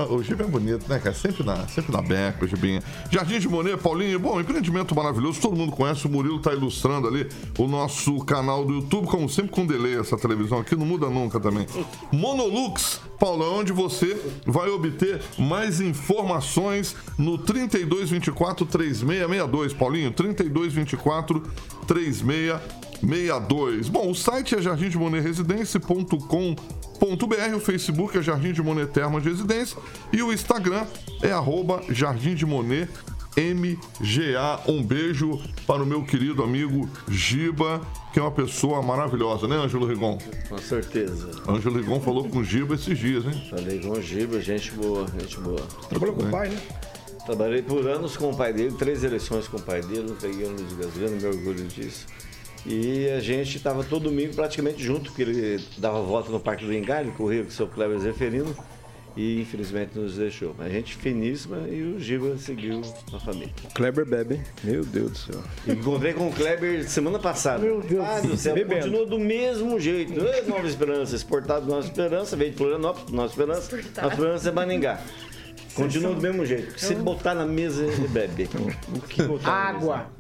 O 0.10 0.22
Gibinha 0.22 0.48
é 0.48 0.52
bonito, 0.52 0.90
né, 0.90 1.00
cara? 1.00 1.16
Sempre 1.16 1.44
na, 1.44 1.66
sempre 1.68 1.94
na 1.94 2.02
beca, 2.02 2.44
o 2.44 2.48
Gibinha. 2.48 2.84
Jardim 3.10 3.40
de 3.40 3.48
Monet, 3.48 3.78
Paulinho, 3.78 4.20
bom, 4.20 4.38
empreendimento 4.40 4.94
maravilhoso, 4.94 5.40
todo 5.40 5.56
mundo 5.56 5.72
conhece, 5.72 6.06
o 6.06 6.10
Murilo 6.10 6.40
tá 6.40 6.54
ilustrando 6.54 7.08
ali 7.08 7.28
o 7.58 7.68
nosso 7.68 8.18
canal 8.26 8.66
do 8.66 8.74
YouTube, 8.74 9.08
como 9.08 9.30
sempre 9.30 9.52
com 9.52 9.66
delay 9.66 9.98
essa 9.98 10.18
televisão 10.18 10.60
aqui, 10.60 10.76
não 10.76 10.86
muda 10.86 11.10
nunca 11.10 11.40
também. 11.40 11.66
Monolux, 12.12 13.00
Paulo, 13.18 13.44
é 13.44 13.48
onde 13.48 13.72
você 13.72 14.22
vai 14.46 14.70
obter 14.70 15.22
mais 15.38 15.80
informações 15.80 16.94
no 17.18 17.40
3224-3662, 17.40 19.74
Paulinho, 19.76 20.12
3224-3662. 23.04 23.90
Bom, 23.90 24.12
o 24.12 24.16
site 24.16 24.56
é 24.56 24.62
jardimdemonetresidencia.com.br, 24.62 27.56
o 27.56 27.60
Facebook 27.60 28.18
é 28.18 28.22
Jardim 28.22 28.54
de 28.54 28.62
Monet 28.62 28.92
Termas 28.92 29.24
Residência 29.24 29.78
e 30.12 30.22
o 30.22 30.34
Instagram 30.34 30.86
é 31.22 31.32
arroba 31.32 31.82
Jardim 31.90 32.36
de 32.36 32.46
Monet 32.46 32.90
MGA. 33.38 34.60
Um 34.68 34.82
beijo 34.82 35.40
para 35.68 35.84
o 35.84 35.86
meu 35.86 36.04
querido 36.04 36.44
amigo 36.44 36.90
Giba, 37.08 37.82
que 38.12 38.20
é 38.20 38.22
uma 38.22 38.32
pessoa 38.32 38.82
maravilhosa, 38.82 39.48
né, 39.48 39.56
Ângelo 39.56 39.86
Rigon? 39.86 40.18
Com 40.50 40.58
certeza. 40.58 41.30
Ângelo 41.48 41.78
Rigon 41.78 42.02
falou 42.02 42.28
com 42.28 42.40
o 42.40 42.44
Giba 42.44 42.74
esses 42.74 42.98
dias, 42.98 43.26
hein? 43.26 43.44
Falei 43.50 43.80
com 43.80 43.92
o 43.92 44.02
Giba, 44.02 44.42
gente 44.42 44.72
boa, 44.72 45.06
gente 45.20 45.40
boa. 45.40 45.62
Trabalhou 45.88 46.16
com 46.16 46.24
o 46.24 46.32
pai, 46.32 46.50
né? 46.50 46.60
Trabalhei 47.28 47.62
por 47.62 47.88
anos 47.88 48.18
com 48.18 48.32
o 48.32 48.36
pai 48.36 48.54
dele, 48.54 48.74
três 48.80 49.04
eleições 49.04 49.48
com 49.48 49.58
o 49.58 49.62
pai 49.62 49.82
dele, 49.82 50.08
não 50.08 50.16
peguei 50.16 50.48
um 50.48 50.56
de 50.56 50.76
gasolina, 50.76 51.12
me 51.12 51.26
orgulho 51.26 51.68
disso. 51.68 52.08
E 52.66 53.10
a 53.10 53.20
gente 53.20 53.58
estava 53.58 53.84
todo 53.84 54.04
domingo 54.04 54.34
praticamente 54.34 54.84
junto, 54.84 55.12
porque 55.12 55.22
ele 55.22 55.64
dava 55.78 56.02
volta 56.02 56.32
no 56.32 56.40
Parque 56.40 56.66
do 56.66 56.74
Engalho, 56.74 57.12
corria 57.14 57.44
com 57.44 57.50
o 57.50 57.52
seu 57.52 57.68
Cleber 57.68 58.00
Zeferino, 58.00 58.56
e 59.18 59.42
infelizmente 59.42 59.98
nos 59.98 60.16
deixou. 60.16 60.54
Mas 60.58 60.68
a 60.68 60.70
gente 60.70 60.96
finíssima 60.96 61.68
e 61.68 61.82
o 61.82 62.00
Giba 62.00 62.38
seguiu 62.38 62.82
a 63.12 63.20
família. 63.20 63.54
Kleber 63.74 64.06
bebe. 64.06 64.42
Meu 64.64 64.86
Deus 64.86 65.12
do 65.12 65.18
céu. 65.18 65.44
Encontrei 65.68 66.14
com 66.14 66.28
o 66.28 66.32
Kleber 66.32 66.88
semana 66.88 67.18
passada. 67.18 67.60
Meu 67.60 67.82
Deus 67.82 68.06
ah, 68.06 68.20
do 68.22 68.38
céu. 68.38 68.54
Bebendo. 68.54 68.82
Continua 68.82 69.06
do 69.08 69.20
mesmo 69.20 69.80
jeito. 69.80 70.14
Nova 70.48 70.68
Esperança, 70.68 71.16
exportado 71.16 71.66
Nova 71.66 71.86
Esperança, 71.86 72.36
veio 72.36 72.52
de 72.52 72.58
Florianópolis, 72.58 73.12
Nova 73.12 73.28
Esperança. 73.28 73.76
Nova 73.76 74.08
Esperança 74.10 74.50
é 74.50 74.52
Maningá. 74.52 75.02
Continua 75.74 76.14
do 76.14 76.22
mesmo 76.22 76.46
jeito. 76.46 76.80
Se 76.80 76.96
botar 76.96 77.34
na 77.34 77.46
mesa, 77.46 77.84
ele 77.84 78.08
bebe. 78.08 78.50
O 78.96 79.02
que 79.02 79.24
botar 79.24 79.74
na 79.74 79.80
mesa? 79.80 79.94
Água. 79.94 80.12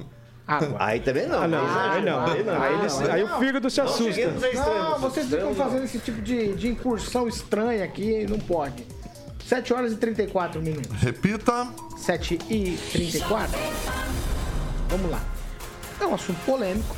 Água. 0.47 0.77
Aí 0.79 0.99
também 1.01 1.27
não. 1.27 1.41
Ah, 1.43 1.47
não. 1.47 1.59
Aí 1.59 1.97
Aí 1.97 2.05
não. 2.05 2.25
Aí 2.25 2.43
não. 2.43 2.61
Aí, 2.61 2.73
ele- 2.73 3.11
aí 3.11 3.23
o 3.23 3.39
fígado 3.39 3.69
se 3.69 3.81
Não 3.81 3.85
assusta. 3.87 4.27
Não, 4.55 4.99
vocês 4.99 5.27
ficam 5.29 5.53
fazendo 5.53 5.83
esse 5.83 5.99
tipo 5.99 6.21
de, 6.21 6.53
de 6.55 6.67
incursão 6.69 7.27
estranha 7.27 7.83
aqui, 7.83 8.25
não 8.29 8.39
pode. 8.39 8.85
7 9.45 9.73
horas 9.73 9.93
e 9.93 9.97
34 9.97 10.61
minutos. 10.61 10.89
Repita. 11.01 11.67
7 11.97 12.39
e 12.49 12.77
34. 12.91 13.57
Vamos 14.89 15.11
lá. 15.11 15.21
É 15.99 16.05
um 16.05 16.13
assunto 16.13 16.37
polêmico 16.45 16.95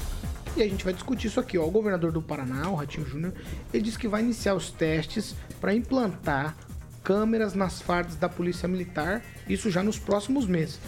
e 0.56 0.62
a 0.62 0.68
gente 0.68 0.84
vai 0.84 0.94
discutir 0.94 1.28
isso 1.28 1.40
aqui. 1.40 1.58
Ó. 1.58 1.66
O 1.66 1.72
governador 1.72 2.12
do 2.12 2.22
Paraná, 2.22 2.70
o 2.70 2.76
Ratinho 2.76 3.08
Júnior, 3.08 3.34
ele 3.74 3.84
disse 3.84 3.98
que 3.98 4.08
vai 4.08 4.22
iniciar 4.22 4.54
os 4.56 4.70
testes 4.72 5.36
para 5.60 5.74
implantar 5.74 6.56
câmeras 7.04 7.54
nas 7.56 7.82
fardas 7.82 8.16
da 8.16 8.28
Polícia 8.30 8.68
Militar, 8.68 9.24
isso 9.48 9.72
já 9.72 9.82
nos 9.82 9.98
próximos 9.98 10.46
meses. 10.46 10.80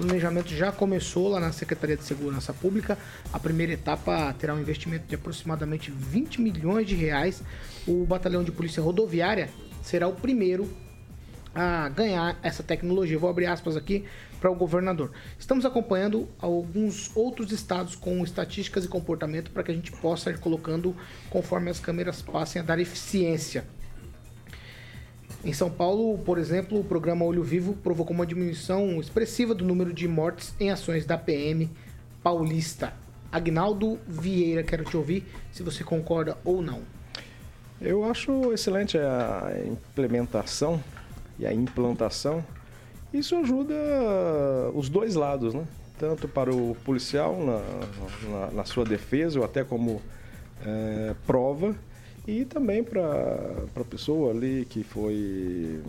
Planejamento 0.00 0.48
já 0.48 0.72
começou 0.72 1.28
lá 1.28 1.38
na 1.38 1.52
Secretaria 1.52 1.96
de 1.96 2.04
Segurança 2.04 2.54
Pública. 2.54 2.96
A 3.30 3.38
primeira 3.38 3.74
etapa 3.74 4.34
terá 4.38 4.54
um 4.54 4.60
investimento 4.60 5.06
de 5.06 5.14
aproximadamente 5.14 5.90
20 5.90 6.40
milhões 6.40 6.86
de 6.86 6.94
reais. 6.94 7.42
O 7.86 8.06
Batalhão 8.06 8.42
de 8.42 8.50
Polícia 8.50 8.82
Rodoviária 8.82 9.50
será 9.82 10.08
o 10.08 10.14
primeiro 10.14 10.70
a 11.54 11.90
ganhar 11.90 12.38
essa 12.42 12.62
tecnologia. 12.62 13.18
Vou 13.18 13.28
abrir 13.28 13.44
aspas 13.46 13.76
aqui 13.76 14.06
para 14.40 14.50
o 14.50 14.54
governador. 14.54 15.12
Estamos 15.38 15.66
acompanhando 15.66 16.26
alguns 16.40 17.14
outros 17.14 17.52
estados 17.52 17.94
com 17.94 18.24
estatísticas 18.24 18.86
e 18.86 18.88
comportamento 18.88 19.50
para 19.50 19.62
que 19.62 19.70
a 19.70 19.74
gente 19.74 19.92
possa 19.92 20.30
ir 20.30 20.38
colocando 20.38 20.96
conforme 21.28 21.70
as 21.70 21.78
câmeras 21.78 22.22
passem 22.22 22.62
a 22.62 22.64
dar 22.64 22.78
eficiência. 22.78 23.66
Em 25.42 25.54
São 25.54 25.70
Paulo, 25.70 26.18
por 26.18 26.36
exemplo, 26.36 26.78
o 26.78 26.84
programa 26.84 27.24
Olho 27.24 27.42
Vivo 27.42 27.72
provocou 27.72 28.14
uma 28.14 28.26
diminuição 28.26 29.00
expressiva 29.00 29.54
do 29.54 29.64
número 29.64 29.90
de 29.90 30.06
mortes 30.06 30.54
em 30.60 30.70
ações 30.70 31.06
da 31.06 31.16
PM 31.16 31.70
paulista. 32.22 32.92
Agnaldo 33.32 33.98
Vieira, 34.06 34.62
quero 34.62 34.84
te 34.84 34.98
ouvir 34.98 35.24
se 35.50 35.62
você 35.62 35.82
concorda 35.82 36.36
ou 36.44 36.60
não. 36.60 36.82
Eu 37.80 38.04
acho 38.04 38.52
excelente 38.52 38.98
a 38.98 39.50
implementação 39.66 40.82
e 41.38 41.46
a 41.46 41.54
implantação. 41.54 42.44
Isso 43.10 43.34
ajuda 43.36 43.74
os 44.74 44.90
dois 44.90 45.14
lados, 45.14 45.54
né? 45.54 45.64
Tanto 45.98 46.28
para 46.28 46.54
o 46.54 46.76
policial 46.84 47.38
na, 47.42 48.30
na, 48.30 48.50
na 48.50 48.64
sua 48.66 48.84
defesa 48.84 49.38
ou 49.38 49.44
até 49.44 49.64
como 49.64 50.02
é, 50.66 51.14
prova 51.26 51.74
e 52.26 52.44
também 52.44 52.84
para 52.84 53.02
a 53.74 53.84
pessoa 53.84 54.30
ali 54.30 54.66
que 54.68 54.82
foi 54.82 55.80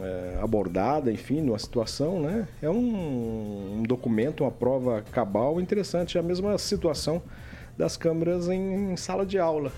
é, 0.00 0.38
abordada, 0.42 1.12
enfim, 1.12 1.40
numa 1.40 1.58
situação, 1.58 2.20
né? 2.20 2.48
É 2.60 2.68
um, 2.68 3.78
um, 3.78 3.82
documento, 3.82 4.42
uma 4.44 4.50
prova 4.50 5.02
cabal 5.12 5.60
interessante. 5.60 6.18
É 6.18 6.20
a 6.20 6.24
mesma 6.24 6.58
situação 6.58 7.22
das 7.78 7.96
câmeras 7.96 8.48
em, 8.48 8.92
em 8.92 8.96
sala 8.96 9.24
de 9.24 9.38
aula, 9.38 9.70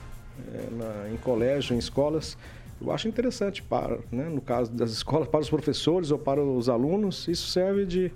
é, 0.53 0.75
na, 0.75 1.11
em 1.13 1.17
colégio, 1.19 1.75
em 1.75 1.79
escolas. 1.79 2.39
Eu 2.81 2.93
acho 2.93 3.09
interessante 3.09 3.63
para, 3.63 3.99
né, 4.11 4.29
no 4.29 4.41
caso 4.41 4.71
das 4.73 4.91
escolas, 4.93 5.29
para 5.29 5.41
os 5.41 5.51
professores 5.51 6.11
ou 6.11 6.19
para 6.19 6.43
os 6.43 6.69
alunos, 6.69 7.27
isso 7.29 7.49
serve 7.49 7.85
de, 7.85 8.13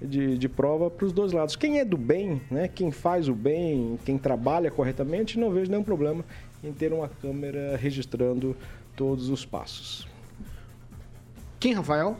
de, 0.00 0.36
de 0.36 0.48
prova 0.48 0.90
para 0.90 1.06
os 1.06 1.12
dois 1.12 1.32
lados. 1.32 1.56
Quem 1.56 1.80
é 1.80 1.84
do 1.84 1.96
bem, 1.96 2.40
né, 2.50 2.68
quem 2.68 2.90
faz 2.90 3.28
o 3.28 3.34
bem, 3.34 3.98
quem 4.04 4.18
trabalha 4.18 4.70
corretamente, 4.70 5.38
não 5.38 5.50
vejo 5.50 5.70
nenhum 5.70 5.82
problema 5.82 6.24
em 6.66 6.72
ter 6.72 6.92
uma 6.92 7.08
câmera 7.08 7.76
registrando 7.76 8.56
todos 8.94 9.28
os 9.28 9.44
passos. 9.44 10.06
Quem, 11.58 11.74
Rafael? 11.74 12.16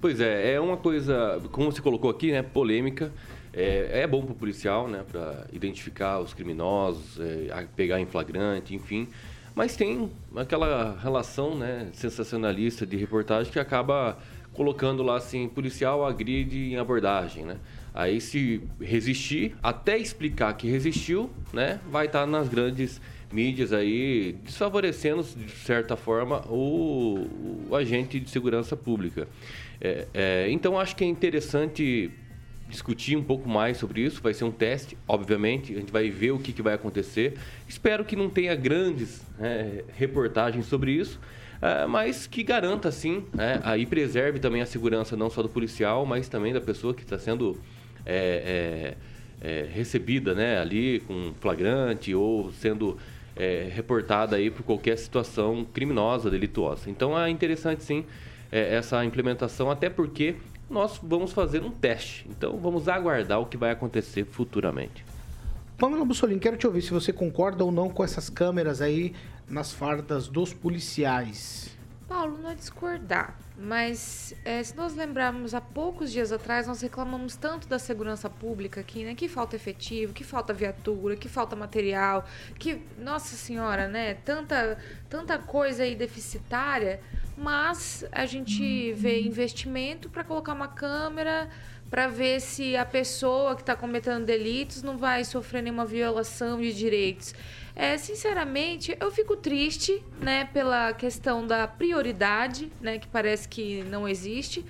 Pois 0.00 0.20
é, 0.20 0.54
é 0.54 0.60
uma 0.60 0.76
coisa, 0.76 1.40
como 1.52 1.70
você 1.70 1.82
colocou 1.82 2.10
aqui, 2.10 2.32
né, 2.32 2.42
polêmica. 2.42 3.12
É, 3.52 4.02
é 4.02 4.06
bom 4.06 4.22
para 4.22 4.32
o 4.32 4.34
policial, 4.34 4.88
né, 4.88 5.04
para 5.10 5.46
identificar 5.52 6.20
os 6.20 6.32
criminosos, 6.32 7.18
é, 7.20 7.66
pegar 7.76 8.00
em 8.00 8.06
flagrante, 8.06 8.74
enfim. 8.74 9.08
Mas 9.54 9.76
tem 9.76 10.10
aquela 10.36 10.96
relação, 11.02 11.54
né, 11.54 11.88
sensacionalista 11.92 12.86
de 12.86 12.96
reportagem 12.96 13.52
que 13.52 13.58
acaba 13.58 14.16
colocando 14.54 15.02
lá 15.02 15.16
assim, 15.16 15.48
policial 15.48 16.04
agride 16.04 16.72
em 16.72 16.76
abordagem, 16.76 17.44
né? 17.44 17.56
Aí 17.92 18.20
se 18.20 18.62
resistir, 18.80 19.56
até 19.62 19.98
explicar 19.98 20.52
que 20.54 20.68
resistiu, 20.68 21.28
né, 21.52 21.80
vai 21.90 22.06
estar 22.06 22.20
tá 22.20 22.26
nas 22.26 22.48
grandes 22.48 23.00
mídias 23.32 23.72
aí, 23.72 24.36
desfavorecendo, 24.44 25.22
de 25.22 25.50
certa 25.50 25.96
forma, 25.96 26.40
o, 26.48 27.66
o 27.68 27.76
agente 27.76 28.18
de 28.18 28.28
segurança 28.28 28.76
pública. 28.76 29.28
É, 29.80 30.06
é, 30.12 30.50
então, 30.50 30.78
acho 30.78 30.96
que 30.96 31.04
é 31.04 31.06
interessante 31.06 32.10
discutir 32.68 33.16
um 33.16 33.22
pouco 33.22 33.48
mais 33.48 33.76
sobre 33.76 34.00
isso. 34.00 34.22
Vai 34.22 34.32
ser 34.32 34.44
um 34.44 34.50
teste, 34.50 34.96
obviamente. 35.06 35.74
A 35.74 35.78
gente 35.78 35.92
vai 35.92 36.08
ver 36.08 36.30
o 36.30 36.38
que, 36.38 36.52
que 36.52 36.62
vai 36.62 36.74
acontecer. 36.74 37.34
Espero 37.68 38.04
que 38.04 38.16
não 38.16 38.30
tenha 38.30 38.54
grandes 38.54 39.22
né, 39.38 39.82
reportagens 39.96 40.66
sobre 40.66 40.92
isso. 40.92 41.20
Uh, 41.60 41.86
mas 41.86 42.26
que 42.26 42.42
garanta, 42.42 42.90
sim, 42.90 43.24
né, 43.34 43.60
aí 43.62 43.84
preserve 43.84 44.38
também 44.38 44.62
a 44.62 44.66
segurança 44.66 45.14
não 45.14 45.28
só 45.28 45.42
do 45.42 45.48
policial, 45.48 46.06
mas 46.06 46.26
também 46.26 46.54
da 46.54 46.60
pessoa 46.60 46.94
que 46.94 47.02
está 47.02 47.18
sendo 47.18 47.60
é, 48.06 48.96
é, 49.42 49.46
é, 49.46 49.68
recebida 49.70 50.34
né, 50.34 50.58
ali 50.58 51.00
com 51.00 51.34
flagrante 51.38 52.14
ou 52.14 52.50
sendo 52.52 52.96
é, 53.36 53.68
reportada 53.72 54.36
aí 54.36 54.50
por 54.50 54.62
qualquer 54.62 54.96
situação 54.98 55.66
criminosa, 55.72 56.30
delituosa. 56.30 56.90
Então 56.90 57.18
é 57.18 57.30
interessante 57.30 57.84
sim 57.84 58.04
é, 58.50 58.74
essa 58.74 59.04
implementação, 59.04 59.70
até 59.70 59.88
porque 59.88 60.36
nós 60.68 61.00
vamos 61.02 61.32
fazer 61.32 61.62
um 61.62 61.70
teste. 61.70 62.26
Então 62.28 62.58
vamos 62.58 62.88
aguardar 62.88 63.40
o 63.40 63.46
que 63.46 63.56
vai 63.56 63.70
acontecer 63.70 64.24
futuramente. 64.24 65.04
Pamela 65.76 66.04
Bussolini, 66.04 66.38
quero 66.38 66.56
te 66.56 66.66
ouvir 66.66 66.82
se 66.82 66.90
você 66.90 67.12
concorda 67.12 67.64
ou 67.64 67.72
não 67.72 67.88
com 67.88 68.04
essas 68.04 68.28
câmeras 68.28 68.82
aí 68.82 69.14
nas 69.48 69.72
fardas 69.72 70.28
dos 70.28 70.52
policiais. 70.52 71.76
Paulo, 72.06 72.38
não 72.42 72.50
é 72.50 72.54
discordar, 72.54 73.38
mas 73.62 74.34
é, 74.42 74.62
se 74.62 74.74
nós 74.74 74.94
lembrarmos, 74.94 75.54
há 75.54 75.60
poucos 75.60 76.10
dias 76.10 76.32
atrás 76.32 76.66
nós 76.66 76.80
reclamamos 76.80 77.36
tanto 77.36 77.68
da 77.68 77.78
segurança 77.78 78.30
pública 78.30 78.80
aqui, 78.80 79.04
né? 79.04 79.14
Que 79.14 79.28
falta 79.28 79.54
efetivo, 79.54 80.14
que 80.14 80.24
falta 80.24 80.54
viatura, 80.54 81.14
que 81.14 81.28
falta 81.28 81.54
material, 81.54 82.24
que, 82.58 82.80
nossa 82.98 83.36
senhora, 83.36 83.86
né? 83.86 84.14
Tanta, 84.14 84.78
tanta 85.10 85.38
coisa 85.38 85.82
aí 85.82 85.94
deficitária, 85.94 87.00
mas 87.36 88.02
a 88.10 88.24
gente 88.24 88.94
vê 88.94 89.20
investimento 89.20 90.08
para 90.08 90.24
colocar 90.24 90.54
uma 90.54 90.68
câmera 90.68 91.50
para 91.90 92.08
ver 92.08 92.40
se 92.40 92.76
a 92.76 92.86
pessoa 92.86 93.54
que 93.54 93.62
está 93.62 93.76
cometendo 93.76 94.24
delitos 94.24 94.82
não 94.82 94.96
vai 94.96 95.22
sofrer 95.24 95.60
nenhuma 95.60 95.84
violação 95.84 96.58
de 96.58 96.72
direitos. 96.72 97.34
É, 97.80 97.96
sinceramente, 97.96 98.94
eu 99.00 99.10
fico 99.10 99.34
triste, 99.34 100.04
né, 100.20 100.44
pela 100.44 100.92
questão 100.92 101.46
da 101.46 101.66
prioridade, 101.66 102.70
né, 102.78 102.98
que 102.98 103.08
parece 103.08 103.48
que 103.48 103.82
não 103.84 104.06
existe. 104.06 104.62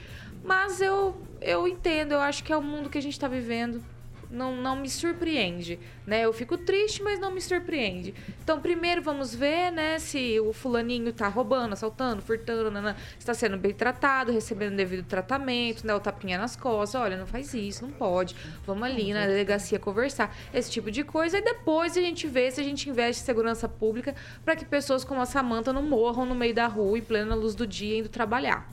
Mas 0.45 0.81
eu, 0.81 1.21
eu 1.41 1.67
entendo, 1.67 2.13
eu 2.13 2.21
acho 2.21 2.45
que 2.45 2.53
é 2.53 2.57
o 2.57 2.63
mundo 2.63 2.89
que 2.89 2.97
a 2.97 3.03
gente 3.03 3.15
está 3.15 3.27
vivendo 3.27 3.83
não, 4.31 4.57
não 4.57 4.76
me 4.76 4.89
surpreende, 4.89 5.78
né? 6.07 6.24
Eu 6.24 6.33
fico 6.33 6.57
triste, 6.57 7.03
mas 7.03 7.18
não 7.18 7.31
me 7.31 7.41
surpreende. 7.41 8.14
Então, 8.43 8.61
primeiro 8.61 9.03
vamos 9.03 9.35
ver, 9.35 9.70
né, 9.70 9.99
se 9.99 10.39
o 10.41 10.53
fulaninho 10.53 11.12
tá 11.12 11.28
roubando, 11.28 11.72
assaltando, 11.72 12.22
furtando, 12.22 12.70
nanã, 12.70 12.95
está 13.18 13.35
sendo 13.35 13.57
bem 13.57 13.72
tratado, 13.72 14.33
recebendo 14.33 14.76
devido 14.76 15.05
tratamento, 15.05 15.87
né, 15.87 15.95
o 15.95 16.01
tapinha 16.01 16.39
nas 16.39 16.57
costas, 16.57 17.01
olha, 17.01 17.16
não 17.16 17.26
faz 17.26 17.53
isso, 17.55 17.85
não 17.85 17.93
pode. 17.93 18.37
Vamos 18.66 18.85
ali 18.85 19.12
na 19.12 19.26
delegacia 19.26 19.78
conversar, 19.78 20.35
esse 20.55 20.70
tipo 20.70 20.91
de 20.91 21.03
coisa 21.03 21.39
e 21.39 21.43
depois 21.43 21.97
a 21.97 22.01
gente 22.01 22.26
vê 22.26 22.51
se 22.51 22.61
a 22.61 22.64
gente 22.64 22.89
investe 22.89 23.22
em 23.22 23.26
segurança 23.26 23.68
pública 23.68 24.14
para 24.45 24.57
que 24.57 24.64
pessoas 24.64 25.05
como 25.05 25.20
a 25.20 25.26
Samanta 25.26 25.72
não 25.72 25.83
morram 25.83 26.24
no 26.24 26.35
meio 26.35 26.55
da 26.55 26.66
rua 26.66 26.99
em 26.99 27.03
plena 27.03 27.35
luz 27.35 27.55
do 27.55 27.66
dia 27.66 27.99
indo 27.99 28.09
trabalhar. 28.09 28.68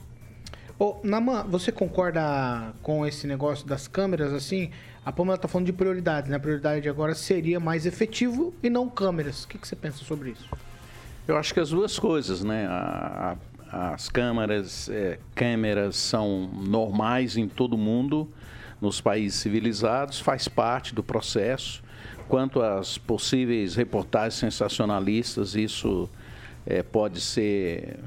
Ô, 0.80 1.00
Naman, 1.02 1.42
você 1.42 1.72
concorda 1.72 2.72
com 2.82 3.04
esse 3.04 3.26
negócio 3.26 3.66
das 3.66 3.88
câmeras, 3.88 4.32
assim? 4.32 4.70
A 5.08 5.12
Pamela 5.12 5.38
tá 5.38 5.48
falando 5.48 5.64
de 5.64 5.72
prioridade, 5.72 6.28
né? 6.28 6.36
A 6.36 6.38
prioridade 6.38 6.86
agora 6.86 7.14
seria 7.14 7.58
mais 7.58 7.86
efetivo 7.86 8.52
e 8.62 8.68
não 8.68 8.90
câmeras. 8.90 9.44
O 9.44 9.48
que, 9.48 9.56
que 9.56 9.66
você 9.66 9.74
pensa 9.74 10.04
sobre 10.04 10.32
isso? 10.32 10.46
Eu 11.26 11.38
acho 11.38 11.54
que 11.54 11.60
as 11.60 11.70
duas 11.70 11.98
coisas, 11.98 12.44
né? 12.44 12.66
A, 12.66 13.34
a, 13.72 13.94
as 13.94 14.10
câmeras, 14.10 14.86
é, 14.90 15.18
câmeras 15.34 15.96
são 15.96 16.50
normais 16.52 17.38
em 17.38 17.48
todo 17.48 17.74
mundo, 17.78 18.30
nos 18.82 19.00
países 19.00 19.40
civilizados, 19.40 20.20
faz 20.20 20.46
parte 20.46 20.94
do 20.94 21.02
processo. 21.02 21.82
Quanto 22.28 22.60
às 22.60 22.98
possíveis 22.98 23.76
reportagens 23.76 24.34
sensacionalistas, 24.34 25.54
isso 25.54 26.06
é, 26.66 26.82
pode 26.82 27.22
ser 27.22 27.98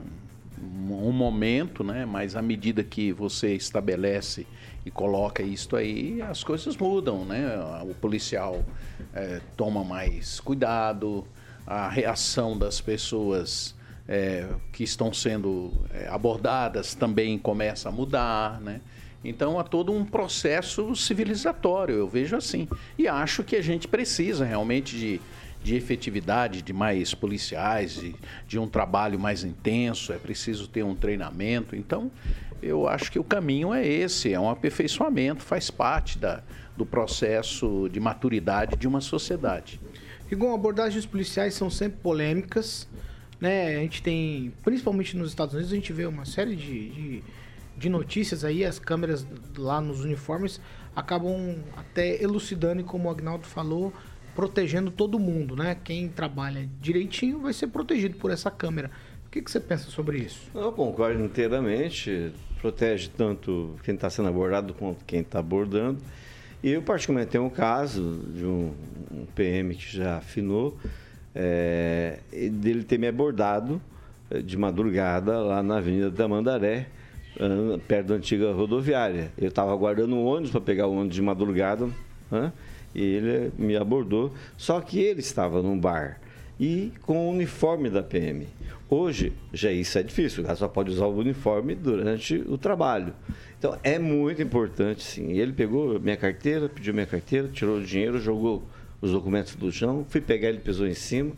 um 0.62 1.12
momento, 1.12 1.84
né? 1.84 2.05
Mas 2.05 2.36
à 2.36 2.41
medida 2.41 2.84
que 2.84 3.12
você 3.12 3.55
estabelece 3.55 4.45
e 4.86 4.91
coloca 4.91 5.41
isso 5.43 5.76
aí, 5.76 6.22
as 6.22 6.43
coisas 6.43 6.76
mudam, 6.78 7.26
né? 7.26 7.43
O 7.84 7.93
policial 7.93 8.64
é, 9.14 9.41
toma 9.57 9.84
mais 9.84 10.39
cuidado, 10.39 11.26
a 11.66 11.88
reação 11.89 12.57
das 12.57 12.82
pessoas 12.82 13.76
é, 14.07 14.47
que 14.72 14.84
estão 14.84 15.14
sendo 15.14 15.72
é, 15.93 16.07
abordadas 16.07 16.93
também 16.93 17.38
começa 17.38 17.89
a 17.89 17.91
mudar, 17.91 18.59
né? 18.62 18.82
Então 19.24 19.59
há 19.59 19.64
todo 19.64 19.93
um 19.93 20.03
processo 20.03 20.95
civilizatório, 20.95 21.95
eu 21.95 22.07
vejo 22.07 22.36
assim. 22.36 22.68
E 22.97 23.07
acho 23.07 23.43
que 23.43 23.55
a 23.55 23.62
gente 23.62 23.88
precisa 23.88 24.43
realmente 24.43 24.97
de 24.97 25.22
de 25.64 25.76
efetividade 25.76 26.62
de 26.62 26.74
mais 26.74 27.14
policiais, 27.14 27.93
de, 27.95 28.16
de 28.47 28.59
um 28.59 28.68
trabalho 28.68 29.20
mais 29.20 29.43
intenso, 29.43 30.12
é 30.12 30.18
preciso 30.18 30.68
ter 30.68 30.84
um 30.84 30.95
treinamento. 30.95 31.76
Então, 31.76 32.12
eu 32.62 32.88
acho 32.88 33.12
que 33.12 33.20
o 33.20 33.24
caminho 33.24 33.74
é 33.74 33.86
esse, 33.86 34.34
é 34.34 34.39
um 34.39 34.49
aperfeiçoamento, 34.49 35.43
faz 35.43 35.70
parte 35.70 36.18
da, 36.18 36.43
do 36.76 36.86
processo 36.86 37.89
de 37.91 37.99
maturidade 37.99 38.76
de 38.76 38.88
uma 38.88 39.01
sociedade. 39.01 39.80
Igual 40.30 40.55
abordagens 40.55 41.05
policiais 41.05 41.53
são 41.53 41.70
sempre 41.70 41.99
polêmicas, 42.01 42.88
né? 43.39 43.76
A 43.76 43.80
gente 43.80 44.01
tem, 44.01 44.53
principalmente 44.64 45.18
nos 45.18 45.30
Estados 45.30 45.53
Unidos, 45.53 45.72
a 45.72 45.76
gente 45.76 45.91
vê 45.91 46.05
uma 46.05 46.26
série 46.26 46.55
de, 46.55 46.89
de 46.89 47.24
de 47.82 47.89
notícias 47.89 48.43
aí, 48.43 48.64
as 48.64 48.78
câmeras 48.78 49.26
lá 49.57 49.82
nos 49.82 50.01
uniformes 50.01 50.62
acabam 50.95 51.57
até 51.76 52.22
elucidando, 52.22 52.82
e 52.82 52.84
como 52.84 53.07
o 53.07 53.12
Agnaldo 53.12 53.47
falou, 53.47 53.91
protegendo 54.36 54.92
todo 54.92 55.20
mundo, 55.20 55.56
né? 55.56 55.76
Quem 55.84 56.08
trabalha 56.08 56.70
direitinho 56.80 57.40
vai 57.40 57.54
ser 57.54 57.68
protegido 57.68 58.18
por 58.18 58.32
essa 58.32 58.50
câmera. 58.50 58.92
O 59.26 59.30
que, 59.32 59.42
que 59.42 59.50
você 59.50 59.60
pensa 59.60 59.90
sobre 59.90 60.20
isso? 60.20 60.50
Eu 60.54 60.72
concordo 60.72 61.24
inteiramente. 61.24 62.32
Protege 62.60 63.10
tanto 63.10 63.76
quem 63.84 63.96
está 63.96 64.10
sendo 64.10 64.28
abordado 64.28 64.74
quanto 64.74 65.04
quem 65.06 65.22
está 65.22 65.40
abordando. 65.40 66.00
E 66.64 66.72
eu, 66.72 66.82
particularmente, 66.82 67.32
tenho 67.32 67.46
um 67.46 67.50
caso 67.50 68.20
de 68.36 68.46
um, 68.46 68.74
um 69.12 69.26
PM 69.34 69.74
que 69.74 69.98
já 69.98 70.18
afinou, 70.18 70.78
é, 71.34 72.20
dele 72.32 72.84
ter 72.84 73.00
me 73.00 73.08
abordado 73.08 73.82
eh, 74.30 74.42
de 74.42 74.58
madrugada 74.58 75.40
lá 75.40 75.64
na 75.64 75.78
Avenida 75.78 76.12
da 76.12 76.28
Mandaré, 76.28 76.88
perto 77.88 78.08
da 78.08 78.16
antiga 78.16 78.52
rodoviária. 78.52 79.32
Eu 79.38 79.48
estava 79.48 79.72
aguardando 79.72 80.16
um 80.16 80.26
ônibus 80.26 80.52
para 80.52 80.62
pegar 80.62 80.88
o 80.88 80.94
ônibus 80.94 81.16
de 81.16 81.22
madrugada, 81.22 81.90
né? 82.30 82.52
Ele 82.94 83.52
me 83.58 83.76
abordou, 83.76 84.34
só 84.58 84.82
que 84.82 85.00
ele 85.00 85.20
estava 85.20 85.62
num 85.62 85.80
bar 85.80 86.20
e 86.60 86.92
com 87.02 87.28
o 87.28 87.32
uniforme 87.32 87.89
da 87.89 88.04
PM. 88.04 88.48
Hoje, 88.89 89.34
já 89.54 89.72
isso 89.72 89.98
é 89.98 90.04
difícil, 90.04 90.44
o 90.44 90.56
só 90.56 90.68
pode 90.68 90.92
usar 90.92 91.06
o 91.06 91.18
uniforme 91.18 91.74
durante 91.74 92.36
o 92.36 92.58
trabalho. 92.58 93.14
Então, 93.58 93.78
é 93.84 93.98
muito 93.98 94.42
importante, 94.42 95.02
sim. 95.02 95.32
Ele 95.32 95.54
pegou 95.54 96.00
minha 96.00 96.18
carteira, 96.18 96.68
pediu 96.68 96.94
minha 96.94 97.06
carteira, 97.06 97.48
tirou 97.48 97.78
o 97.78 97.84
dinheiro, 97.84 98.20
jogou 98.20 98.64
os 99.00 99.12
documentos 99.12 99.56
do 99.56 99.72
chão, 99.72 100.06
fui 100.10 100.20
pegar, 100.20 100.50
ele 100.50 100.60
pesou 100.60 100.86
em 100.86 100.94
cima. 100.94 101.32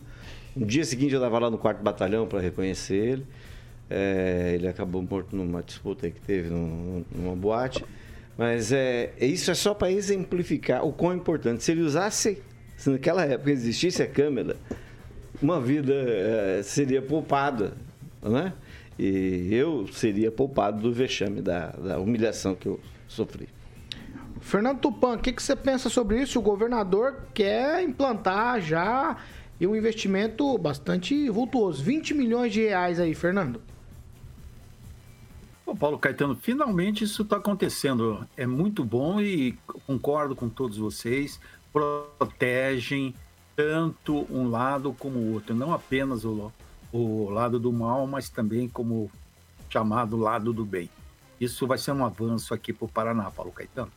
No 0.55 0.65
dia 0.65 0.83
seguinte, 0.83 1.13
eu 1.13 1.19
estava 1.19 1.37
lá 1.37 1.49
no 1.49 1.57
quarto 1.57 1.81
batalhão 1.81 2.27
para 2.27 2.39
reconhecer 2.39 2.95
ele. 2.95 3.25
É, 3.89 4.53
ele 4.55 4.67
acabou 4.67 5.01
morto 5.01 5.35
numa 5.35 5.61
disputa 5.61 6.09
que 6.09 6.19
teve 6.21 6.49
num, 6.49 7.05
numa 7.15 7.35
boate. 7.35 7.83
Mas 8.37 8.71
é, 8.71 9.13
isso 9.19 9.51
é 9.51 9.53
só 9.53 9.73
para 9.73 9.91
exemplificar 9.91 10.85
o 10.85 10.91
quão 10.91 11.13
importante. 11.13 11.63
Se 11.63 11.71
ele 11.71 11.81
usasse, 11.81 12.41
se 12.75 12.89
naquela 12.89 13.23
época 13.23 13.51
existisse 13.51 14.01
a 14.01 14.07
câmera, 14.07 14.57
uma 15.41 15.61
vida 15.61 15.93
é, 15.93 16.61
seria 16.63 17.01
poupada, 17.01 17.73
né? 18.21 18.53
E 18.97 19.49
eu 19.51 19.87
seria 19.91 20.31
poupado 20.31 20.81
do 20.81 20.93
vexame, 20.93 21.41
da, 21.41 21.71
da 21.71 21.99
humilhação 21.99 22.55
que 22.55 22.67
eu 22.67 22.79
sofri. 23.07 23.49
Fernando 24.39 24.79
Tupan, 24.79 25.15
o 25.15 25.19
que, 25.19 25.31
que 25.31 25.41
você 25.41 25.55
pensa 25.55 25.89
sobre 25.89 26.21
isso? 26.21 26.37
O 26.37 26.41
governador 26.41 27.27
quer 27.33 27.81
implantar 27.81 28.61
já 28.61 29.17
um 29.67 29.75
investimento 29.75 30.57
bastante 30.57 31.29
vultuoso. 31.29 31.83
20 31.83 32.13
milhões 32.13 32.51
de 32.51 32.61
reais 32.61 32.99
aí, 32.99 33.13
Fernando. 33.13 33.61
Paulo 35.75 35.97
Caetano, 35.97 36.35
finalmente 36.35 37.03
isso 37.03 37.21
está 37.23 37.37
acontecendo. 37.37 38.27
É 38.37 38.45
muito 38.45 38.83
bom 38.83 39.19
e 39.19 39.57
concordo 39.85 40.35
com 40.35 40.49
todos 40.49 40.77
vocês. 40.77 41.39
Protegem 41.71 43.15
tanto 43.55 44.27
um 44.29 44.49
lado 44.49 44.93
como 44.97 45.19
o 45.19 45.33
outro, 45.33 45.55
não 45.55 45.73
apenas 45.73 46.25
o, 46.25 46.51
o 46.91 47.29
lado 47.29 47.59
do 47.59 47.71
mal, 47.71 48.05
mas 48.07 48.29
também 48.29 48.67
como 48.67 49.11
chamado 49.69 50.17
lado 50.17 50.53
do 50.53 50.65
bem. 50.65 50.89
Isso 51.39 51.65
vai 51.65 51.77
ser 51.77 51.91
um 51.91 52.05
avanço 52.05 52.53
aqui 52.53 52.71
para 52.71 52.85
o 52.85 52.89
Paraná, 52.89 53.29
Paulo 53.31 53.51
Caetano. 53.51 53.91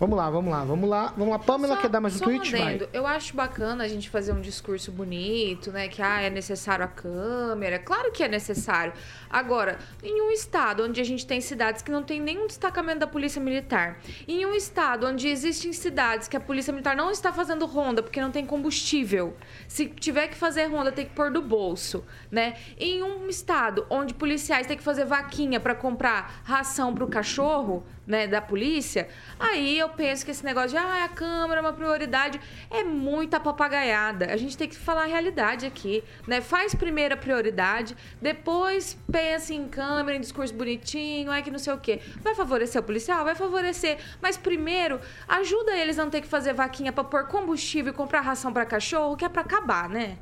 Vamos 0.00 0.16
lá, 0.16 0.30
vamos 0.30 0.50
lá, 0.50 0.64
vamos 0.64 0.88
lá. 0.88 1.12
Vamos 1.14 1.28
lá, 1.28 1.38
Pamela 1.38 1.74
Só- 1.74 1.82
quer 1.82 1.90
dar 1.90 2.00
mais 2.00 2.16
um 2.18 2.24
tweet? 2.24 2.50
Vai. 2.52 2.62
adendo. 2.62 2.88
Eu 2.90 3.06
acho 3.06 3.36
bacana 3.36 3.84
a 3.84 3.88
gente 3.88 4.08
fazer 4.08 4.32
um 4.32 4.40
discurso 4.40 4.90
bonito, 4.90 5.70
né? 5.70 5.88
Que 5.88 6.00
ah, 6.00 6.22
é 6.22 6.30
necessário 6.30 6.82
a 6.82 6.88
câmera. 6.88 7.78
Claro 7.78 8.10
que 8.10 8.22
é 8.24 8.28
necessário. 8.28 8.94
Agora, 9.28 9.78
em 10.02 10.22
um 10.22 10.30
estado 10.30 10.84
onde 10.84 11.02
a 11.02 11.04
gente 11.04 11.26
tem 11.26 11.42
cidades 11.42 11.82
que 11.82 11.90
não 11.90 12.02
tem 12.02 12.18
nenhum 12.18 12.46
destacamento 12.46 13.00
da 13.00 13.06
Polícia 13.06 13.42
Militar, 13.42 13.98
em 14.26 14.46
um 14.46 14.54
estado 14.54 15.06
onde 15.06 15.28
existem 15.28 15.70
cidades 15.74 16.28
que 16.28 16.36
a 16.36 16.40
Polícia 16.40 16.72
Militar 16.72 16.96
não 16.96 17.10
está 17.10 17.30
fazendo 17.30 17.66
ronda 17.66 18.02
porque 18.02 18.22
não 18.22 18.30
tem 18.30 18.46
combustível, 18.46 19.36
se 19.68 19.84
tiver 19.86 20.28
que 20.28 20.34
fazer 20.34 20.64
ronda, 20.64 20.90
tem 20.90 21.04
que 21.04 21.12
pôr 21.12 21.30
do 21.30 21.42
bolso, 21.42 22.02
né? 22.30 22.56
Em 22.78 23.02
um 23.02 23.28
estado 23.28 23.84
onde 23.90 24.14
policiais 24.14 24.66
têm 24.66 24.78
que 24.78 24.82
fazer 24.82 25.04
vaquinha 25.04 25.60
para 25.60 25.74
comprar 25.74 26.40
ração 26.42 26.94
pro 26.94 27.06
cachorro, 27.06 27.84
né, 28.10 28.26
da 28.26 28.42
polícia, 28.42 29.08
aí 29.38 29.78
eu 29.78 29.88
penso 29.88 30.24
que 30.24 30.32
esse 30.32 30.44
negócio 30.44 30.70
de 30.70 30.76
ah, 30.76 31.04
a 31.04 31.08
câmera 31.08 31.60
é 31.60 31.62
uma 31.62 31.72
prioridade 31.72 32.40
é 32.68 32.82
muita 32.82 33.38
papagaiada. 33.38 34.32
A 34.32 34.36
gente 34.36 34.58
tem 34.58 34.68
que 34.68 34.76
falar 34.76 35.04
a 35.04 35.06
realidade 35.06 35.64
aqui, 35.64 36.02
né? 36.26 36.40
Faz 36.40 36.74
primeiro 36.74 37.14
a 37.14 37.16
prioridade, 37.16 37.96
depois 38.20 38.98
pensa 39.10 39.54
em 39.54 39.68
câmera, 39.68 40.16
em 40.16 40.20
discurso 40.20 40.52
bonitinho, 40.52 41.30
é 41.30 41.40
que 41.40 41.52
não 41.52 41.58
sei 41.58 41.72
o 41.72 41.78
quê. 41.78 42.00
Vai 42.20 42.34
favorecer 42.34 42.80
o 42.80 42.84
policial? 42.84 43.24
Vai 43.24 43.36
favorecer. 43.36 43.98
Mas 44.20 44.36
primeiro, 44.36 45.00
ajuda 45.28 45.76
eles 45.76 45.96
a 45.98 46.02
não 46.02 46.10
ter 46.10 46.20
que 46.20 46.28
fazer 46.28 46.52
vaquinha 46.52 46.92
pra 46.92 47.04
pôr 47.04 47.28
combustível 47.28 47.92
e 47.92 47.96
comprar 47.96 48.22
ração 48.22 48.52
pra 48.52 48.66
cachorro, 48.66 49.16
que 49.16 49.24
é 49.24 49.28
pra 49.28 49.42
acabar, 49.42 49.88
né? 49.88 50.18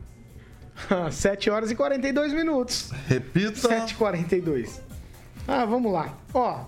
7 1.10 1.48
horas 1.48 1.70
e 1.70 1.74
42 1.74 2.34
minutos. 2.34 2.90
Repita. 3.06 3.56
7 3.68 3.92
e 3.92 3.94
42 3.96 4.80
Ah, 5.46 5.64
vamos 5.64 5.90
lá. 5.90 6.14
Ó, 6.34 6.66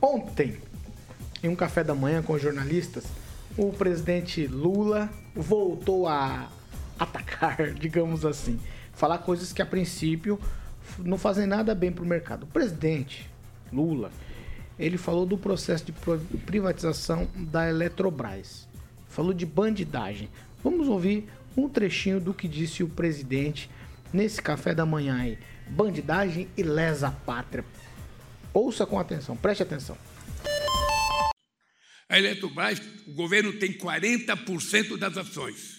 ontem, 0.00 0.56
em 1.42 1.48
um 1.48 1.56
café 1.56 1.84
da 1.84 1.94
manhã 1.94 2.22
com 2.22 2.38
jornalistas, 2.38 3.04
o 3.56 3.72
presidente 3.72 4.46
Lula 4.46 5.10
voltou 5.34 6.06
a 6.06 6.48
atacar, 6.98 7.72
digamos 7.78 8.24
assim, 8.24 8.58
falar 8.92 9.18
coisas 9.18 9.52
que 9.52 9.62
a 9.62 9.66
princípio 9.66 10.40
não 10.98 11.18
fazem 11.18 11.46
nada 11.46 11.74
bem 11.74 11.92
para 11.92 12.04
o 12.04 12.06
mercado. 12.06 12.44
O 12.44 12.46
presidente 12.46 13.28
Lula, 13.72 14.10
ele 14.78 14.96
falou 14.96 15.26
do 15.26 15.36
processo 15.36 15.84
de 15.84 15.92
privatização 16.46 17.28
da 17.34 17.68
Eletrobras. 17.68 18.68
Falou 19.08 19.32
de 19.32 19.44
bandidagem. 19.44 20.28
Vamos 20.62 20.88
ouvir 20.88 21.28
um 21.56 21.68
trechinho 21.68 22.20
do 22.20 22.32
que 22.32 22.46
disse 22.46 22.82
o 22.82 22.88
presidente 22.88 23.68
nesse 24.12 24.40
café 24.40 24.74
da 24.74 24.86
manhã 24.86 25.16
aí. 25.16 25.38
Bandidagem 25.68 26.48
e 26.56 26.62
lesa 26.62 27.10
pátria. 27.10 27.64
Ouça 28.52 28.86
com 28.86 28.98
atenção, 28.98 29.36
preste 29.36 29.62
atenção. 29.62 29.96
A 32.08 32.18
Eletrobras, 32.18 32.80
o 33.06 33.12
governo 33.12 33.52
tem 33.52 33.72
40% 33.72 34.96
das 34.96 35.16
ações. 35.16 35.78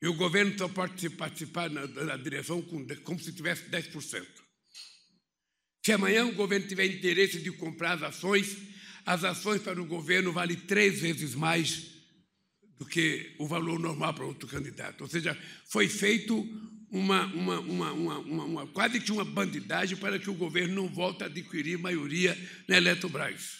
E 0.00 0.06
o 0.06 0.14
governo 0.14 0.56
só 0.56 0.68
pode 0.68 1.10
participar 1.10 1.68
na, 1.68 1.86
na 1.86 2.16
direção 2.16 2.62
com, 2.62 2.86
como 3.04 3.18
se 3.18 3.32
tivesse 3.32 3.64
10%. 3.68 4.26
Se 5.84 5.92
amanhã 5.92 6.26
o 6.26 6.34
governo 6.34 6.66
tiver 6.66 6.86
interesse 6.86 7.40
de 7.40 7.50
comprar 7.52 7.94
as 7.94 8.02
ações, 8.02 8.56
as 9.04 9.24
ações 9.24 9.60
para 9.60 9.80
o 9.80 9.86
governo 9.86 10.32
valem 10.32 10.56
três 10.56 11.00
vezes 11.00 11.34
mais 11.34 11.98
do 12.78 12.86
que 12.86 13.34
o 13.38 13.46
valor 13.46 13.78
normal 13.78 14.14
para 14.14 14.24
outro 14.24 14.48
candidato. 14.48 15.02
Ou 15.02 15.08
seja, 15.08 15.36
foi 15.66 15.88
feito 15.88 16.46
uma, 16.90 17.26
uma, 17.26 17.60
uma, 17.60 17.92
uma, 17.92 18.18
uma, 18.18 18.44
uma- 18.44 18.66
quase 18.68 19.00
que 19.00 19.12
uma 19.12 19.24
bandidagem 19.24 19.96
para 19.96 20.18
que 20.18 20.30
o 20.30 20.34
governo 20.34 20.74
não 20.74 20.88
volte 20.88 21.22
a 21.22 21.26
adquirir 21.26 21.78
maioria 21.78 22.36
na 22.66 22.76
Eletrobras. 22.76 23.58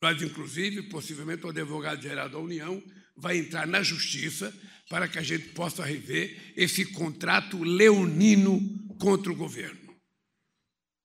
Nós, 0.00 0.20
inclusive, 0.20 0.82
possivelmente 0.84 1.44
o 1.46 1.50
advogado-geral 1.50 2.28
da 2.28 2.38
União 2.38 2.82
vai 3.16 3.36
entrar 3.38 3.66
na 3.66 3.82
justiça 3.82 4.52
para 4.88 5.06
que 5.06 5.18
a 5.18 5.22
gente 5.22 5.48
possa 5.50 5.84
rever 5.84 6.52
esse 6.56 6.84
contrato 6.86 7.62
leonino 7.62 8.60
contra 8.98 9.30
o 9.30 9.36
governo. 9.36 9.80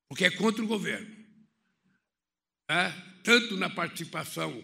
Porque 0.09 0.25
é 0.25 0.31
contra 0.31 0.63
o 0.63 0.67
governo. 0.67 1.07
Tá? 2.65 2.91
Tanto 3.23 3.55
na 3.55 3.69
participação 3.69 4.63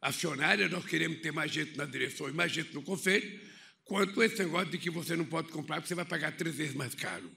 acionária, 0.00 0.68
nós 0.68 0.84
queremos 0.86 1.20
ter 1.20 1.32
mais 1.32 1.50
gente 1.50 1.76
na 1.76 1.84
direção 1.84 2.28
e 2.28 2.32
mais 2.32 2.52
gente 2.52 2.72
no 2.74 2.82
conselho, 2.82 3.40
quanto 3.84 4.22
esse 4.22 4.38
negócio 4.38 4.70
de 4.70 4.78
que 4.78 4.90
você 4.90 5.14
não 5.16 5.24
pode 5.24 5.48
comprar 5.48 5.76
porque 5.76 5.88
você 5.88 5.94
vai 5.94 6.04
pagar 6.04 6.32
três 6.36 6.54
vezes 6.54 6.74
mais 6.74 6.94
caro. 6.94 7.30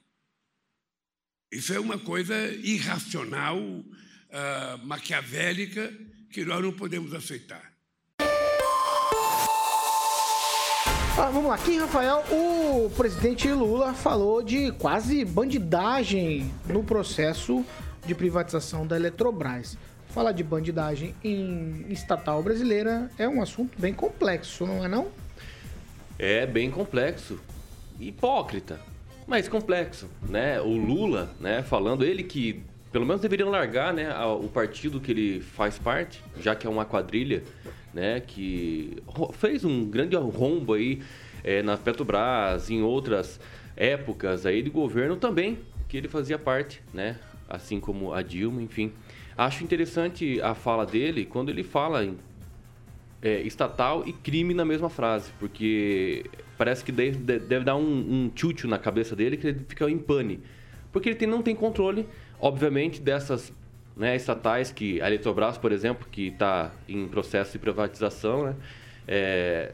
Isso 1.52 1.74
é 1.74 1.80
uma 1.80 1.98
coisa 1.98 2.36
irracional, 2.64 3.58
ah, 4.32 4.80
maquiavélica, 4.84 5.94
que 6.30 6.44
nós 6.44 6.62
não 6.62 6.74
podemos 6.74 7.14
aceitar. 7.14 7.74
Ah, 11.20 11.32
vamos 11.32 11.46
lá, 11.46 11.56
aqui, 11.56 11.78
Rafael, 11.78 12.24
o 12.30 12.92
presidente 12.92 13.52
Lula 13.52 13.94
falou 13.94 14.44
de 14.44 14.72
quase 14.74 15.26
bandidagem 15.26 16.54
no 16.68 16.84
processo 16.84 17.66
de 18.06 18.14
privatização 18.14 18.86
da 18.86 18.96
Eletrobras. 18.96 19.78
Falar 20.10 20.32
de 20.32 20.44
bandidagem 20.44 21.16
em 21.24 21.86
estatal 21.90 22.44
brasileira 22.44 23.10
é 23.18 23.28
um 23.28 23.42
assunto 23.42 23.80
bem 23.80 23.94
complexo, 23.94 24.68
não 24.68 24.86
é 24.86 24.88
não? 24.88 25.12
É 26.20 26.46
bem 26.46 26.72
complexo. 26.72 27.40
Hipócrita, 28.00 28.80
mas 29.28 29.48
complexo, 29.48 30.10
né? 30.28 30.60
O 30.62 30.76
Lula, 30.76 31.36
né, 31.40 31.64
falando, 31.64 32.04
ele 32.04 32.24
que 32.24 32.64
pelo 32.92 33.06
menos 33.06 33.22
deveriam 33.22 33.50
largar, 33.50 33.94
né, 33.94 34.16
o 34.26 34.48
partido 34.48 35.00
que 35.00 35.12
ele 35.12 35.42
faz 35.42 35.78
parte, 35.78 36.24
já 36.40 36.56
que 36.56 36.66
é 36.66 36.70
uma 36.70 36.86
quadrilha, 36.86 37.44
né, 37.94 38.20
que 38.20 38.98
fez 39.34 39.66
um 39.66 39.86
grande 39.86 40.16
rombo 40.16 40.74
aí 40.74 41.02
é, 41.44 41.62
na 41.62 41.78
Petrobras, 41.78 42.70
em 42.70 42.82
outras 42.82 43.40
épocas 43.76 44.46
aí 44.46 44.62
de 44.62 44.70
governo 44.70 45.16
também, 45.18 45.60
que 45.88 45.98
ele 45.98 46.08
fazia 46.08 46.40
parte, 46.40 46.82
né? 46.94 47.18
Assim 47.48 47.80
como 47.80 48.14
a 48.14 48.22
Dilma, 48.22 48.62
enfim. 48.62 48.92
Acho 49.38 49.64
interessante 49.64 50.42
a 50.42 50.54
fala 50.54 50.86
dele 50.86 51.26
quando 51.26 51.50
ele 51.50 51.64
fala 51.64 52.04
é, 53.22 53.42
estatal 53.42 54.04
e 54.06 54.14
crime 54.14 54.54
na 54.54 54.64
mesma 54.66 54.90
frase, 54.90 55.32
porque 55.40 56.26
parece 56.58 56.84
que 56.84 56.92
deve, 56.92 57.18
deve 57.18 57.66
dar 57.66 57.76
um, 57.76 57.82
um 57.82 58.32
tchutchu 58.34 58.68
na 58.68 58.78
cabeça 58.78 59.16
dele 59.16 59.38
que 59.38 59.48
ele 59.48 59.66
fica 59.68 59.90
em 59.90 59.98
pane. 59.98 60.40
Porque 60.92 61.10
ele 61.10 61.16
tem, 61.16 61.28
não 61.28 61.42
tem 61.42 61.56
controle, 61.56 62.08
obviamente, 62.40 63.02
dessas 63.02 63.52
né, 63.96 64.16
estatais 64.16 64.72
que 64.72 65.02
a 65.02 65.08
Eletrobras, 65.08 65.58
por 65.58 65.72
exemplo, 65.72 66.08
que 66.12 66.28
está 66.28 66.72
em 66.88 67.08
processo 67.08 67.54
de 67.54 67.60
privatização, 67.60 68.46
né, 68.46 68.56
é, 69.08 69.74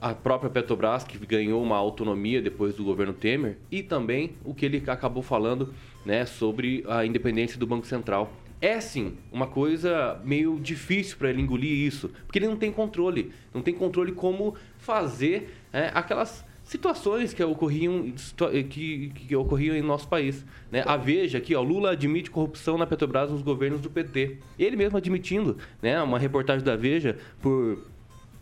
a 0.00 0.14
própria 0.14 0.50
Petrobras, 0.50 1.04
que 1.04 1.16
ganhou 1.24 1.62
uma 1.62 1.76
autonomia 1.76 2.42
depois 2.42 2.74
do 2.74 2.84
governo 2.84 3.12
Temer, 3.12 3.56
e 3.70 3.82
também 3.82 4.34
o 4.44 4.52
que 4.52 4.66
ele 4.66 4.82
acabou 4.86 5.22
falando 5.22 5.72
né, 6.04 6.26
sobre 6.26 6.84
a 6.88 7.06
independência 7.06 7.58
do 7.58 7.66
Banco 7.66 7.86
Central. 7.86 8.32
É 8.62 8.80
sim 8.80 9.16
uma 9.32 9.48
coisa 9.48 10.20
meio 10.24 10.60
difícil 10.60 11.16
para 11.18 11.28
ele 11.30 11.42
engolir 11.42 11.84
isso, 11.84 12.08
porque 12.24 12.38
ele 12.38 12.46
não 12.46 12.56
tem 12.56 12.70
controle, 12.70 13.32
não 13.52 13.60
tem 13.60 13.74
controle 13.74 14.12
como 14.12 14.54
fazer 14.78 15.52
é, 15.72 15.90
aquelas 15.92 16.44
situações 16.62 17.34
que 17.34 17.42
ocorriam 17.42 18.14
que, 18.70 19.10
que 19.10 19.34
ocorriam 19.34 19.74
em 19.74 19.82
nosso 19.82 20.06
país. 20.06 20.46
Né? 20.70 20.84
A 20.86 20.96
Veja 20.96 21.38
aqui, 21.38 21.56
ó, 21.56 21.60
Lula 21.60 21.90
admite 21.90 22.30
corrupção 22.30 22.78
na 22.78 22.86
Petrobras 22.86 23.32
nos 23.32 23.42
governos 23.42 23.80
do 23.80 23.90
PT. 23.90 24.38
Ele 24.56 24.76
mesmo 24.76 24.96
admitindo, 24.96 25.58
né? 25.82 26.00
Uma 26.00 26.20
reportagem 26.20 26.64
da 26.64 26.76
Veja 26.76 27.18
por 27.40 27.84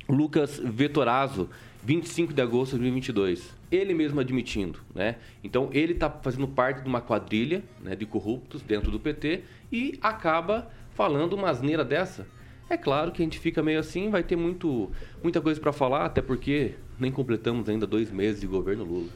Lucas 0.07 0.61
Vetorazzo, 0.63 1.49
25 1.83 2.33
de 2.33 2.43
agosto 2.43 2.73
de 2.73 2.79
2022. 2.79 3.57
Ele 3.71 3.95
mesmo 3.95 4.21
admitindo, 4.21 4.81
né? 4.95 5.17
Então 5.43 5.71
ele 5.73 5.93
está 5.93 6.11
fazendo 6.11 6.47
parte 6.49 6.83
de 6.83 6.89
uma 6.89 7.01
quadrilha 7.01 7.63
né, 7.83 7.97
de 7.97 8.05
corruptos 8.05 8.63
dentro 8.63 8.91
do 8.91 9.01
PT 9.01 9.43
e 9.73 9.99
acaba 10.03 10.71
falando 10.95 11.35
uma 11.35 11.51
asneira 11.51 11.85
dessa. 11.85 12.27
É 12.69 12.77
claro 12.77 13.11
que 13.11 13.23
a 13.23 13.25
gente 13.25 13.39
fica 13.39 13.63
meio 13.63 13.81
assim, 13.81 14.11
vai 14.11 14.23
ter 14.23 14.37
muito, 14.37 14.91
muita 15.23 15.41
coisa 15.41 15.61
para 15.61 15.73
falar, 15.73 16.05
até 16.05 16.23
porque 16.23 16.75
nem 16.99 17.11
completamos 17.11 17.69
ainda 17.69 17.87
dois 17.87 18.11
meses 18.13 18.41
de 18.41 18.47
governo 18.47 18.85
Lula. 18.85 19.09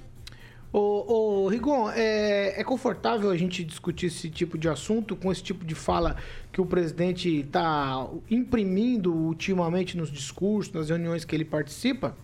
Ô, 0.72 1.44
ô 1.44 1.48
Rigon, 1.48 1.88
é, 1.88 2.60
é, 2.60 2.64
confortável 2.64 3.30
a 3.30 3.36
gente 3.36 3.62
discutir 3.62 4.06
esse 4.06 4.28
tipo 4.28 4.58
de 4.58 4.68
assunto 4.68 5.14
com 5.14 5.30
esse 5.30 5.40
tipo 5.40 5.64
de 5.64 5.72
fala 5.72 6.16
que 6.50 6.60
o 6.60 6.66
presidente 6.66 7.28
está 7.28 8.08
imprimindo 8.28 9.14
ultimamente 9.14 9.96
nos 9.96 10.10
discursos, 10.10 10.72
nas 10.72 10.88
reuniões 10.88 11.24
que 11.24 11.36
ele 11.36 11.44
participa? 11.44 12.16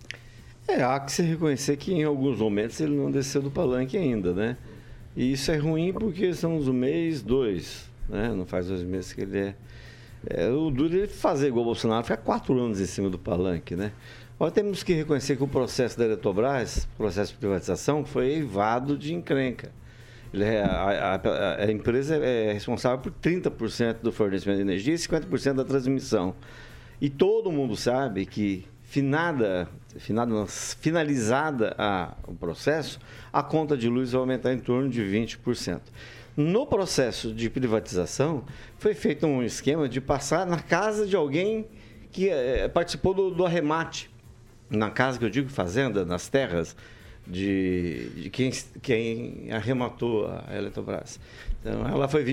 É, 0.68 0.82
há 0.82 1.00
que 1.00 1.10
se 1.10 1.22
reconhecer 1.22 1.76
que 1.76 1.92
em 1.92 2.04
alguns 2.04 2.38
momentos 2.38 2.80
ele 2.80 2.94
não 2.94 3.10
desceu 3.10 3.42
do 3.42 3.50
palanque 3.50 3.96
ainda, 3.96 4.32
né? 4.32 4.56
E 5.16 5.32
isso 5.32 5.50
é 5.50 5.56
ruim 5.56 5.92
porque 5.92 6.26
estamos 6.26 6.66
no 6.66 6.72
mês 6.72 7.22
dois, 7.22 7.90
né? 8.08 8.28
Não 8.28 8.46
faz 8.46 8.68
dois 8.68 8.82
meses 8.82 9.12
que 9.12 9.22
ele 9.22 9.38
é. 9.38 9.54
é 10.26 10.48
o 10.48 10.70
duro 10.70 11.02
é 11.02 11.06
fazer 11.06 11.48
igual 11.48 11.62
o 11.62 11.66
Bolsonaro, 11.66 12.04
ficar 12.04 12.18
quatro 12.18 12.58
anos 12.58 12.80
em 12.80 12.86
cima 12.86 13.10
do 13.10 13.18
palanque, 13.18 13.74
né? 13.74 13.92
Nós 14.38 14.52
temos 14.52 14.82
que 14.82 14.94
reconhecer 14.94 15.36
que 15.36 15.42
o 15.42 15.48
processo 15.48 15.98
da 15.98 16.06
Eletrobras, 16.06 16.88
processo 16.96 17.32
de 17.32 17.38
privatização, 17.38 18.04
foi 18.06 18.28
eivado 18.28 18.96
de 18.96 19.12
encrenca. 19.12 19.70
É, 20.32 20.62
a, 20.62 21.16
a, 21.16 21.64
a, 21.64 21.72
empresa 21.72 22.16
é 22.16 22.52
responsável 22.52 22.98
por 22.98 23.12
30% 23.12 23.96
do 24.00 24.12
fornecimento 24.12 24.56
de 24.56 24.62
energia 24.62 24.94
e 24.94 24.96
50% 24.96 25.54
da 25.54 25.64
transmissão. 25.64 26.34
E 27.00 27.10
todo 27.10 27.50
mundo 27.50 27.76
sabe 27.76 28.24
que, 28.24 28.64
finada, 28.90 29.68
finada 29.98 30.46
finalizada 30.46 31.76
a, 31.78 32.12
o 32.26 32.34
processo, 32.34 32.98
a 33.32 33.40
conta 33.40 33.76
de 33.76 33.88
luz 33.88 34.10
vai 34.10 34.20
aumentar 34.20 34.52
em 34.52 34.58
torno 34.58 34.88
de 34.90 35.00
20%. 35.00 35.80
No 36.36 36.66
processo 36.66 37.32
de 37.32 37.48
privatização, 37.48 38.44
foi 38.78 38.92
feito 38.92 39.26
um 39.28 39.44
esquema 39.44 39.88
de 39.88 40.00
passar 40.00 40.44
na 40.44 40.58
casa 40.58 41.06
de 41.06 41.14
alguém 41.14 41.68
que 42.10 42.28
é, 42.28 42.66
participou 42.66 43.14
do, 43.14 43.30
do 43.30 43.46
arremate 43.46 44.10
na 44.68 44.90
casa 44.90 45.18
que 45.20 45.24
eu 45.24 45.30
digo 45.30 45.48
fazenda, 45.48 46.04
nas 46.04 46.28
terras 46.28 46.76
de, 47.24 48.10
de 48.10 48.30
quem, 48.30 48.50
quem 48.82 49.52
arrematou 49.52 50.26
a 50.26 50.56
Eletrobras. 50.56 51.20
Então, 51.60 51.86
ela 51.86 52.08
foi 52.08 52.24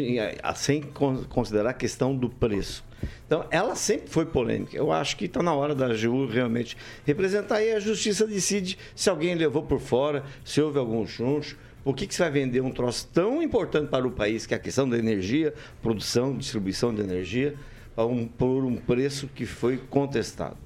sem 0.55 0.81
considerar 1.29 1.71
a 1.71 1.73
questão 1.73 2.15
do 2.15 2.29
preço. 2.29 2.83
Então, 3.25 3.45
ela 3.51 3.75
sempre 3.75 4.09
foi 4.09 4.25
polêmica. 4.25 4.75
Eu 4.75 4.91
acho 4.91 5.17
que 5.17 5.25
está 5.25 5.43
na 5.43 5.53
hora 5.53 5.75
da 5.75 5.87
AGU 5.87 6.27
realmente 6.27 6.77
representar 7.05 7.61
e 7.61 7.73
a 7.73 7.79
justiça 7.79 8.25
decide 8.25 8.77
se 8.95 9.09
alguém 9.09 9.35
levou 9.35 9.63
por 9.63 9.79
fora, 9.79 10.23
se 10.45 10.61
houve 10.61 10.79
algum 10.79 11.05
chuncho. 11.05 11.57
Por 11.83 11.95
que, 11.95 12.07
que 12.07 12.15
você 12.15 12.23
vai 12.23 12.31
vender 12.31 12.61
um 12.61 12.71
troço 12.71 13.07
tão 13.13 13.41
importante 13.41 13.89
para 13.89 14.07
o 14.07 14.11
país, 14.11 14.45
que 14.45 14.53
é 14.53 14.57
a 14.57 14.59
questão 14.59 14.89
da 14.89 14.97
energia, 14.97 15.53
produção, 15.81 16.37
distribuição 16.37 16.93
de 16.93 17.01
energia, 17.01 17.55
um, 17.97 18.27
por 18.27 18.63
um 18.63 18.75
preço 18.75 19.27
que 19.27 19.45
foi 19.45 19.77
contestado? 19.77 20.57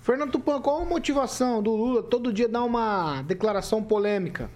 Fernando 0.00 0.32
Tupan, 0.32 0.60
qual 0.60 0.82
a 0.82 0.84
motivação 0.84 1.62
do 1.62 1.74
Lula 1.74 2.02
todo 2.02 2.32
dia 2.32 2.46
dar 2.46 2.64
uma 2.64 3.22
declaração 3.22 3.82
polêmica? 3.82 4.50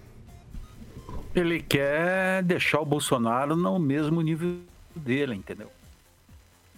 Ele 1.39 1.63
quer 1.63 2.43
deixar 2.43 2.81
o 2.81 2.85
Bolsonaro 2.85 3.55
no 3.55 3.79
mesmo 3.79 4.21
nível 4.21 4.61
dele, 4.95 5.35
entendeu? 5.35 5.71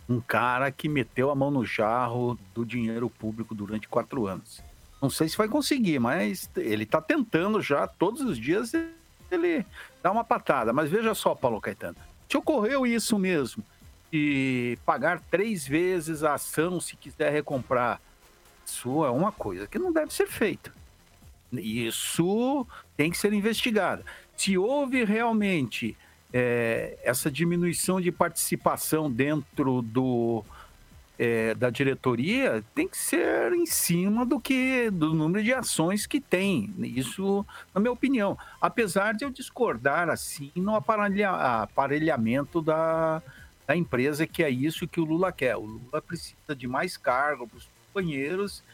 Um 0.09 0.21
cara 0.21 0.71
que 0.71 0.89
meteu 0.89 1.31
a 1.31 1.35
mão 1.35 1.51
no 1.51 1.65
jarro 1.65 2.39
do 2.55 2.65
dinheiro 2.65 3.09
público 3.09 3.55
durante 3.55 3.89
quatro 3.89 4.27
anos. 4.27 4.63
Não 5.01 5.09
sei 5.09 5.29
se 5.29 5.37
vai 5.37 5.49
conseguir, 5.49 5.99
mas 5.99 6.51
ele 6.57 6.83
está 6.83 7.01
tentando 7.01 7.63
já, 7.63 7.87
todos 7.87 8.21
os 8.21 8.37
dias, 8.37 8.73
ele 9.31 9.65
dá 10.03 10.11
uma 10.11 10.25
patada. 10.25 10.73
Mas 10.73 10.91
veja 10.91 11.15
só, 11.15 11.35
Paulo 11.35 11.61
Caetano, 11.61 11.97
te 12.29 12.37
ocorreu 12.37 12.87
isso 12.87 13.19
mesmo, 13.19 13.65
e 14.13 14.77
pagar 14.85 15.21
três 15.31 15.67
vezes 15.67 16.23
a 16.23 16.35
ação 16.35 16.81
se 16.81 16.97
quiser 16.97 17.33
recomprar 17.33 18.01
isso 18.71 19.05
é 19.05 19.11
uma 19.11 19.33
coisa 19.33 19.67
que 19.67 19.79
não 19.79 19.93
deve 19.93 20.15
ser 20.15 20.27
feita. 20.27 20.73
Isso 21.53 22.65
tem 22.97 23.11
que 23.11 23.19
ser 23.19 23.33
investigado. 23.33 24.05
Se 24.41 24.57
houve 24.57 25.05
realmente 25.05 25.95
é, 26.33 26.99
essa 27.05 27.31
diminuição 27.31 28.01
de 28.01 28.11
participação 28.11 29.13
dentro 29.13 29.83
do, 29.83 30.43
é, 31.19 31.55
da 31.55 31.69
diretoria, 31.69 32.65
tem 32.75 32.89
que 32.89 32.97
ser 32.97 33.53
em 33.53 33.67
cima 33.67 34.25
do 34.25 34.41
que 34.41 34.91
do 34.91 35.13
número 35.13 35.45
de 35.45 35.53
ações 35.53 36.07
que 36.07 36.23
tem. 36.23 36.73
Isso, 36.79 37.45
na 37.75 37.83
minha 37.83 37.93
opinião. 37.93 38.39
Apesar 38.59 39.13
de 39.13 39.27
eu 39.27 39.31
discordar 39.31 40.09
assim 40.09 40.51
no 40.57 40.75
aparelha, 40.75 41.33
aparelhamento 41.33 42.63
da, 42.63 43.23
da 43.67 43.77
empresa, 43.77 44.27
que 44.27 44.43
é 44.43 44.49
isso 44.49 44.89
que 44.89 45.03
o 45.03 45.05
Lula 45.05 45.31
quer. 45.31 45.59
O 45.59 45.67
Lula 45.67 46.01
precisa 46.01 46.57
de 46.57 46.67
mais 46.67 46.97
cargos 46.97 47.69
companheiros, 47.89 48.65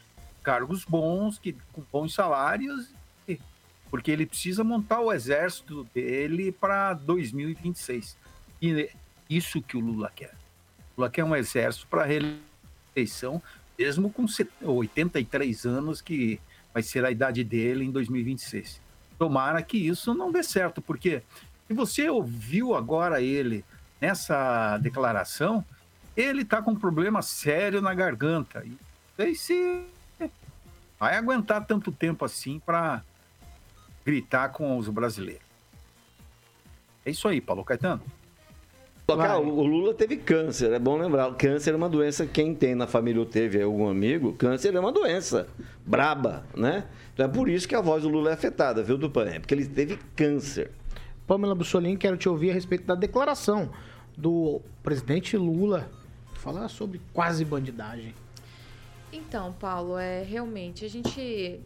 cargos 0.44 0.84
bons, 0.84 1.40
que, 1.40 1.56
com 1.72 1.82
bons 1.90 2.14
salários, 2.14 2.94
porque 3.90 4.10
ele 4.10 4.26
precisa 4.26 4.64
montar 4.64 5.00
o 5.00 5.12
exército 5.12 5.86
dele 5.94 6.52
para 6.52 6.94
2026. 6.94 8.16
E 8.60 8.90
isso 9.28 9.62
que 9.62 9.76
o 9.76 9.80
Lula 9.80 10.10
quer. 10.14 10.34
O 10.96 11.00
Lula 11.00 11.10
quer 11.10 11.24
um 11.24 11.34
exército 11.34 11.86
para 11.88 12.04
reeleição, 12.04 13.42
mesmo 13.78 14.10
com 14.10 14.26
83 14.62 15.66
anos, 15.66 16.00
que 16.00 16.40
vai 16.72 16.82
ser 16.82 17.04
a 17.04 17.10
idade 17.10 17.42
dele 17.44 17.84
em 17.84 17.90
2026. 17.90 18.80
Tomara 19.18 19.62
que 19.62 19.78
isso 19.78 20.14
não 20.14 20.30
dê 20.30 20.42
certo, 20.42 20.82
porque 20.82 21.22
se 21.66 21.74
você 21.74 22.08
ouviu 22.08 22.74
agora 22.74 23.20
ele 23.20 23.64
nessa 24.00 24.78
declaração, 24.78 25.64
ele 26.16 26.42
está 26.42 26.62
com 26.62 26.72
um 26.72 26.76
problema 26.76 27.22
sério 27.22 27.80
na 27.80 27.94
garganta. 27.94 28.62
E 28.64 28.76
sei 29.16 29.34
se 29.34 29.86
vai 30.98 31.16
aguentar 31.16 31.64
tanto 31.66 31.90
tempo 31.90 32.24
assim 32.24 32.58
para 32.58 33.02
gritar 34.06 34.50
com 34.50 34.78
os 34.78 34.88
brasileiros. 34.88 35.42
É 37.04 37.10
isso 37.10 37.26
aí, 37.26 37.40
Paulo 37.40 37.64
Caetano. 37.64 38.00
Cara, 39.08 39.38
o 39.38 39.64
Lula 39.64 39.94
teve 39.94 40.16
câncer, 40.16 40.72
é 40.72 40.78
bom 40.78 40.96
lembrar. 40.96 41.32
Câncer 41.34 41.72
é 41.72 41.76
uma 41.76 41.88
doença, 41.88 42.26
quem 42.26 42.54
tem 42.54 42.74
na 42.74 42.86
família 42.86 43.20
ou 43.20 43.26
teve 43.26 43.60
algum 43.62 43.88
amigo, 43.88 44.32
câncer 44.32 44.74
é 44.74 44.80
uma 44.80 44.90
doença 44.90 45.48
braba, 45.84 46.44
né? 46.56 46.86
Então 47.14 47.26
é 47.26 47.28
por 47.28 47.48
isso 47.48 47.68
que 47.68 47.74
a 47.74 47.80
voz 47.80 48.02
do 48.02 48.08
Lula 48.08 48.30
é 48.30 48.32
afetada, 48.32 48.82
viu, 48.82 48.98
Tupan? 48.98 49.26
É 49.26 49.38
porque 49.38 49.54
ele 49.54 49.66
teve 49.66 49.96
câncer. 50.16 50.72
Pamela 51.24 51.54
Bussolini, 51.54 51.96
quero 51.96 52.16
te 52.16 52.28
ouvir 52.28 52.50
a 52.50 52.54
respeito 52.54 52.84
da 52.84 52.94
declaração 52.96 53.70
do 54.16 54.60
presidente 54.82 55.36
Lula 55.36 55.88
falar 56.34 56.68
sobre 56.68 57.00
quase 57.12 57.44
bandidagem. 57.44 58.12
Então, 59.12 59.52
Paulo, 59.52 59.96
é 59.96 60.22
realmente 60.24 60.84
a 60.84 60.88
gente 60.88 61.60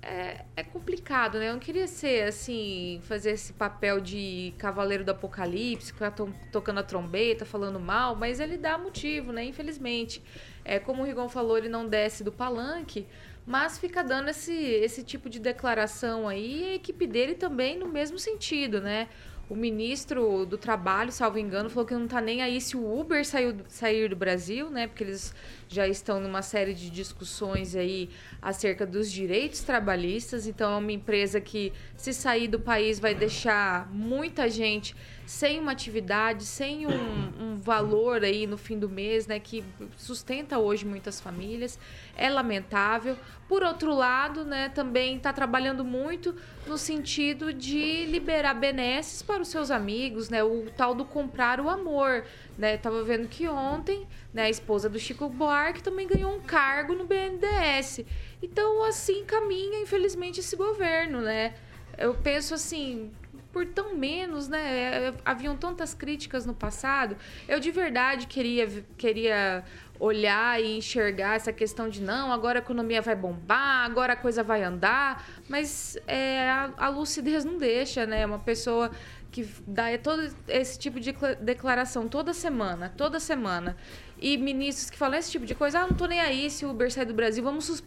é, 0.00 0.44
é, 0.56 0.62
complicado, 0.62 1.38
né? 1.38 1.48
Eu 1.48 1.54
não 1.54 1.60
queria 1.60 1.86
ser 1.86 2.28
assim, 2.28 3.00
fazer 3.02 3.32
esse 3.32 3.52
papel 3.52 4.00
de 4.00 4.54
cavaleiro 4.56 5.04
do 5.04 5.10
apocalipse, 5.10 5.92
ficar 5.92 6.12
to 6.12 6.32
tocando 6.52 6.78
a 6.78 6.82
trombeta, 6.82 7.44
falando 7.44 7.80
mal, 7.80 8.14
mas 8.14 8.40
ele 8.40 8.56
dá 8.56 8.78
motivo, 8.78 9.32
né? 9.32 9.44
Infelizmente. 9.44 10.22
É, 10.64 10.78
como 10.78 11.02
o 11.02 11.04
Rigon 11.04 11.28
falou, 11.28 11.56
ele 11.56 11.68
não 11.68 11.88
desce 11.88 12.22
do 12.22 12.30
palanque, 12.30 13.06
mas 13.46 13.78
fica 13.78 14.04
dando 14.04 14.28
esse, 14.28 14.52
esse 14.52 15.02
tipo 15.02 15.28
de 15.30 15.40
declaração 15.40 16.28
aí 16.28 16.62
e 16.62 16.64
a 16.64 16.74
equipe 16.74 17.06
dele 17.06 17.34
também 17.34 17.78
no 17.78 17.88
mesmo 17.88 18.18
sentido, 18.18 18.80
né? 18.80 19.08
O 19.48 19.56
ministro 19.56 20.44
do 20.44 20.58
Trabalho, 20.58 21.10
salvo 21.10 21.38
engano, 21.38 21.70
falou 21.70 21.86
que 21.86 21.94
não 21.94 22.04
está 22.04 22.20
nem 22.20 22.42
aí 22.42 22.60
se 22.60 22.76
o 22.76 23.00
Uber 23.00 23.24
saiu, 23.24 23.56
sair 23.66 24.10
do 24.10 24.16
Brasil, 24.16 24.68
né? 24.68 24.86
Porque 24.86 25.02
eles 25.02 25.34
já 25.66 25.88
estão 25.88 26.20
numa 26.20 26.42
série 26.42 26.74
de 26.74 26.90
discussões 26.90 27.74
aí 27.74 28.10
acerca 28.42 28.84
dos 28.84 29.10
direitos 29.10 29.60
trabalhistas. 29.60 30.46
Então, 30.46 30.74
é 30.74 30.76
uma 30.76 30.92
empresa 30.92 31.40
que, 31.40 31.72
se 31.96 32.12
sair 32.12 32.46
do 32.46 32.60
país, 32.60 33.00
vai 33.00 33.14
deixar 33.14 33.90
muita 33.90 34.50
gente 34.50 34.94
sem 35.28 35.60
uma 35.60 35.72
atividade, 35.72 36.46
sem 36.46 36.86
um, 36.86 36.90
um, 37.38 37.56
valor 37.58 38.24
aí 38.24 38.46
no 38.46 38.56
fim 38.56 38.78
do 38.78 38.88
mês, 38.88 39.26
né, 39.26 39.38
que 39.38 39.62
sustenta 39.94 40.58
hoje 40.58 40.86
muitas 40.86 41.20
famílias. 41.20 41.78
É 42.16 42.30
lamentável. 42.30 43.14
Por 43.46 43.62
outro 43.62 43.94
lado, 43.94 44.42
né, 44.42 44.70
também 44.70 45.18
está 45.18 45.30
trabalhando 45.30 45.84
muito 45.84 46.34
no 46.66 46.78
sentido 46.78 47.52
de 47.52 48.06
liberar 48.06 48.54
benesses 48.54 49.20
para 49.20 49.42
os 49.42 49.48
seus 49.48 49.70
amigos, 49.70 50.30
né, 50.30 50.42
o 50.42 50.64
tal 50.74 50.94
do 50.94 51.04
comprar 51.04 51.60
o 51.60 51.68
amor. 51.68 52.24
Né, 52.56 52.78
tava 52.78 53.04
vendo 53.04 53.28
que 53.28 53.46
ontem, 53.46 54.06
né, 54.32 54.44
a 54.44 54.50
esposa 54.50 54.88
do 54.88 54.98
Chico 54.98 55.28
Buarque 55.28 55.82
também 55.82 56.08
ganhou 56.08 56.34
um 56.34 56.40
cargo 56.40 56.94
no 56.94 57.04
BNDES. 57.04 58.00
Então, 58.42 58.82
assim 58.82 59.26
caminha, 59.26 59.78
infelizmente, 59.82 60.40
esse 60.40 60.56
governo, 60.56 61.20
né? 61.20 61.52
Eu 61.98 62.14
penso 62.14 62.54
assim, 62.54 63.10
por 63.58 63.66
tão 63.66 63.96
menos, 63.96 64.46
né? 64.46 65.12
Haviam 65.24 65.56
tantas 65.56 65.92
críticas 65.92 66.46
no 66.46 66.54
passado. 66.54 67.16
Eu 67.48 67.58
de 67.58 67.72
verdade 67.72 68.28
queria, 68.28 68.68
queria 68.96 69.64
olhar 69.98 70.62
e 70.62 70.78
enxergar 70.78 71.34
essa 71.34 71.52
questão 71.52 71.88
de 71.88 72.00
não, 72.00 72.32
agora 72.32 72.60
a 72.60 72.62
economia 72.62 73.02
vai 73.02 73.16
bombar, 73.16 73.84
agora 73.84 74.12
a 74.12 74.16
coisa 74.16 74.44
vai 74.44 74.62
andar, 74.62 75.26
mas 75.48 75.98
é, 76.06 76.48
a, 76.48 76.72
a 76.76 76.88
lucidez 76.88 77.44
não 77.44 77.58
deixa, 77.58 78.06
né? 78.06 78.24
Uma 78.24 78.38
pessoa 78.38 78.92
que 79.32 79.44
dá 79.66 79.86
todo 80.00 80.32
esse 80.46 80.78
tipo 80.78 81.00
de 81.00 81.12
declaração 81.40 82.06
toda 82.06 82.32
semana, 82.32 82.94
toda 82.96 83.18
semana 83.18 83.76
e 84.20 84.36
ministros 84.36 84.90
que 84.90 84.98
falam 84.98 85.18
esse 85.18 85.30
tipo 85.30 85.46
de 85.46 85.54
coisa, 85.54 85.80
ah, 85.80 85.86
não 85.86 85.94
tô 85.94 86.06
nem 86.06 86.20
aí 86.20 86.50
se 86.50 86.64
o 86.64 86.70
Uber 86.70 86.90
sai 86.90 87.04
do 87.04 87.14
Brasil, 87.14 87.42
vamos, 87.42 87.82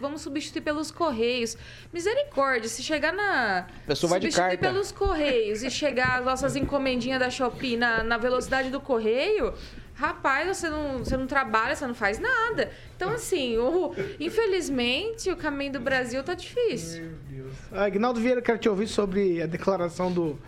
vamos 0.00 0.20
substituir 0.20 0.62
pelos 0.62 0.90
Correios. 0.90 1.56
Misericórdia, 1.92 2.68
se 2.68 2.82
chegar 2.82 3.12
na... 3.12 3.66
pessoa 3.86 4.10
vai 4.10 4.20
de 4.20 4.30
carta. 4.30 4.56
pelos 4.56 4.92
Correios 4.92 5.62
e 5.62 5.70
chegar 5.70 6.20
as 6.20 6.24
nossas 6.24 6.54
encomendinhas 6.56 7.20
da 7.20 7.30
Shopee 7.30 7.76
na, 7.76 8.02
na 8.02 8.16
velocidade 8.16 8.70
do 8.70 8.80
Correio, 8.80 9.52
rapaz, 9.94 10.56
você 10.56 10.68
não, 10.68 10.98
você 10.98 11.16
não 11.16 11.26
trabalha, 11.26 11.74
você 11.74 11.86
não 11.86 11.94
faz 11.94 12.18
nada. 12.18 12.70
Então, 12.96 13.10
assim, 13.10 13.56
o, 13.58 13.94
infelizmente, 14.18 15.30
o 15.30 15.36
caminho 15.36 15.72
do 15.72 15.80
Brasil 15.80 16.22
tá 16.22 16.34
difícil. 16.34 17.02
Meu 17.02 17.14
Deus. 17.30 17.54
Ah, 17.70 17.84
Agnaldo 17.84 18.20
Vieira, 18.20 18.40
quero 18.40 18.58
te 18.58 18.68
ouvir 18.68 18.86
sobre 18.86 19.42
a 19.42 19.46
declaração 19.46 20.12
do 20.12 20.38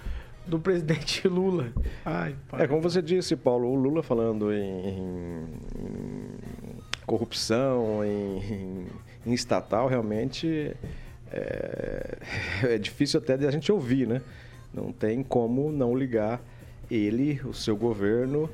do 0.47 0.59
presidente 0.59 1.26
Lula. 1.28 1.72
Ai, 2.05 2.34
é, 2.53 2.66
como 2.66 2.80
você 2.80 3.01
disse, 3.01 3.36
Paulo, 3.36 3.68
o 3.68 3.74
Lula 3.74 4.03
falando 4.03 4.53
em, 4.53 5.49
em, 5.76 6.38
corrupção, 7.07 8.05
em, 8.05 8.86
em, 9.26 9.32
estatal, 9.32 9.88
realmente 9.88 10.76
é, 11.30 12.18
é, 12.74 12.78
difícil 12.78 13.20
até 13.20 13.36
de 13.36 13.47
a 13.47 13.51
gente 13.51 13.70
ouvir, 13.72 14.07
né? 14.07 14.20
Não 14.72 14.92
tem 14.92 15.22
como 15.22 15.70
não 15.70 15.97
ligar 15.97 16.40
ele, 16.90 17.40
o 17.45 17.55
seu 17.55 17.76
governo, 17.76 18.51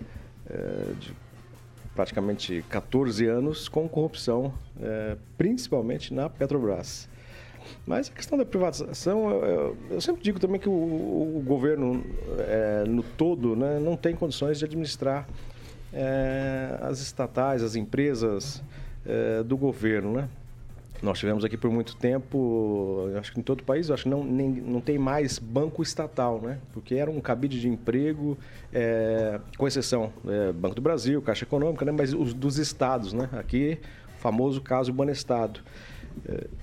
é, 0.49 0.93
de 0.99 1.15
praticamente 1.95 2.65
14 2.69 3.27
anos 3.27 3.69
com 3.69 3.89
corrupção, 3.89 4.55
é, 4.81 5.17
principalmente 5.37 6.15
na 6.15 6.31
Petrobras. 6.31 7.10
Mas 7.87 8.09
a 8.09 8.13
questão 8.13 8.37
da 8.37 8.45
privatização, 8.45 9.31
eu, 9.31 9.77
eu 9.91 10.01
sempre 10.01 10.23
digo 10.23 10.39
também 10.39 10.61
que 10.61 10.69
o, 10.69 10.73
o 10.73 11.43
governo, 11.45 12.05
é, 12.39 12.85
no 12.87 13.03
todo, 13.03 13.57
né, 13.57 13.79
não 13.79 13.97
tem 13.97 14.15
condições 14.15 14.59
de 14.59 14.65
administrar 14.65 15.27
é, 15.93 16.79
as 16.83 17.01
estatais, 17.01 17.63
as 17.63 17.75
empresas 17.75 18.63
é, 19.05 19.43
do 19.43 19.57
governo, 19.57 20.13
né? 20.13 20.29
Nós 21.03 21.19
tivemos 21.19 21.47
aqui 21.47 21.57
por 21.57 21.71
muito 21.71 21.97
tempo, 21.97 23.09
acho 23.19 23.33
que 23.33 23.41
em 23.41 23.43
todo 23.43 23.61
o 23.61 23.65
país, 23.65 23.91
acho 23.91 24.03
que 24.03 24.09
não, 24.09 24.23
nem, 24.23 24.51
não 24.51 24.83
tem 24.83 24.99
mais 24.99 25.39
banco 25.39 25.83
estatal, 25.83 26.41
né? 26.43 26.59
Porque 26.75 26.95
era 26.95 27.11
um 27.11 27.21
cabide 27.21 27.59
de 27.59 27.69
emprego, 27.69 28.37
é, 28.71 29.41
com 29.57 29.67
exceção 29.67 30.13
é, 30.29 30.53
Banco 30.53 30.75
do 30.75 30.83
Brasil, 30.83 31.23
Caixa 31.23 31.45
Econômica, 31.45 31.87
né? 31.87 31.93
Mas 31.93 32.13
os 32.13 32.35
dos 32.35 32.59
estados, 32.59 33.15
né? 33.15 33.31
Aqui, 33.33 33.79
famoso 34.19 34.61
caso 34.61 34.93
Banestado. 34.93 35.61
É, 35.61 35.90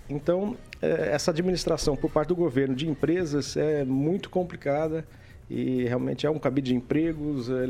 então, 0.09 0.55
é, 0.81 1.09
essa 1.13 1.31
administração 1.31 1.95
por 1.95 2.11
parte 2.11 2.29
do 2.29 2.35
governo 2.35 2.75
de 2.75 2.87
empresas 2.87 3.57
é 3.57 3.83
muito 3.83 4.29
complicada 4.29 5.05
e 5.49 5.85
realmente 5.85 6.25
é 6.25 6.29
um 6.29 6.39
cabide 6.39 6.71
de 6.71 6.75
empregos, 6.75 7.49
é, 7.49 7.67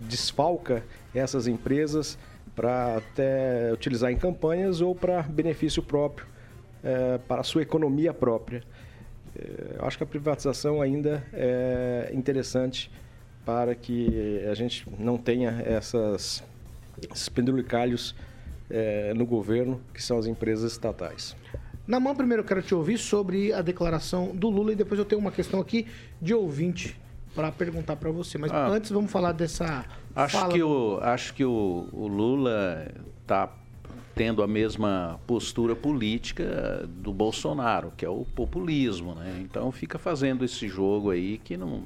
desfalca 0.00 0.82
essas 1.14 1.46
empresas 1.46 2.18
para 2.54 2.96
até 2.96 3.70
utilizar 3.72 4.10
em 4.10 4.16
campanhas 4.16 4.80
ou 4.80 4.94
para 4.94 5.22
benefício 5.22 5.82
próprio, 5.82 6.26
é, 6.82 7.18
para 7.18 7.42
a 7.42 7.44
sua 7.44 7.62
economia 7.62 8.14
própria. 8.14 8.62
É, 9.38 9.76
acho 9.80 9.98
que 9.98 10.04
a 10.04 10.06
privatização 10.06 10.80
ainda 10.80 11.22
é 11.32 12.10
interessante 12.14 12.90
para 13.44 13.74
que 13.74 14.44
a 14.50 14.54
gente 14.54 14.86
não 14.98 15.16
tenha 15.16 15.62
essas, 15.64 16.42
esses 17.12 17.28
pendulicalhos 17.28 18.14
é, 18.70 19.12
no 19.14 19.26
governo, 19.26 19.80
que 19.92 20.02
são 20.02 20.18
as 20.18 20.26
empresas 20.26 20.72
estatais. 20.72 21.36
Na 21.86 22.00
mão, 22.00 22.16
primeiro 22.16 22.42
eu 22.42 22.46
quero 22.46 22.62
te 22.62 22.74
ouvir 22.74 22.98
sobre 22.98 23.52
a 23.52 23.62
declaração 23.62 24.34
do 24.34 24.48
Lula 24.48 24.72
e 24.72 24.74
depois 24.74 24.98
eu 24.98 25.04
tenho 25.04 25.20
uma 25.20 25.30
questão 25.30 25.60
aqui 25.60 25.86
de 26.20 26.34
ouvinte 26.34 26.98
para 27.34 27.52
perguntar 27.52 27.94
para 27.96 28.10
você. 28.10 28.38
Mas 28.38 28.50
ah, 28.50 28.66
antes 28.66 28.90
vamos 28.90 29.10
falar 29.10 29.32
dessa. 29.32 29.84
Acho 30.14 30.38
fala... 30.38 30.52
que 30.52 30.62
o, 30.62 30.98
acho 31.00 31.34
que 31.34 31.44
o, 31.44 31.88
o 31.92 32.08
Lula 32.08 32.88
está 33.22 33.52
tendo 34.16 34.42
a 34.42 34.46
mesma 34.48 35.20
postura 35.26 35.76
política 35.76 36.88
do 36.88 37.12
Bolsonaro, 37.12 37.92
que 37.96 38.04
é 38.04 38.08
o 38.08 38.24
populismo, 38.24 39.14
né? 39.14 39.40
Então 39.42 39.70
fica 39.70 39.98
fazendo 39.98 40.44
esse 40.44 40.66
jogo 40.66 41.10
aí 41.10 41.38
que 41.38 41.56
não 41.56 41.84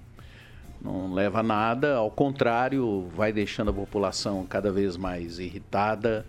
não 0.83 1.13
leva 1.13 1.41
a 1.41 1.43
nada, 1.43 1.97
ao 1.97 2.11
contrário, 2.11 3.07
vai 3.15 3.35
deixando 3.35 3.71
a 3.71 3.75
população 3.75 4.47
cada 4.47 4.73
vez 4.73 4.97
mais 4.97 5.39
irritada 5.39 6.25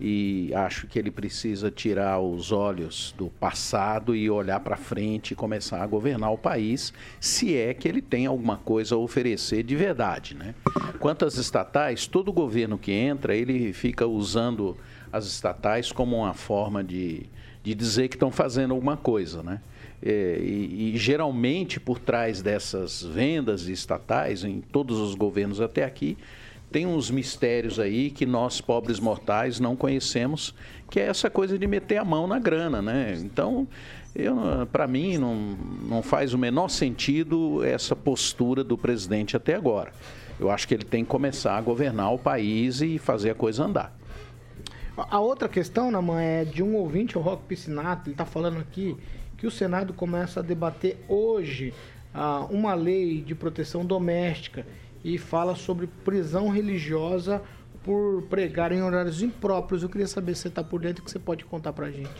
e 0.00 0.52
acho 0.54 0.86
que 0.88 0.98
ele 0.98 1.10
precisa 1.10 1.70
tirar 1.70 2.20
os 2.20 2.50
olhos 2.50 3.14
do 3.16 3.28
passado 3.28 4.14
e 4.14 4.28
olhar 4.28 4.58
para 4.60 4.76
frente 4.76 5.32
e 5.32 5.36
começar 5.36 5.82
a 5.82 5.86
governar 5.86 6.32
o 6.32 6.38
país, 6.38 6.92
se 7.20 7.56
é 7.56 7.72
que 7.72 7.86
ele 7.86 8.02
tem 8.02 8.26
alguma 8.26 8.56
coisa 8.56 8.96
a 8.96 8.98
oferecer 8.98 9.62
de 9.62 9.76
verdade, 9.76 10.34
né? 10.34 10.54
Quanto 10.98 11.24
às 11.24 11.36
estatais, 11.36 12.06
todo 12.06 12.32
governo 12.32 12.76
que 12.76 12.90
entra, 12.90 13.36
ele 13.36 13.72
fica 13.72 14.06
usando 14.06 14.76
as 15.12 15.26
estatais 15.26 15.92
como 15.92 16.16
uma 16.16 16.34
forma 16.34 16.82
de, 16.82 17.26
de 17.62 17.72
dizer 17.72 18.08
que 18.08 18.16
estão 18.16 18.32
fazendo 18.32 18.74
alguma 18.74 18.96
coisa, 18.96 19.42
né? 19.44 19.60
É, 20.02 20.38
e, 20.38 20.94
e, 20.94 20.98
geralmente 20.98 21.80
por 21.80 21.98
trás 21.98 22.42
dessas 22.42 23.02
vendas 23.02 23.68
estatais, 23.68 24.44
em 24.44 24.60
todos 24.60 24.98
os 24.98 25.14
governos 25.14 25.62
até 25.62 25.82
aqui, 25.82 26.18
tem 26.74 26.86
uns 26.86 27.08
mistérios 27.08 27.78
aí 27.78 28.10
que 28.10 28.26
nós, 28.26 28.60
pobres 28.60 28.98
mortais, 28.98 29.60
não 29.60 29.76
conhecemos, 29.76 30.52
que 30.90 30.98
é 30.98 31.04
essa 31.04 31.30
coisa 31.30 31.56
de 31.56 31.68
meter 31.68 31.98
a 31.98 32.04
mão 32.04 32.26
na 32.26 32.40
grana, 32.40 32.82
né? 32.82 33.16
Então, 33.20 33.68
para 34.72 34.84
mim, 34.88 35.16
não, 35.16 35.36
não 35.88 36.02
faz 36.02 36.34
o 36.34 36.38
menor 36.38 36.68
sentido 36.68 37.62
essa 37.62 37.94
postura 37.94 38.64
do 38.64 38.76
presidente 38.76 39.36
até 39.36 39.54
agora. 39.54 39.92
Eu 40.40 40.50
acho 40.50 40.66
que 40.66 40.74
ele 40.74 40.82
tem 40.82 41.04
que 41.04 41.10
começar 41.10 41.56
a 41.56 41.60
governar 41.60 42.12
o 42.12 42.18
país 42.18 42.80
e 42.80 42.98
fazer 42.98 43.30
a 43.30 43.34
coisa 43.36 43.62
andar. 43.62 43.96
A 44.96 45.20
outra 45.20 45.48
questão, 45.48 45.92
Naman, 45.92 46.20
é 46.20 46.44
de 46.44 46.60
um 46.60 46.74
ouvinte, 46.74 47.16
o 47.16 47.20
Rock 47.20 47.44
Piscinato, 47.44 48.08
ele 48.08 48.14
está 48.14 48.24
falando 48.24 48.58
aqui 48.58 48.96
que 49.38 49.46
o 49.46 49.50
Senado 49.50 49.92
começa 49.92 50.40
a 50.40 50.42
debater 50.42 50.98
hoje 51.08 51.72
ah, 52.12 52.48
uma 52.50 52.74
lei 52.74 53.20
de 53.20 53.32
proteção 53.32 53.86
doméstica 53.86 54.66
e 55.04 55.18
fala 55.18 55.54
sobre 55.54 55.86
prisão 55.86 56.48
religiosa 56.48 57.42
por 57.84 58.22
pregar 58.22 58.72
em 58.72 58.82
horários 58.82 59.22
impróprios. 59.22 59.82
Eu 59.82 59.90
queria 59.90 60.06
saber 60.06 60.34
se 60.34 60.42
você 60.42 60.48
está 60.48 60.64
por 60.64 60.80
dentro 60.80 61.02
o 61.02 61.04
que 61.04 61.10
você 61.10 61.18
pode 61.18 61.44
contar 61.44 61.74
para 61.74 61.86
a 61.86 61.90
gente. 61.90 62.10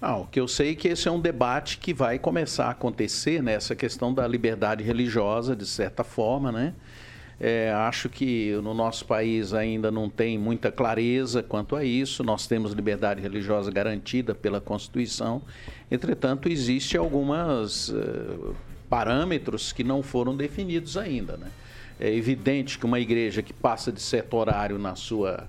Ah, 0.00 0.16
o 0.16 0.26
que 0.26 0.40
eu 0.40 0.48
sei 0.48 0.72
é 0.72 0.74
que 0.74 0.88
esse 0.88 1.06
é 1.06 1.10
um 1.10 1.20
debate 1.20 1.78
que 1.78 1.92
vai 1.92 2.18
começar 2.18 2.66
a 2.66 2.70
acontecer 2.70 3.42
nessa 3.42 3.76
questão 3.76 4.12
da 4.12 4.26
liberdade 4.26 4.82
religiosa, 4.82 5.54
de 5.54 5.66
certa 5.66 6.02
forma, 6.02 6.50
né? 6.50 6.74
É, 7.40 7.72
acho 7.72 8.08
que 8.08 8.52
no 8.62 8.74
nosso 8.74 9.04
país 9.06 9.52
ainda 9.52 9.90
não 9.90 10.08
tem 10.08 10.38
muita 10.38 10.70
clareza 10.70 11.42
quanto 11.42 11.74
a 11.74 11.84
isso. 11.84 12.22
Nós 12.22 12.46
temos 12.46 12.72
liberdade 12.72 13.20
religiosa 13.20 13.70
garantida 13.70 14.34
pela 14.34 14.60
Constituição. 14.60 15.42
Entretanto, 15.90 16.48
existe 16.48 16.96
alguns 16.96 17.88
uh, 17.88 18.54
parâmetros 18.88 19.72
que 19.72 19.82
não 19.82 20.02
foram 20.02 20.36
definidos 20.36 20.96
ainda, 20.96 21.36
né? 21.36 21.48
É 21.98 22.12
evidente 22.12 22.78
que 22.78 22.84
uma 22.84 23.00
igreja 23.00 23.42
que 23.42 23.52
passa 23.52 23.92
de 23.92 24.00
certo 24.00 24.36
horário 24.36 24.78
na 24.78 24.94
sua 24.94 25.48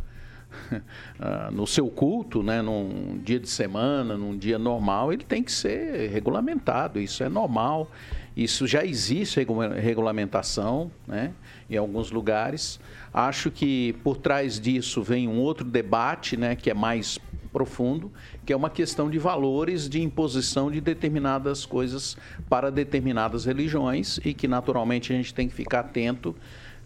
ah, 1.19 1.49
no 1.51 1.65
seu 1.67 1.87
culto, 1.87 2.41
né, 2.41 2.61
num 2.61 3.19
dia 3.23 3.39
de 3.39 3.49
semana, 3.49 4.17
num 4.17 4.37
dia 4.37 4.57
normal, 4.57 5.11
ele 5.11 5.23
tem 5.23 5.43
que 5.43 5.51
ser 5.51 6.09
regulamentado. 6.09 6.99
Isso 6.99 7.23
é 7.23 7.29
normal. 7.29 7.89
Isso 8.35 8.67
já 8.67 8.85
existe 8.85 9.39
regulamentação, 9.81 10.91
né, 11.07 11.33
em 11.69 11.77
alguns 11.77 12.11
lugares. 12.11 12.79
Acho 13.13 13.49
que 13.49 13.93
por 14.03 14.17
trás 14.17 14.59
disso 14.59 15.01
vem 15.01 15.27
um 15.27 15.39
outro 15.39 15.65
debate, 15.65 16.35
né, 16.35 16.55
que 16.55 16.69
é 16.69 16.73
mais 16.73 17.17
profundo, 17.53 18.11
que 18.45 18.53
é 18.53 18.55
uma 18.55 18.69
questão 18.69 19.09
de 19.09 19.17
valores 19.17 19.89
de 19.89 20.01
imposição 20.01 20.69
de 20.69 20.79
determinadas 20.79 21.65
coisas 21.65 22.15
para 22.47 22.69
determinadas 22.69 23.45
religiões 23.45 24.19
e 24.23 24.33
que 24.33 24.47
naturalmente 24.47 25.11
a 25.11 25.15
gente 25.15 25.33
tem 25.33 25.47
que 25.47 25.55
ficar 25.55 25.79
atento 25.79 26.35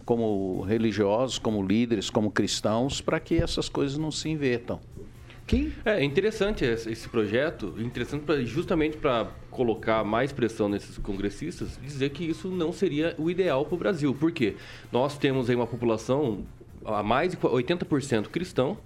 como 0.04 0.62
religiosos, 0.62 1.38
como 1.38 1.62
líderes, 1.62 2.10
como 2.10 2.30
cristãos, 2.30 3.00
para 3.00 3.20
que 3.20 3.36
essas 3.36 3.68
coisas 3.68 3.98
não 3.98 4.10
se 4.10 4.28
invertam. 4.28 4.80
Quem? 5.46 5.72
É 5.84 6.02
interessante 6.02 6.64
esse 6.64 7.08
projeto, 7.08 7.74
interessante 7.78 8.22
pra, 8.22 8.40
justamente 8.42 8.96
para 8.96 9.28
colocar 9.50 10.04
mais 10.04 10.32
pressão 10.32 10.68
nesses 10.68 10.96
congressistas, 10.98 11.78
dizer 11.82 12.10
que 12.10 12.24
isso 12.24 12.48
não 12.48 12.72
seria 12.72 13.14
o 13.18 13.28
ideal 13.28 13.64
para 13.64 13.74
o 13.74 13.78
Brasil. 13.78 14.14
Por 14.14 14.30
quê? 14.30 14.54
Nós 14.92 15.18
temos 15.18 15.50
aí 15.50 15.56
uma 15.56 15.66
população 15.66 16.44
a 16.84 17.02
mais 17.02 17.32
de 17.32 17.36
80% 17.36 18.28
cristão, 18.28 18.78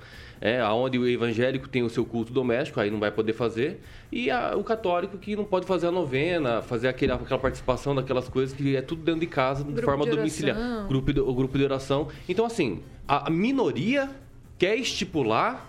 é, 0.44 0.62
onde 0.62 0.98
o 0.98 1.08
evangélico 1.08 1.66
tem 1.66 1.82
o 1.82 1.88
seu 1.88 2.04
culto 2.04 2.30
doméstico, 2.30 2.78
aí 2.78 2.90
não 2.90 3.00
vai 3.00 3.10
poder 3.10 3.32
fazer, 3.32 3.80
e 4.12 4.30
a, 4.30 4.54
o 4.54 4.62
católico 4.62 5.16
que 5.16 5.34
não 5.34 5.42
pode 5.42 5.64
fazer 5.64 5.86
a 5.86 5.90
novena, 5.90 6.60
fazer 6.60 6.86
aquele, 6.86 7.12
aquela 7.12 7.40
participação 7.40 7.94
daquelas 7.94 8.28
coisas 8.28 8.54
que 8.54 8.76
é 8.76 8.82
tudo 8.82 9.02
dentro 9.02 9.22
de 9.22 9.26
casa, 9.26 9.64
de 9.64 9.72
grupo 9.72 9.86
forma 9.86 10.04
de 10.04 10.10
domiciliar. 10.10 10.86
Grupo 10.86 11.14
de, 11.14 11.20
o 11.20 11.32
grupo 11.32 11.56
de 11.56 11.64
oração. 11.64 12.08
Então, 12.28 12.44
assim, 12.44 12.82
a 13.08 13.30
minoria 13.30 14.10
quer 14.58 14.76
estipular 14.76 15.66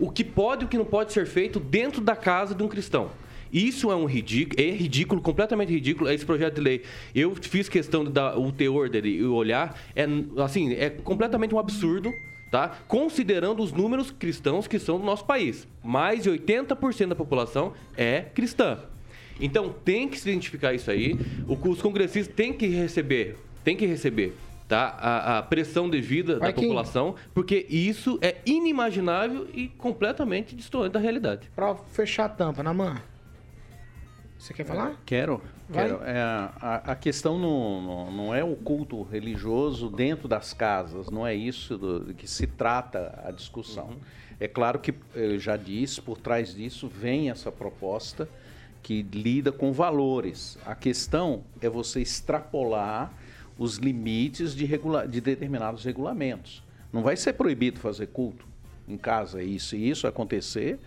o 0.00 0.10
que 0.10 0.24
pode 0.24 0.64
e 0.64 0.64
o 0.64 0.68
que 0.68 0.78
não 0.78 0.86
pode 0.86 1.12
ser 1.12 1.26
feito 1.26 1.60
dentro 1.60 2.00
da 2.00 2.16
casa 2.16 2.54
de 2.54 2.62
um 2.62 2.68
cristão. 2.68 3.10
Isso 3.52 3.90
é 3.90 3.96
um 3.96 4.06
ridículo, 4.06 4.58
é 4.58 4.70
ridículo, 4.70 5.20
completamente 5.20 5.70
ridículo. 5.70 6.10
Esse 6.10 6.24
projeto 6.24 6.54
de 6.54 6.62
lei, 6.62 6.82
eu 7.14 7.34
fiz 7.34 7.68
questão 7.68 8.02
de 8.02 8.12
dar 8.12 8.38
o 8.38 8.50
teor 8.50 8.88
dele 8.88 9.10
e 9.10 9.24
olhar, 9.24 9.78
é 9.94 10.06
assim, 10.42 10.72
é 10.72 10.88
completamente 10.88 11.54
um 11.54 11.58
absurdo 11.58 12.10
tá? 12.50 12.78
Considerando 12.88 13.62
os 13.62 13.72
números 13.72 14.10
cristãos 14.10 14.66
que 14.66 14.78
são 14.78 14.98
do 14.98 15.04
nosso 15.04 15.24
país. 15.24 15.66
Mais 15.82 16.22
de 16.22 16.30
80% 16.30 17.08
da 17.08 17.14
população 17.14 17.72
é 17.96 18.22
cristã. 18.22 18.78
Então 19.40 19.74
tem 19.84 20.08
que 20.08 20.18
se 20.18 20.28
identificar 20.28 20.72
isso 20.72 20.90
aí. 20.90 21.18
Os 21.46 21.82
congressistas 21.82 22.34
têm 22.34 22.52
que 22.52 22.66
receber, 22.66 23.36
tem 23.62 23.76
que 23.76 23.86
receber 23.86 24.34
tá? 24.68 24.96
a, 24.98 25.38
a 25.38 25.42
pressão 25.42 25.88
devida 25.88 26.38
Vai 26.38 26.52
da 26.52 26.60
população, 26.60 27.14
porque 27.34 27.66
isso 27.68 28.18
é 28.20 28.36
inimaginável 28.44 29.48
e 29.54 29.68
completamente 29.68 30.54
distante 30.54 30.92
da 30.92 31.00
realidade. 31.00 31.50
Para 31.54 31.74
fechar 31.74 32.26
a 32.26 32.28
tampa, 32.28 32.62
na 32.62 32.74
mão. 32.74 32.96
Você 34.38 34.52
quer 34.52 34.64
falar? 34.64 35.00
Quero. 35.04 35.40
É, 35.74 36.20
a, 36.60 36.92
a, 36.92 36.96
questão 36.96 37.38
não, 37.38 37.82
não, 37.82 38.10
não, 38.10 38.34
é 38.34 38.44
o 38.44 38.54
culto 38.54 39.02
religioso 39.02 39.90
dentro 39.90 40.28
das 40.28 40.52
casas, 40.52 41.10
não 41.10 41.26
é 41.26 41.34
isso 41.34 41.76
do, 41.76 42.14
que 42.14 42.28
se 42.28 42.46
trata 42.46 43.20
a 43.24 43.32
discussão. 43.32 43.88
Uhum. 43.88 43.96
É 44.38 44.46
claro 44.46 44.78
que, 44.78 44.94
eu 45.14 45.38
já 45.38 45.56
disse, 45.56 46.00
por 46.00 46.18
trás 46.18 46.54
disso 46.54 46.88
vem 46.88 47.30
essa 47.30 47.50
proposta 47.50 48.28
que 48.82 49.02
lida 49.02 49.50
com 49.50 49.72
valores. 49.72 50.56
A 50.64 50.74
questão 50.74 51.42
é 51.60 51.68
você 51.68 52.00
extrapolar 52.00 53.12
os 53.58 53.78
limites 53.78 54.54
de, 54.54 54.64
regula 54.64 55.08
de 55.08 55.20
determinados 55.20 55.84
regulamentos. 55.84 56.62
Não 56.92 57.02
vai 57.02 57.16
ser 57.16 57.32
proibido 57.32 57.80
fazer 57.80 58.06
culto 58.08 58.46
em 58.86 58.96
casa, 58.96 59.42
e 59.42 59.58
se 59.58 59.76
isso 59.76 60.06
acontecer, 60.06 60.78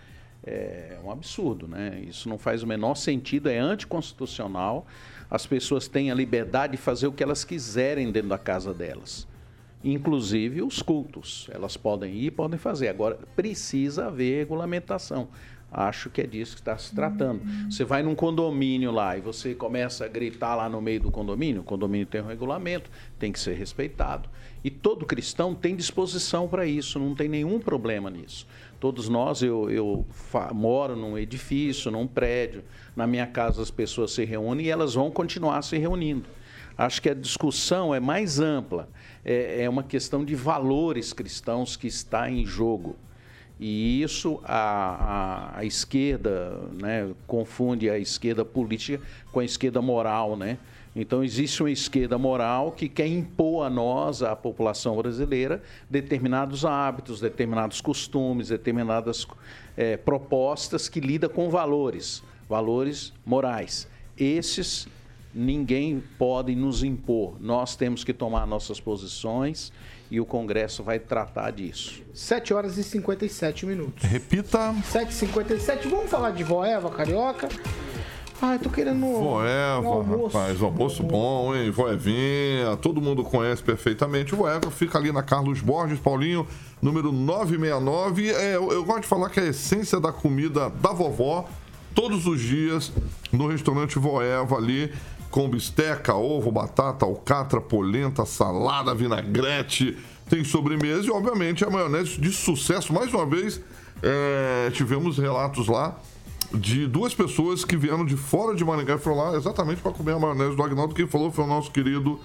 é 0.44 0.98
um 1.04 1.10
absurdo, 1.10 1.68
né? 1.68 2.02
Isso 2.08 2.28
não 2.28 2.38
faz 2.38 2.62
o 2.62 2.66
menor 2.66 2.94
sentido, 2.94 3.48
é 3.48 3.58
anticonstitucional. 3.58 4.86
As 5.30 5.46
pessoas 5.46 5.86
têm 5.86 6.10
a 6.10 6.14
liberdade 6.14 6.72
de 6.72 6.78
fazer 6.78 7.06
o 7.06 7.12
que 7.12 7.22
elas 7.22 7.44
quiserem 7.44 8.10
dentro 8.10 8.30
da 8.30 8.38
casa 8.38 8.72
delas. 8.72 9.28
Inclusive 9.82 10.62
os 10.62 10.82
cultos. 10.82 11.48
Elas 11.52 11.76
podem 11.76 12.14
ir, 12.14 12.30
podem 12.32 12.58
fazer. 12.58 12.88
Agora, 12.88 13.18
precisa 13.36 14.06
haver 14.06 14.38
regulamentação. 14.38 15.28
Acho 15.72 16.10
que 16.10 16.20
é 16.20 16.26
disso 16.26 16.56
que 16.56 16.60
está 16.60 16.76
se 16.76 16.92
tratando. 16.94 17.42
Você 17.70 17.84
vai 17.84 18.02
num 18.02 18.14
condomínio 18.14 18.90
lá 18.90 19.16
e 19.16 19.20
você 19.20 19.54
começa 19.54 20.04
a 20.04 20.08
gritar 20.08 20.56
lá 20.56 20.68
no 20.68 20.80
meio 20.80 21.00
do 21.00 21.10
condomínio, 21.12 21.60
o 21.60 21.64
condomínio 21.64 22.06
tem 22.06 22.20
um 22.20 22.26
regulamento, 22.26 22.90
tem 23.20 23.30
que 23.30 23.38
ser 23.38 23.54
respeitado. 23.54 24.28
E 24.64 24.70
todo 24.70 25.06
cristão 25.06 25.54
tem 25.54 25.76
disposição 25.76 26.48
para 26.48 26.66
isso, 26.66 26.98
não 26.98 27.14
tem 27.14 27.28
nenhum 27.28 27.60
problema 27.60 28.10
nisso. 28.10 28.46
Todos 28.80 29.10
nós, 29.10 29.42
eu, 29.42 29.70
eu 29.70 30.06
moro 30.54 30.96
num 30.96 31.18
edifício, 31.18 31.90
num 31.90 32.06
prédio, 32.06 32.64
na 32.96 33.06
minha 33.06 33.26
casa 33.26 33.60
as 33.60 33.70
pessoas 33.70 34.10
se 34.12 34.24
reúnem 34.24 34.66
e 34.66 34.70
elas 34.70 34.94
vão 34.94 35.10
continuar 35.10 35.60
se 35.60 35.76
reunindo. 35.76 36.24
Acho 36.78 37.02
que 37.02 37.10
a 37.10 37.14
discussão 37.14 37.94
é 37.94 38.00
mais 38.00 38.40
ampla, 38.40 38.88
é, 39.22 39.64
é 39.64 39.68
uma 39.68 39.82
questão 39.82 40.24
de 40.24 40.34
valores 40.34 41.12
cristãos 41.12 41.76
que 41.76 41.86
está 41.86 42.30
em 42.30 42.46
jogo. 42.46 42.96
E 43.58 44.02
isso 44.02 44.40
a, 44.42 45.52
a, 45.56 45.58
a 45.58 45.64
esquerda 45.66 46.58
né, 46.72 47.10
confunde 47.26 47.90
a 47.90 47.98
esquerda 47.98 48.46
política 48.46 48.98
com 49.30 49.40
a 49.40 49.44
esquerda 49.44 49.82
moral, 49.82 50.34
né? 50.34 50.56
Então, 50.94 51.22
existe 51.22 51.62
uma 51.62 51.70
esquerda 51.70 52.18
moral 52.18 52.72
que 52.72 52.88
quer 52.88 53.06
impor 53.06 53.64
a 53.64 53.70
nós, 53.70 54.22
a 54.22 54.34
população 54.34 54.96
brasileira, 54.96 55.62
determinados 55.88 56.64
hábitos, 56.64 57.20
determinados 57.20 57.80
costumes, 57.80 58.48
determinadas 58.48 59.26
é, 59.76 59.96
propostas 59.96 60.88
que 60.88 61.00
lida 61.00 61.28
com 61.28 61.48
valores, 61.48 62.22
valores 62.48 63.12
morais. 63.24 63.88
Esses 64.18 64.88
ninguém 65.32 66.02
pode 66.18 66.54
nos 66.56 66.82
impor. 66.82 67.36
Nós 67.40 67.76
temos 67.76 68.02
que 68.02 68.12
tomar 68.12 68.46
nossas 68.46 68.80
posições 68.80 69.72
e 70.10 70.20
o 70.20 70.26
Congresso 70.26 70.82
vai 70.82 70.98
tratar 70.98 71.52
disso. 71.52 72.02
7 72.12 72.52
horas 72.52 72.76
e 72.76 72.82
57 72.82 73.64
minutos. 73.64 74.02
Repita. 74.02 74.74
7h57. 74.92 75.88
Vamos 75.88 76.10
falar 76.10 76.32
de 76.32 76.42
Voeva 76.42 76.90
Carioca. 76.90 77.48
Ai, 78.42 78.58
tô 78.58 78.70
querendo. 78.70 79.00
Voeva, 79.00 79.80
um 79.86 80.24
rapaz, 80.24 80.62
almoço 80.62 81.02
bom, 81.02 81.54
hein? 81.54 81.70
Voevinha, 81.70 82.74
todo 82.80 82.98
mundo 82.98 83.22
conhece 83.22 83.62
perfeitamente. 83.62 84.34
Voeva 84.34 84.70
fica 84.70 84.96
ali 84.96 85.12
na 85.12 85.22
Carlos 85.22 85.60
Borges, 85.60 85.98
Paulinho, 85.98 86.46
número 86.80 87.12
969. 87.12 88.30
É, 88.30 88.56
eu, 88.56 88.72
eu 88.72 88.82
gosto 88.82 89.02
de 89.02 89.08
falar 89.08 89.28
que 89.28 89.40
é 89.40 89.42
a 89.42 89.46
essência 89.48 90.00
da 90.00 90.10
comida 90.10 90.70
da 90.70 90.90
vovó, 90.90 91.46
todos 91.94 92.26
os 92.26 92.40
dias, 92.40 92.90
no 93.30 93.46
restaurante 93.46 93.98
Voeva 93.98 94.56
ali, 94.56 94.90
com 95.30 95.46
bisteca, 95.46 96.14
ovo, 96.14 96.50
batata, 96.50 97.04
alcatra, 97.04 97.60
polenta, 97.60 98.24
salada, 98.24 98.94
vinagrete, 98.94 99.98
tem 100.30 100.42
sobremesa 100.44 101.06
e, 101.06 101.10
obviamente, 101.10 101.62
a 101.62 101.68
maionese 101.68 102.18
de 102.18 102.32
sucesso. 102.32 102.90
Mais 102.90 103.12
uma 103.12 103.26
vez, 103.26 103.60
é, 104.02 104.70
tivemos 104.72 105.18
relatos 105.18 105.68
lá 105.68 105.94
de 106.52 106.86
duas 106.86 107.14
pessoas 107.14 107.64
que 107.64 107.76
vieram 107.76 108.04
de 108.04 108.16
fora 108.16 108.54
de 108.54 108.64
Maringá 108.64 108.94
e 108.94 108.98
foram 108.98 109.16
lá 109.18 109.36
exatamente 109.36 109.80
para 109.80 109.92
comer 109.92 110.12
a 110.12 110.18
maionese 110.18 110.56
do 110.56 110.62
Agnaldo. 110.62 110.94
Quem 110.94 111.06
falou 111.06 111.30
foi 111.30 111.44
o 111.44 111.46
nosso 111.46 111.70
querido 111.70 112.18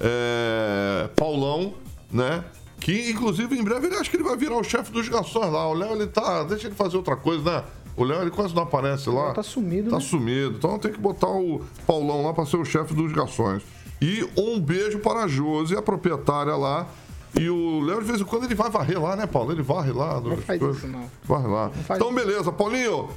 é, 0.00 1.08
Paulão, 1.16 1.74
né? 2.10 2.44
Que, 2.80 3.10
inclusive, 3.10 3.56
em 3.58 3.62
breve 3.64 3.86
ele 3.88 3.96
acho 3.96 4.08
que 4.10 4.16
ele 4.16 4.22
vai 4.24 4.36
virar 4.36 4.56
o 4.56 4.62
chefe 4.64 4.92
dos 4.92 5.08
garçons 5.08 5.50
lá. 5.52 5.68
O 5.68 5.74
Léo, 5.74 5.92
ele 5.92 6.06
tá. 6.06 6.44
Deixa 6.44 6.68
ele 6.68 6.74
fazer 6.76 6.96
outra 6.96 7.16
coisa, 7.16 7.42
né? 7.42 7.64
O 7.96 8.04
Léo, 8.04 8.22
ele 8.22 8.30
quase 8.30 8.54
não 8.54 8.62
aparece 8.62 9.10
lá. 9.10 9.32
Tá 9.32 9.42
sumido, 9.42 9.90
Tá 9.90 9.96
né? 9.96 10.02
sumido. 10.02 10.54
Então 10.56 10.78
tem 10.78 10.92
que 10.92 11.00
botar 11.00 11.28
o 11.28 11.60
Paulão 11.86 12.22
lá 12.24 12.32
para 12.32 12.46
ser 12.46 12.56
o 12.56 12.64
chefe 12.64 12.94
dos 12.94 13.12
garçons. 13.12 13.62
E 14.00 14.28
um 14.36 14.60
beijo 14.60 15.00
para 15.00 15.24
a 15.24 15.28
Josi, 15.28 15.76
a 15.76 15.82
proprietária 15.82 16.54
lá. 16.54 16.86
E 17.38 17.50
o 17.50 17.80
Léo, 17.80 18.00
de 18.00 18.06
vez 18.06 18.20
em 18.20 18.24
quando, 18.24 18.44
ele 18.44 18.54
vai 18.54 18.70
varrer 18.70 19.02
lá, 19.02 19.16
né, 19.16 19.26
Paulo? 19.26 19.50
Ele 19.50 19.62
varre 19.62 19.90
lá. 19.92 20.20
Não 20.20 20.36
faz 20.36 20.62
isso, 20.62 20.86
não. 20.86 21.10
Varre 21.24 21.48
lá. 21.48 21.70
Não 21.88 21.96
então, 21.96 22.14
beleza. 22.14 22.52
Paulinho, 22.52 23.08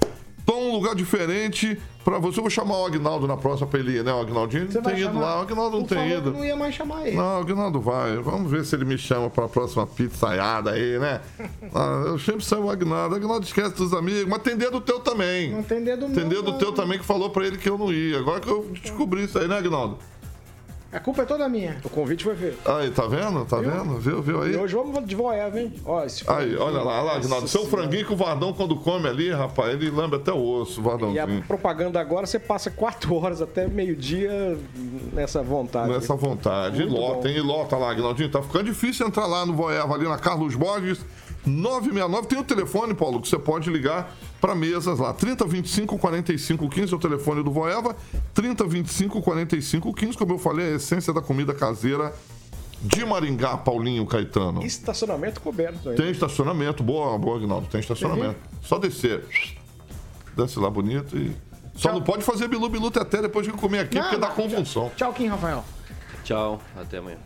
Tô 0.46 0.58
um 0.58 0.72
lugar 0.72 0.96
diferente 0.96 1.80
pra 2.04 2.18
você. 2.18 2.40
Eu 2.40 2.44
vou 2.44 2.50
chamar 2.50 2.80
o 2.80 2.86
Agnaldo 2.86 3.28
na 3.28 3.38
próxima 3.38 3.68
pra 3.68 3.80
ele 3.80 3.98
ir, 3.98 4.04
né? 4.04 4.12
O 4.14 4.20
Agnaldinho 4.20 4.68
não 4.72 4.82
tem 4.82 5.00
ido 5.00 5.20
lá. 5.20 5.40
O 5.40 5.42
Agnaldo 5.42 5.78
não 5.78 5.86
tem 5.86 6.12
ido. 6.12 6.32
não 6.32 6.44
ia 6.44 6.56
mais 6.56 6.74
chamar 6.74 7.08
ele. 7.08 7.16
Não, 7.16 7.38
o 7.38 7.42
Agnaldo 7.42 7.80
vai. 7.80 8.18
Vamos 8.18 8.52
ver 8.52 8.66
se 8.66 8.76
ele 8.76 8.86
me 8.86 8.98
chama 8.98 9.30
pra 9.30 9.48
próxima 9.48 9.86
pizzaiada 9.86 10.72
aí, 10.72 11.00
né? 11.00 11.22
ah, 11.74 12.04
eu 12.08 12.20
sempre 12.20 12.44
chamo 12.44 12.68
o 12.68 12.70
Agnaldo. 12.70 13.16
O 13.16 13.18
Agnaldo 13.18 13.46
esquece 13.46 13.76
dos 13.76 13.94
amigos. 13.94 14.26
Mas 14.26 14.42
tem 14.42 14.58
dedo 14.58 14.82
teu 14.82 15.00
também. 15.00 15.52
Não 15.52 15.64
tem 15.64 15.84
dedo 15.84 16.08
Tem 16.10 16.28
dedo 16.28 16.58
teu 16.58 16.72
também 16.72 16.98
que 16.98 17.06
falou 17.06 17.30
pra 17.30 17.46
ele 17.46 17.58
que 17.58 17.70
eu 17.70 17.78
não 17.78 17.92
ia. 17.94 18.18
Agora 18.20 18.40
que 18.40 18.50
eu 18.50 18.68
descobri 18.82 19.24
isso 19.24 19.38
aí, 19.38 19.48
né, 19.48 19.58
Agnaldo? 19.58 19.98
A 20.92 21.00
culpa 21.00 21.22
é 21.22 21.26
toda 21.26 21.48
minha. 21.48 21.78
O 21.86 21.90
convite 21.90 22.24
foi 22.24 22.36
feito. 22.36 22.70
Aí, 22.70 22.92
tá 22.92 23.08
vendo? 23.08 23.46
Tá 23.46 23.58
viu? 23.60 23.72
vendo? 23.72 23.98
Viu, 23.98 24.22
viu 24.22 24.42
aí? 24.44 24.52
E 24.54 24.58
hoje 24.58 24.76
vamos 24.76 25.06
de 25.08 25.16
voeva, 25.16 25.58
hein? 25.58 25.74
Ó, 25.86 26.04
esse 26.04 26.30
aí, 26.30 26.56
olha 26.58 26.82
lá, 26.82 26.96
olha 26.96 27.02
lá, 27.04 27.16
Agnaldo. 27.16 27.48
Seu 27.48 27.66
franguinho 27.66 28.06
que 28.06 28.12
o 28.12 28.16
Vardão, 28.16 28.52
quando 28.52 28.76
come 28.76 29.08
ali, 29.08 29.32
rapaz, 29.32 29.74
ele 29.74 29.90
lembra 29.90 30.18
até 30.18 30.34
o 30.34 30.44
osso, 30.44 30.82
o 30.82 30.84
Vardãozinho. 30.84 31.38
E 31.38 31.40
a 31.40 31.42
propaganda 31.44 32.00
agora, 32.00 32.26
você 32.28 32.38
passa 32.38 32.70
quatro 32.70 33.16
horas 33.16 33.42
até 33.42 33.68
meio-dia 33.68 34.58
nessa 35.14 35.42
vontade. 35.42 35.90
Nessa 35.92 36.14
vontade. 36.16 36.80
Muito 36.82 36.94
e 36.94 37.00
lota, 37.00 37.22
bom. 37.22 37.28
hein? 37.30 37.38
E 37.38 37.42
lota 37.42 37.78
lá, 37.78 37.92
Agnaldinho. 37.92 38.30
Tá 38.30 38.42
ficando 38.42 38.66
difícil 38.66 39.08
entrar 39.08 39.28
lá 39.28 39.46
no 39.46 39.54
Voeva, 39.54 39.94
ali 39.94 40.06
na 40.06 40.18
Carlos 40.18 40.56
Borges. 40.56 41.06
969. 41.46 42.28
Tem 42.28 42.40
o 42.40 42.44
telefone, 42.44 42.94
Paulo, 42.94 43.22
que 43.22 43.28
você 43.28 43.40
pode 43.40 43.70
ligar 43.70 44.16
para 44.40 44.56
mesas 44.56 45.00
lá. 45.00 45.14
3025 45.14 45.98
45 45.98 46.70
15 46.70 46.94
é 46.94 46.96
o 46.96 47.00
telefone 47.00 47.44
do 47.44 47.52
Voeva. 47.52 47.96
3025 48.34 49.22
45 49.22 49.94
15, 49.94 50.18
como 50.18 50.34
eu 50.34 50.38
falei, 50.38 50.70
é 50.70 50.74
a 50.74 50.76
essência 50.76 51.14
da 51.14 51.22
comida 51.22 51.54
caseira 51.54 52.14
de 52.82 53.06
Maringá, 53.06 53.58
Paulinho 53.58 54.06
Caetano. 54.06 54.64
Estacionamento 54.64 55.40
coberto 55.42 55.90
ainda. 55.90 56.02
Tem 56.02 56.12
estacionamento, 56.12 56.84
boa, 56.84 57.18
boa, 57.18 57.38
Aguinaldo, 57.38 57.68
tem 57.68 57.80
estacionamento. 57.80 58.38
Só 58.62 58.80
descer. 58.80 59.24
Desce 60.36 60.60
lá 60.60 60.70
bonito 60.70 61.16
e. 61.18 61.36
Só 61.76 61.92
não 61.94 62.02
pode 62.02 62.24
fazer 62.24 62.48
bilu 62.48 62.70
bilu 62.70 62.88
até 62.88 63.22
depois 63.22 63.46
de 63.46 63.54
comer 63.54 63.80
aqui, 63.80 63.96
Não, 63.96 64.04
porque 64.04 64.18
dá 64.18 64.28
convulsão. 64.28 64.92
Tchau, 64.96 65.14
Kim 65.14 65.28
Rafael. 65.28 65.64
Tchau, 66.24 66.62
até 66.76 66.98
amanhã. 66.98 67.18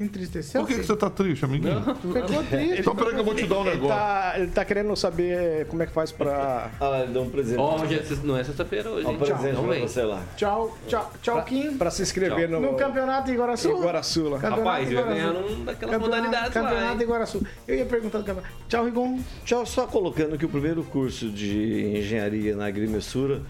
Entristeceu? 0.00 0.62
Por 0.62 0.68
que, 0.68 0.76
que 0.80 0.86
você 0.86 0.96
tá 0.96 1.10
triste, 1.10 1.44
amiguinho? 1.44 1.80
Ficou 1.96 2.42
triste. 2.44 2.80
Então 2.80 2.96
peraí 2.96 3.12
que 3.14 3.20
eu 3.20 3.24
vou 3.24 3.34
te 3.34 3.46
dar 3.46 3.58
um 3.58 3.60
Ele 3.62 3.70
negócio. 3.72 3.96
tá, 3.96 4.32
ele 4.36 4.46
tá 4.48 4.64
querendo 4.64 4.96
saber 4.96 5.66
como 5.66 5.82
é 5.82 5.86
que 5.86 5.92
faz 5.92 6.10
pra. 6.10 6.70
Ah, 6.80 7.00
ele 7.02 7.12
deu 7.12 7.22
um 7.22 7.28
presente. 7.30 7.58
Ó, 7.58 7.80
hoje 7.82 7.94
é 7.96 8.02
não 8.24 8.36
é 8.36 8.42
sexta-feira 8.42 8.88
hoje. 8.90 9.06
Ó, 9.06 9.10
um 9.10 9.18
presente 9.18 9.54
Não 9.54 9.64
pra 9.64 9.72
vem. 9.74 9.82
você 9.86 10.02
lá. 10.02 10.22
Tchau, 10.36 10.76
tchau, 10.88 11.12
tchau, 11.22 11.44
Kim. 11.44 11.76
Pra 11.76 11.90
se 11.90 12.00
inscrever 12.02 12.48
Tchau. 12.48 12.60
no, 12.60 12.72
No 12.72 12.78
campeonato 12.78 13.30
em 13.30 13.34
Iguaraçu? 13.34 13.68
Iguaraçu 13.70 14.28
lá. 14.30 14.38
Campeonato 14.38 14.60
Rapaz, 14.62 14.90
eu 14.90 15.04
ganhar 15.04 15.32
num 15.34 15.64
daquelas 15.64 15.76
Campeonato- 15.76 16.00
modalidades 16.00 16.54
lá, 16.54 16.62
Campeonato 16.62 16.92
hein? 16.92 16.98
em 16.98 17.02
Iguaraçu. 17.02 17.46
Eu 17.68 17.74
ia 17.76 17.84
perguntar 17.84 18.18
do 18.18 18.24
campeonato. 18.24 18.54
Tchau, 18.68 18.84
Rigon. 18.86 19.18
Tchau, 19.44 19.66
só 19.66 19.86
colocando 19.86 20.38
que 20.38 20.46
o 20.46 20.48
primeiro 20.48 20.82
curso 20.82 21.28
de 21.30 21.94
engenharia 21.98 22.56
na 22.56 22.66
agrimensura 22.66 23.42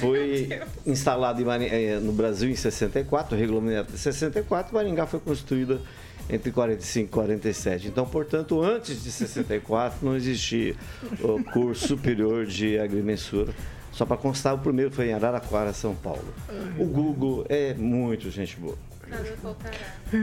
foi 0.00 0.48
instalado 0.86 1.40
em 1.40 1.64
eh, 1.66 1.98
no 2.00 2.12
Brasil 2.12 2.50
em 2.50 2.56
64, 2.56 3.36
regulamentado 3.36 3.88
em 3.92 3.96
64, 3.96 4.74
Maringá 4.74 5.06
foi 5.06 5.20
construída 5.20 5.80
entre 6.28 6.50
45 6.50 7.06
e 7.06 7.10
47. 7.10 7.88
Então, 7.88 8.06
portanto, 8.06 8.62
antes 8.62 9.02
de 9.02 9.10
64 9.10 9.98
não 10.04 10.16
existia 10.16 10.74
o 11.20 11.42
curso 11.44 11.88
superior 11.88 12.46
de 12.46 12.78
agrimensura. 12.78 13.52
Só 13.92 14.04
para 14.04 14.16
constar, 14.16 14.54
o 14.54 14.58
primeiro 14.58 14.90
foi 14.90 15.10
em 15.10 15.12
Araraquara, 15.12 15.72
São 15.72 15.94
Paulo. 15.94 16.34
O 16.78 16.84
Google 16.84 17.46
é 17.48 17.74
muito 17.74 18.28
gente 18.30 18.56
boa. 18.56 18.76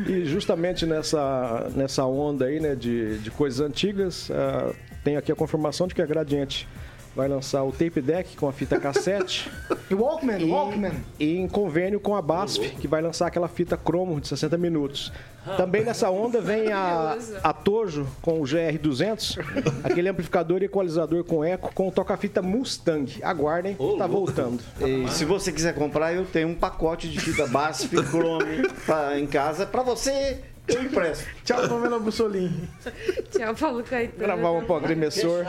E 0.07 0.25
justamente 0.25 0.85
nessa, 0.85 1.71
nessa 1.73 2.05
onda 2.05 2.45
aí, 2.45 2.59
né, 2.59 2.75
de, 2.75 3.19
de 3.19 3.31
coisas 3.31 3.61
antigas, 3.61 4.29
ah, 4.31 4.73
tem 5.03 5.15
aqui 5.15 5.31
a 5.31 5.35
confirmação 5.35 5.87
de 5.87 5.95
que 5.95 6.01
a 6.01 6.05
Gradiente 6.05 6.67
vai 7.15 7.27
lançar 7.27 7.63
o 7.63 7.71
tape 7.71 8.01
deck 8.01 8.35
com 8.37 8.47
a 8.47 8.53
fita 8.53 8.79
cassete. 8.79 9.49
E 9.91 9.93
Walkman, 9.93 10.49
Walkman. 10.49 10.93
E 11.19 11.35
em 11.35 11.49
convênio 11.49 11.99
com 11.99 12.15
a 12.15 12.21
BASF, 12.21 12.69
que 12.79 12.87
vai 12.87 13.01
lançar 13.01 13.27
aquela 13.27 13.49
fita 13.49 13.75
cromo 13.75 14.21
de 14.21 14.27
60 14.29 14.57
minutos. 14.57 15.11
Também 15.57 15.83
nessa 15.83 16.09
onda 16.09 16.39
vem 16.39 16.71
a, 16.71 17.17
a 17.43 17.51
Tojo 17.51 18.07
com 18.21 18.39
o 18.39 18.43
GR200, 18.43 19.39
aquele 19.83 20.07
amplificador 20.07 20.61
e 20.61 20.65
equalizador 20.65 21.25
com 21.25 21.43
eco 21.43 21.73
com 21.73 21.89
o 21.89 21.91
toca-fita 21.91 22.41
Mustang. 22.41 23.19
Aguardem, 23.21 23.75
tá 23.97 24.07
voltando. 24.07 24.63
E 24.79 25.09
se 25.11 25.25
você 25.25 25.51
quiser 25.51 25.75
comprar, 25.75 26.13
eu 26.13 26.23
tenho 26.25 26.47
um 26.47 26.55
pacote 26.55 27.09
de 27.09 27.19
fita 27.19 27.45
BASF 27.47 27.89
Chrome 28.05 28.69
pra- 28.85 29.19
em 29.19 29.27
casa 29.27 29.65
para 29.65 29.83
você. 29.83 30.39
Eu 30.73 30.83
impresso. 30.83 31.25
Tchau, 31.43 31.67
Pamela 31.67 31.99
Bussolini. 31.99 32.69
Tchau, 33.31 33.55
Paulo 33.55 33.83
Caetano. 33.83 34.19
Gravar 34.19 34.51
um 34.51 34.65
pro 34.65 34.75
agrimensor. 34.75 35.43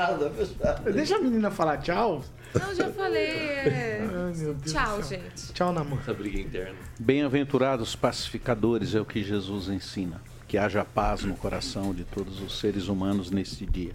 Deixa 0.93 1.17
a 1.17 1.21
menina 1.21 1.51
falar 1.51 1.79
tchau. 1.79 2.23
Não, 2.55 2.75
já 2.75 2.91
falei. 2.91 3.23
é. 3.23 4.01
Ai, 4.03 4.33
meu 4.37 4.55
Deus 4.55 4.73
Tchau, 4.73 5.03
gente. 5.03 5.53
Tchau, 5.55 5.73
namoro. 5.73 6.03
Essa 6.03 6.13
briga 6.13 6.39
interna. 6.41 6.75
Bem-aventurados 6.99 7.97
pacificadores 7.97 8.95
é 8.95 9.01
o 9.01 9.05
que 9.05 9.23
Jesus 9.23 9.69
ensina. 9.69 10.21
Que 10.47 10.59
haja 10.59 10.85
paz 10.85 11.23
no 11.23 11.35
coração 11.35 11.95
de 11.95 12.05
todos 12.05 12.41
os 12.43 12.59
seres 12.59 12.89
humanos 12.89 13.31
neste 13.31 13.65
dia. 13.65 13.93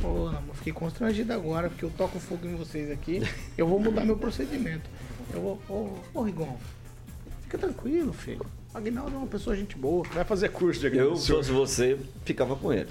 Pô, 0.00 0.30
namoro, 0.30 0.54
fiquei 0.54 0.72
constrangido 0.72 1.32
agora, 1.32 1.68
porque 1.68 1.84
eu 1.84 1.90
toco 1.96 2.18
fogo 2.18 2.46
em 2.46 2.56
vocês 2.56 2.90
aqui. 2.90 3.22
Eu 3.56 3.68
vou 3.68 3.78
mudar 3.78 4.04
meu 4.04 4.16
procedimento. 4.16 4.88
Eu 5.32 5.40
vou. 5.40 5.62
Ô, 5.68 6.18
ô 6.18 6.22
Rigon, 6.22 6.58
fica 7.42 7.56
tranquilo, 7.58 8.12
filho. 8.12 8.44
O 8.74 8.78
Aguinaldo 8.78 9.14
é 9.14 9.18
uma 9.18 9.26
pessoa 9.26 9.54
gente 9.54 9.76
boa. 9.76 10.04
Vai 10.12 10.24
fazer 10.24 10.48
curso 10.50 10.80
de 10.80 10.96
Eu, 10.96 11.16
se 11.16 11.30
fosse 11.30 11.50
você, 11.50 11.98
ficava 12.24 12.56
com 12.56 12.72
ele. 12.72 12.90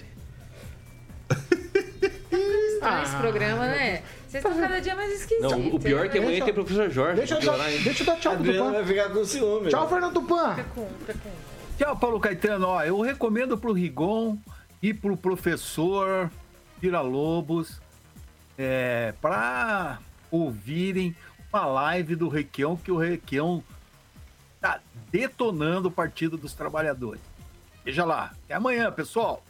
Ah, 2.82 3.04
esse 3.04 3.16
programa, 3.18 3.68
né? 3.68 4.02
Vocês 4.28 4.44
estão 4.44 4.60
cada 4.60 4.80
dia 4.80 4.96
mais 4.96 5.12
esquisitos. 5.14 5.52
Não, 5.52 5.76
o 5.76 5.80
pior 5.80 6.06
é 6.06 6.10
que 6.10 6.18
amanhã 6.18 6.32
Deixa- 6.32 6.46
tem 6.46 6.54
professor 6.54 6.90
Jorge. 6.90 7.16
Deixa 7.18 7.36
eu, 7.36 7.40
pra 7.40 7.58
dar, 7.58 7.70
deixa 7.70 8.02
eu 8.02 8.06
dar 8.08 8.16
tchau 8.18 8.36
pro 8.38 8.44
Tupã. 8.54 8.72
vai 8.72 8.86
ficar 8.86 9.10
com 9.10 9.26
ciúme. 9.26 9.70
Tchau, 9.70 9.90
Fernando. 9.90 10.22
Fica 10.22 10.64
com, 10.74 10.88
fica 11.00 11.14
com. 11.14 11.30
Tchau, 11.78 11.98
Paulo 11.98 12.20
Caetano. 12.20 12.68
Ó, 12.68 12.84
eu 12.84 13.00
recomendo 13.02 13.58
pro 13.58 13.72
Rigon 13.72 14.38
e 14.82 14.94
pro 14.94 15.16
professor 15.16 16.32
Vira 16.82 17.02
Lobos 17.02 17.80
é, 18.58 19.14
para 19.22 20.00
ouvirem 20.32 21.16
uma 21.54 21.66
live 21.66 22.16
do 22.16 22.30
Requião, 22.30 22.76
que 22.76 22.92
o 22.92 22.98
Requião 22.98 23.64
detonando 25.12 25.89
o 25.89 25.91
Partido 25.91 26.38
dos 26.38 26.53
Trabalhadores. 26.53 27.22
Veja 27.84 28.05
lá. 28.05 28.32
Até 28.45 28.53
amanhã, 28.53 28.91
pessoal. 28.91 29.43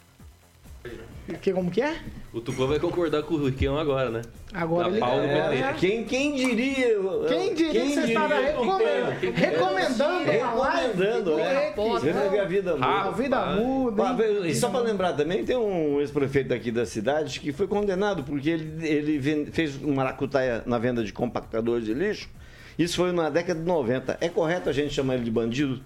Que, 1.41 1.53
como 1.53 1.69
que 1.69 1.79
é? 1.81 2.01
O 2.33 2.41
Tupã 2.41 2.65
vai 2.65 2.79
concordar 2.79 3.21
com 3.21 3.35
o 3.35 3.45
Riquelme 3.45 3.79
agora, 3.79 4.09
né? 4.09 4.21
Agora 4.51 4.87
ele- 4.87 4.99
é. 4.99 5.73
Quem, 5.77 6.03
quem 6.03 6.33
diria? 6.33 6.95
Quem 7.27 7.53
diria 7.53 7.81
que 7.83 7.93
você 7.93 7.99
estava 8.07 8.33
recomendando, 8.39 9.11
recomendando 9.35 10.31
a 10.31 10.53
live 10.53 10.87
Recomendando, 11.03 11.23
do 11.23 11.39
é. 11.39 12.29
Que 12.31 12.39
a 12.39 12.45
vida 12.45 12.73
muda. 12.73 12.85
A 12.87 13.11
vida 13.11 13.45
muda, 13.55 14.03
Ah? 14.03 14.47
E 14.47 14.55
só 14.55 14.69
para 14.69 14.79
lembrar 14.79 15.13
também, 15.13 15.45
tem 15.45 15.55
um 15.55 15.99
ex-prefeito 16.01 16.49
daqui 16.49 16.71
da 16.71 16.85
cidade 16.85 17.39
que 17.39 17.53
foi 17.53 17.67
condenado 17.67 18.23
porque 18.23 18.49
ele, 18.49 18.87
ele 18.87 19.51
fez 19.51 19.75
uma 19.75 19.93
maracutaia 19.97 20.63
na 20.65 20.79
venda 20.79 21.03
de 21.03 21.13
compactadores 21.13 21.85
de 21.85 21.93
lixo. 21.93 22.27
Isso 22.77 22.95
foi 22.97 23.11
na 23.11 23.29
década 23.29 23.59
de 23.59 23.65
90. 23.65 24.17
É 24.21 24.29
correto 24.29 24.69
a 24.69 24.73
gente 24.73 24.93
chamar 24.93 25.15
ele 25.15 25.23
de 25.23 25.31
bandido 25.31 25.81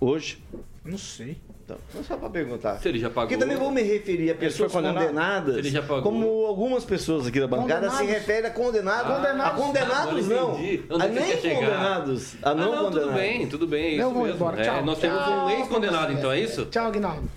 hoje? 0.00 0.42
Não 0.84 0.98
sei. 0.98 1.38
Então, 1.64 1.78
só 2.06 2.18
para 2.18 2.28
perguntar. 2.28 2.76
Se 2.76 2.86
ele 2.90 2.98
já 2.98 3.08
pagou. 3.08 3.22
Porque 3.28 3.38
também 3.38 3.56
vou 3.56 3.70
me 3.70 3.80
referir 3.80 4.30
a 4.30 4.34
pessoas 4.34 4.70
condenadas, 4.70 5.54
Se 5.54 5.60
ele 5.60 5.70
já 5.70 5.80
pagou. 5.80 6.02
como 6.02 6.44
algumas 6.44 6.84
pessoas 6.84 7.26
aqui 7.26 7.40
da 7.40 7.46
bancada 7.46 7.88
se 7.88 7.96
Condenados. 7.96 8.18
referem 8.20 8.50
a 8.50 8.52
condenados. 8.52 9.16
Condenados. 9.16 9.46
A 9.46 9.64
condenados 9.64 10.24
Agora 10.30 10.40
não. 10.42 10.54
entendi. 10.60 10.82
Onde 10.90 11.02
A 11.02 11.06
é 11.06 11.08
nem 11.10 11.54
condenados. 11.56 12.34
A 12.42 12.50
Ah, 12.50 12.54
não, 12.54 12.64
não, 12.66 12.72
tudo 12.76 12.84
condenados. 13.00 13.14
bem, 13.14 13.46
tudo 13.48 13.66
bem, 13.66 13.84
é 13.84 13.94
Eu 13.94 14.06
isso 14.08 14.10
vou 14.10 14.22
mesmo. 14.24 14.36
embora, 14.36 14.60
É, 14.60 14.64
tchau. 14.64 14.84
nós 14.84 14.98
temos 14.98 15.26
um 15.26 15.50
ex-condenado, 15.50 16.12
então 16.12 16.30
é 16.30 16.38
isso? 16.40 16.66
Tchau, 16.66 16.86
Aguinaldo. 16.86 17.30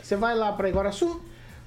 Você 0.00 0.14
vai 0.14 0.36
lá 0.36 0.52
pra 0.52 0.68
Iguaraçu? 0.68 1.20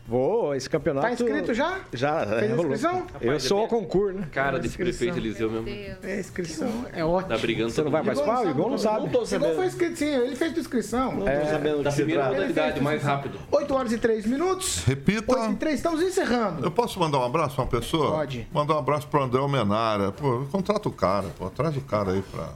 Vou, 0.08 0.54
esse 0.54 0.70
campeonato. 0.70 1.08
Tá 1.08 1.14
inscrito 1.14 1.54
já? 1.54 1.80
Já, 1.92 2.26
Fez 2.28 2.44
é, 2.44 2.48
rolou. 2.56 2.74
inscrição? 2.74 3.08
Eu 3.20 3.40
sou 3.40 3.60
ao 3.62 3.68
concurso, 3.68 4.20
né? 4.20 4.28
Cara 4.32 4.60
desse 4.60 4.70
Inscrição. 4.70 5.08
prefeito 5.08 5.18
Eliseu 5.18 5.50
mesmo. 5.50 6.00
É, 6.04 6.20
inscrição 6.20 6.86
é 6.94 7.04
ótimo. 7.04 7.30
Tá 7.30 7.38
brigando 7.40 7.72
Você 7.72 7.82
não 7.82 7.90
vai 7.90 8.04
participar? 8.04 8.46
O 8.46 8.50
Igor 8.50 8.70
não 8.70 8.78
sabe. 8.78 9.00
Não 9.02 9.10
tô 9.10 9.24
Igual 9.36 9.56
foi 9.56 9.66
inscrito, 9.66 9.98
sim, 9.98 10.06
ele 10.06 10.36
fez 10.36 10.52
tua 10.54 10.62
inscrição. 10.62 11.12
Não 11.12 11.26
tô 11.26 11.46
sabendo 11.48 11.80
o 11.80 11.84
Da 11.84 11.92
primeira 11.92 12.26
modalidade, 12.26 12.82
mais 12.82 13.02
rápido. 13.02 13.40
8 13.52 13.74
horas 13.74 13.92
e 13.92 13.98
3 13.98 14.26
minutos. 14.28 14.84
Repita. 14.86 15.40
8 15.40 15.54
e 15.54 15.56
3, 15.56 15.76
estamos 15.76 16.02
encerrando. 16.02 16.64
Eu 16.64 16.72
posso 16.72 17.00
mandar 17.00 17.18
um 17.20 17.24
abraço 17.24 17.56
pra 17.56 17.64
uma 17.64 17.70
pessoa? 17.72 18.12
Pode. 18.12 18.48
Mandar 18.54 18.76
um 18.76 18.80
abraço 18.80 19.08
pro 19.08 19.24
André 19.24 19.40
Almenara. 19.40 20.12
Pô, 20.12 20.46
contrata 20.52 20.88
o 20.88 20.92
cara, 20.92 21.28
pô. 21.38 21.50
Traz 21.50 21.76
o 21.76 21.82
cara 21.82 22.12
aí 22.12 22.22
pra. 22.22 22.50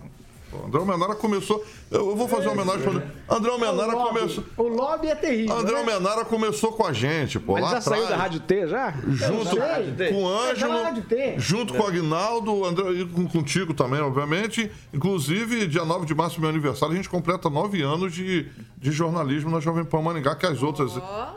Pô, 0.52 0.66
André 0.66 0.80
Almenara 0.80 1.16
começou. 1.16 1.64
Eu 1.92 2.10
eu 2.10 2.16
vou 2.16 2.28
fazer 2.28 2.48
uma 2.48 2.62
homenagem 2.62 2.82
pro 2.82 2.92
André. 2.92 3.08
André 3.30 3.52
Almenara 3.52 3.96
o, 3.96 4.00
lobby, 4.00 4.20
começou. 4.20 4.44
o 4.58 4.64
lobby 4.68 5.08
é 5.08 5.16
terrível. 5.16 5.56
André 5.56 5.74
né? 5.74 5.80
Almenara 5.80 6.26
começou 6.26 6.72
com 6.72 6.86
a 6.86 6.94
gente, 6.94 7.40
pô. 7.40 7.54
Mas 7.54 7.64
lá 7.64 7.70
já 7.72 7.82
saiu 7.82 8.04
atrás. 8.04 8.18
da 8.18 8.24
Rádio 8.24 8.40
T 8.42 8.68
já? 8.68 8.94
Junto 9.08 9.50
sei. 9.50 10.12
com 10.12 10.24
o 10.24 10.46
É, 10.46 10.56
já 10.56 10.68
na 10.68 10.84
Rádio 10.84 11.04
Ângelo, 11.04 11.08
T. 11.08 11.36
junto 11.38 11.74
com 11.74 11.84
o 11.84 11.88
Aguinaldo, 11.88 12.66
André, 12.66 12.92
e 12.92 13.06
com, 13.06 13.28
contigo 13.28 13.74
também, 13.74 14.00
obviamente. 14.02 14.72
Inclusive, 14.94 15.68
dia 15.68 15.86
9 15.86 16.06
de 16.06 16.16
março, 16.16 16.40
meu 16.40 16.50
aniversário, 16.50 16.94
a 16.94 16.96
gente 16.96 17.10
completa 17.10 17.50
nove 17.50 17.82
anos 17.82 18.14
de, 18.14 18.48
de 18.78 18.92
jornalismo 18.92 19.52
na 19.52 19.60
Jovem 19.60 19.86
Pan 19.86 20.02
Maringá, 20.02 20.36
que 20.36 20.46
as 20.46 20.64
outras, 20.64 20.92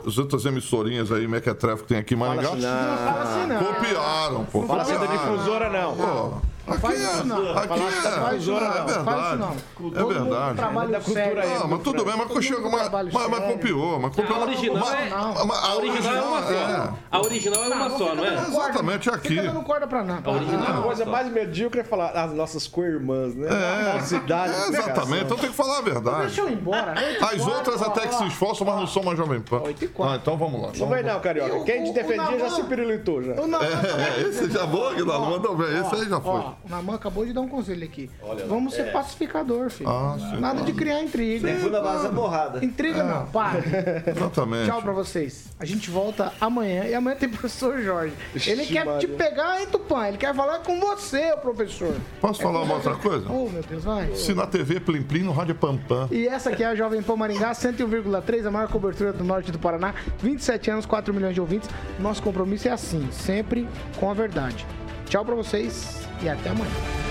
as 0.05 0.17
outras 0.17 0.45
emissorinhas 0.45 1.11
aí, 1.11 1.27
Mequetrefe, 1.27 1.83
que 1.83 1.89
tem 1.89 1.97
aqui 1.97 2.13
em 2.13 2.17
Maringá, 2.17 2.55
Não 2.55 2.61
fala 2.61 3.23
assim, 3.23 3.47
não. 3.47 3.63
copiaram, 3.63 4.45
pô. 4.45 4.63
Fala 4.63 4.81
assim 4.81 4.97
da 4.97 5.05
difusora, 5.05 5.69
não. 5.69 5.95
Pô, 5.95 6.52
aqui 6.67 6.81
faz 6.81 6.99
é, 7.01 7.03
isso 7.03 7.25
não. 7.25 7.57
aqui 7.57 7.67
da 7.67 7.75
é, 7.75 7.77
é 7.77 8.17
não. 8.17 8.23
Faz 8.23 8.41
isso 8.41 8.53
verdade. 8.53 9.37
não. 9.37 9.49
É 9.51 9.55
Todo 9.75 9.93
mundo 9.93 10.07
verdade. 10.29 10.55
trabalha 10.57 10.89
Da 10.91 10.99
cultura 11.01 11.43
aí. 11.43 11.53
Ah, 11.61 11.67
mas 11.67 11.81
tudo 11.81 12.05
bem, 12.05 12.13
mas, 12.17 12.27
mundo 12.27 12.71
mas, 12.71 13.13
mas, 13.13 13.29
mas 13.29 13.51
copiou, 13.51 13.99
mas 13.99 14.15
copiou. 14.15 14.37
A 14.37 14.41
original 14.43 14.87
é- 14.93 15.09
A 15.11 15.75
original 15.75 16.15
é 16.15 16.21
uma 16.21 16.41
só. 16.43 16.53
é. 16.53 16.89
A 17.11 17.21
original 17.21 17.63
é 17.63 17.67
uma 17.67 17.89
só, 17.89 18.15
não 18.15 18.25
é? 18.25 18.33
Exatamente 18.33 19.09
aqui. 19.09 19.27
Fica 19.29 19.43
dando 19.43 19.63
corda 19.63 19.87
pra 19.87 20.03
nada. 20.03 20.29
A 20.29 20.33
original. 20.33 20.63
A 20.67 20.73
Não, 20.73 20.83
coisa 20.83 21.05
mais 21.05 21.31
medíocre 21.31 21.81
é 21.81 21.83
falar 21.83 22.11
as 22.11 22.31
nossas 22.33 22.67
co-irmãs, 22.67 23.35
né? 23.35 23.47
É, 23.49 23.93
Nossa 23.93 24.15
idade. 24.15 24.53
é, 24.53 24.67
exatamente, 24.69 25.23
então 25.25 25.37
tem 25.37 25.49
que 25.49 25.55
falar 25.55 25.79
a 25.79 25.81
verdade. 25.81 26.21
Deixa 26.21 26.41
eu 26.41 26.49
ir 26.49 26.53
embora. 26.53 26.93
As 27.21 27.45
outras 27.45 27.81
até 27.81 28.07
que 28.07 28.15
se 28.15 28.27
esforçam, 28.27 28.65
mas 28.65 28.75
não 28.77 28.87
são 28.87 29.03
mais 29.03 29.17
Jovem 29.17 29.41
Pan. 29.41 29.61
E. 29.69 29.89
Ah, 30.01 30.15
então 30.15 30.37
vamos 30.37 30.61
lá. 30.61 30.69
Não 30.77 30.87
vai 30.87 31.03
não, 31.03 31.19
Carioca. 31.19 31.63
Quem 31.65 31.83
te 31.83 31.91
defendia 31.93 32.39
já 32.39 32.49
se 32.49 32.63
pirilitou 32.63 33.21
já. 33.21 33.33
É, 33.63 34.21
esse 34.21 34.49
já 34.49 34.65
vou, 34.65 34.89
Aguinaldo, 34.89 35.25
mandou 35.29 35.55
bem, 35.55 35.67
esse 35.79 35.95
aí 35.95 36.09
já 36.09 36.19
foi. 36.19 36.43
Ó, 36.63 36.67
o 36.67 36.69
Naman 36.69 36.95
acabou 36.95 37.25
de 37.25 37.33
dar 37.33 37.41
um 37.41 37.47
conselho 37.47 37.83
aqui. 37.83 38.09
Olha. 38.21 38.45
Vamos 38.45 38.73
ser 38.73 38.83
É. 38.87 38.91
pacificador, 38.91 39.69
filho. 39.69 39.89
Ah, 39.89 40.15
sim, 40.19 40.39
Nada 40.39 40.55
claro. 40.57 40.65
de 40.65 40.73
criar 40.73 41.01
intriga. 41.01 41.47
Base 41.81 42.03
da 42.03 42.09
porrada. 42.09 42.63
Intriga 42.65 42.99
É. 42.99 43.03
não, 43.03 43.25
para. 43.27 43.59
Exatamente. 44.07 44.69
Tchau 44.69 44.81
pra 44.81 44.91
vocês. 44.91 45.45
A 45.59 45.65
gente 45.65 45.89
volta 45.89 46.33
amanhã 46.39 46.85
e 46.85 46.93
amanhã 46.93 47.15
tem 47.15 47.29
professor 47.29 47.79
Jorge. 47.81 48.13
Ele 48.47 48.63
Ixi, 48.63 48.73
quer 48.73 48.81
te 48.83 49.07
Maria. 49.07 49.09
pegar 49.09 49.61
em 49.61 49.65
Tupã, 49.67 50.07
ele 50.07 50.17
quer 50.17 50.33
falar 50.35 50.59
com 50.59 50.79
você, 50.79 51.35
professor. 51.41 51.95
Posso 52.21 52.41
falar 52.41 52.61
uma 52.61 52.75
outra 52.75 52.95
coisa? 52.95 53.25
Oh, 53.29 53.49
meu 53.49 53.61
Deus, 53.63 53.83
vai. 53.83 54.13
Se 54.15 54.33
na 54.33 54.45
TV 54.47 54.77
é 54.77 54.79
Plim 54.79 55.01
Plim, 55.03 55.23
no 55.23 55.31
rádio 55.31 55.51
é 55.51 55.55
Pam 55.55 55.77
Pam. 55.77 56.07
E 56.11 56.27
essa 56.27 56.49
aqui 56.49 56.63
é 56.63 56.67
a 56.67 56.75
Jovem 56.75 57.01
Pan 57.01 57.15
Maringá, 57.15 57.53
101,3, 57.53 58.45
a 58.45 58.51
maior 58.51 58.67
cobertura 58.67 59.13
do 59.13 59.23
norte 59.23 59.51
do 59.51 59.59
Paraná. 59.59 59.93
27 60.19 60.71
anos, 60.71 60.85
4 60.85 61.13
milhões 61.13 61.33
de 61.33 61.41
ouvintes. 61.41 61.69
Nosso 61.99 62.21
compromisso 62.21 62.67
é 62.67 62.71
assim, 62.71 63.07
sempre 63.11 63.67
com 63.99 64.09
a 64.09 64.13
verdade. 64.13 64.65
Tchau 65.13 65.23
pra 65.23 65.35
vocês 65.35 66.07
e 66.23 66.27
até 66.27 66.49
amanhã. 66.49 67.03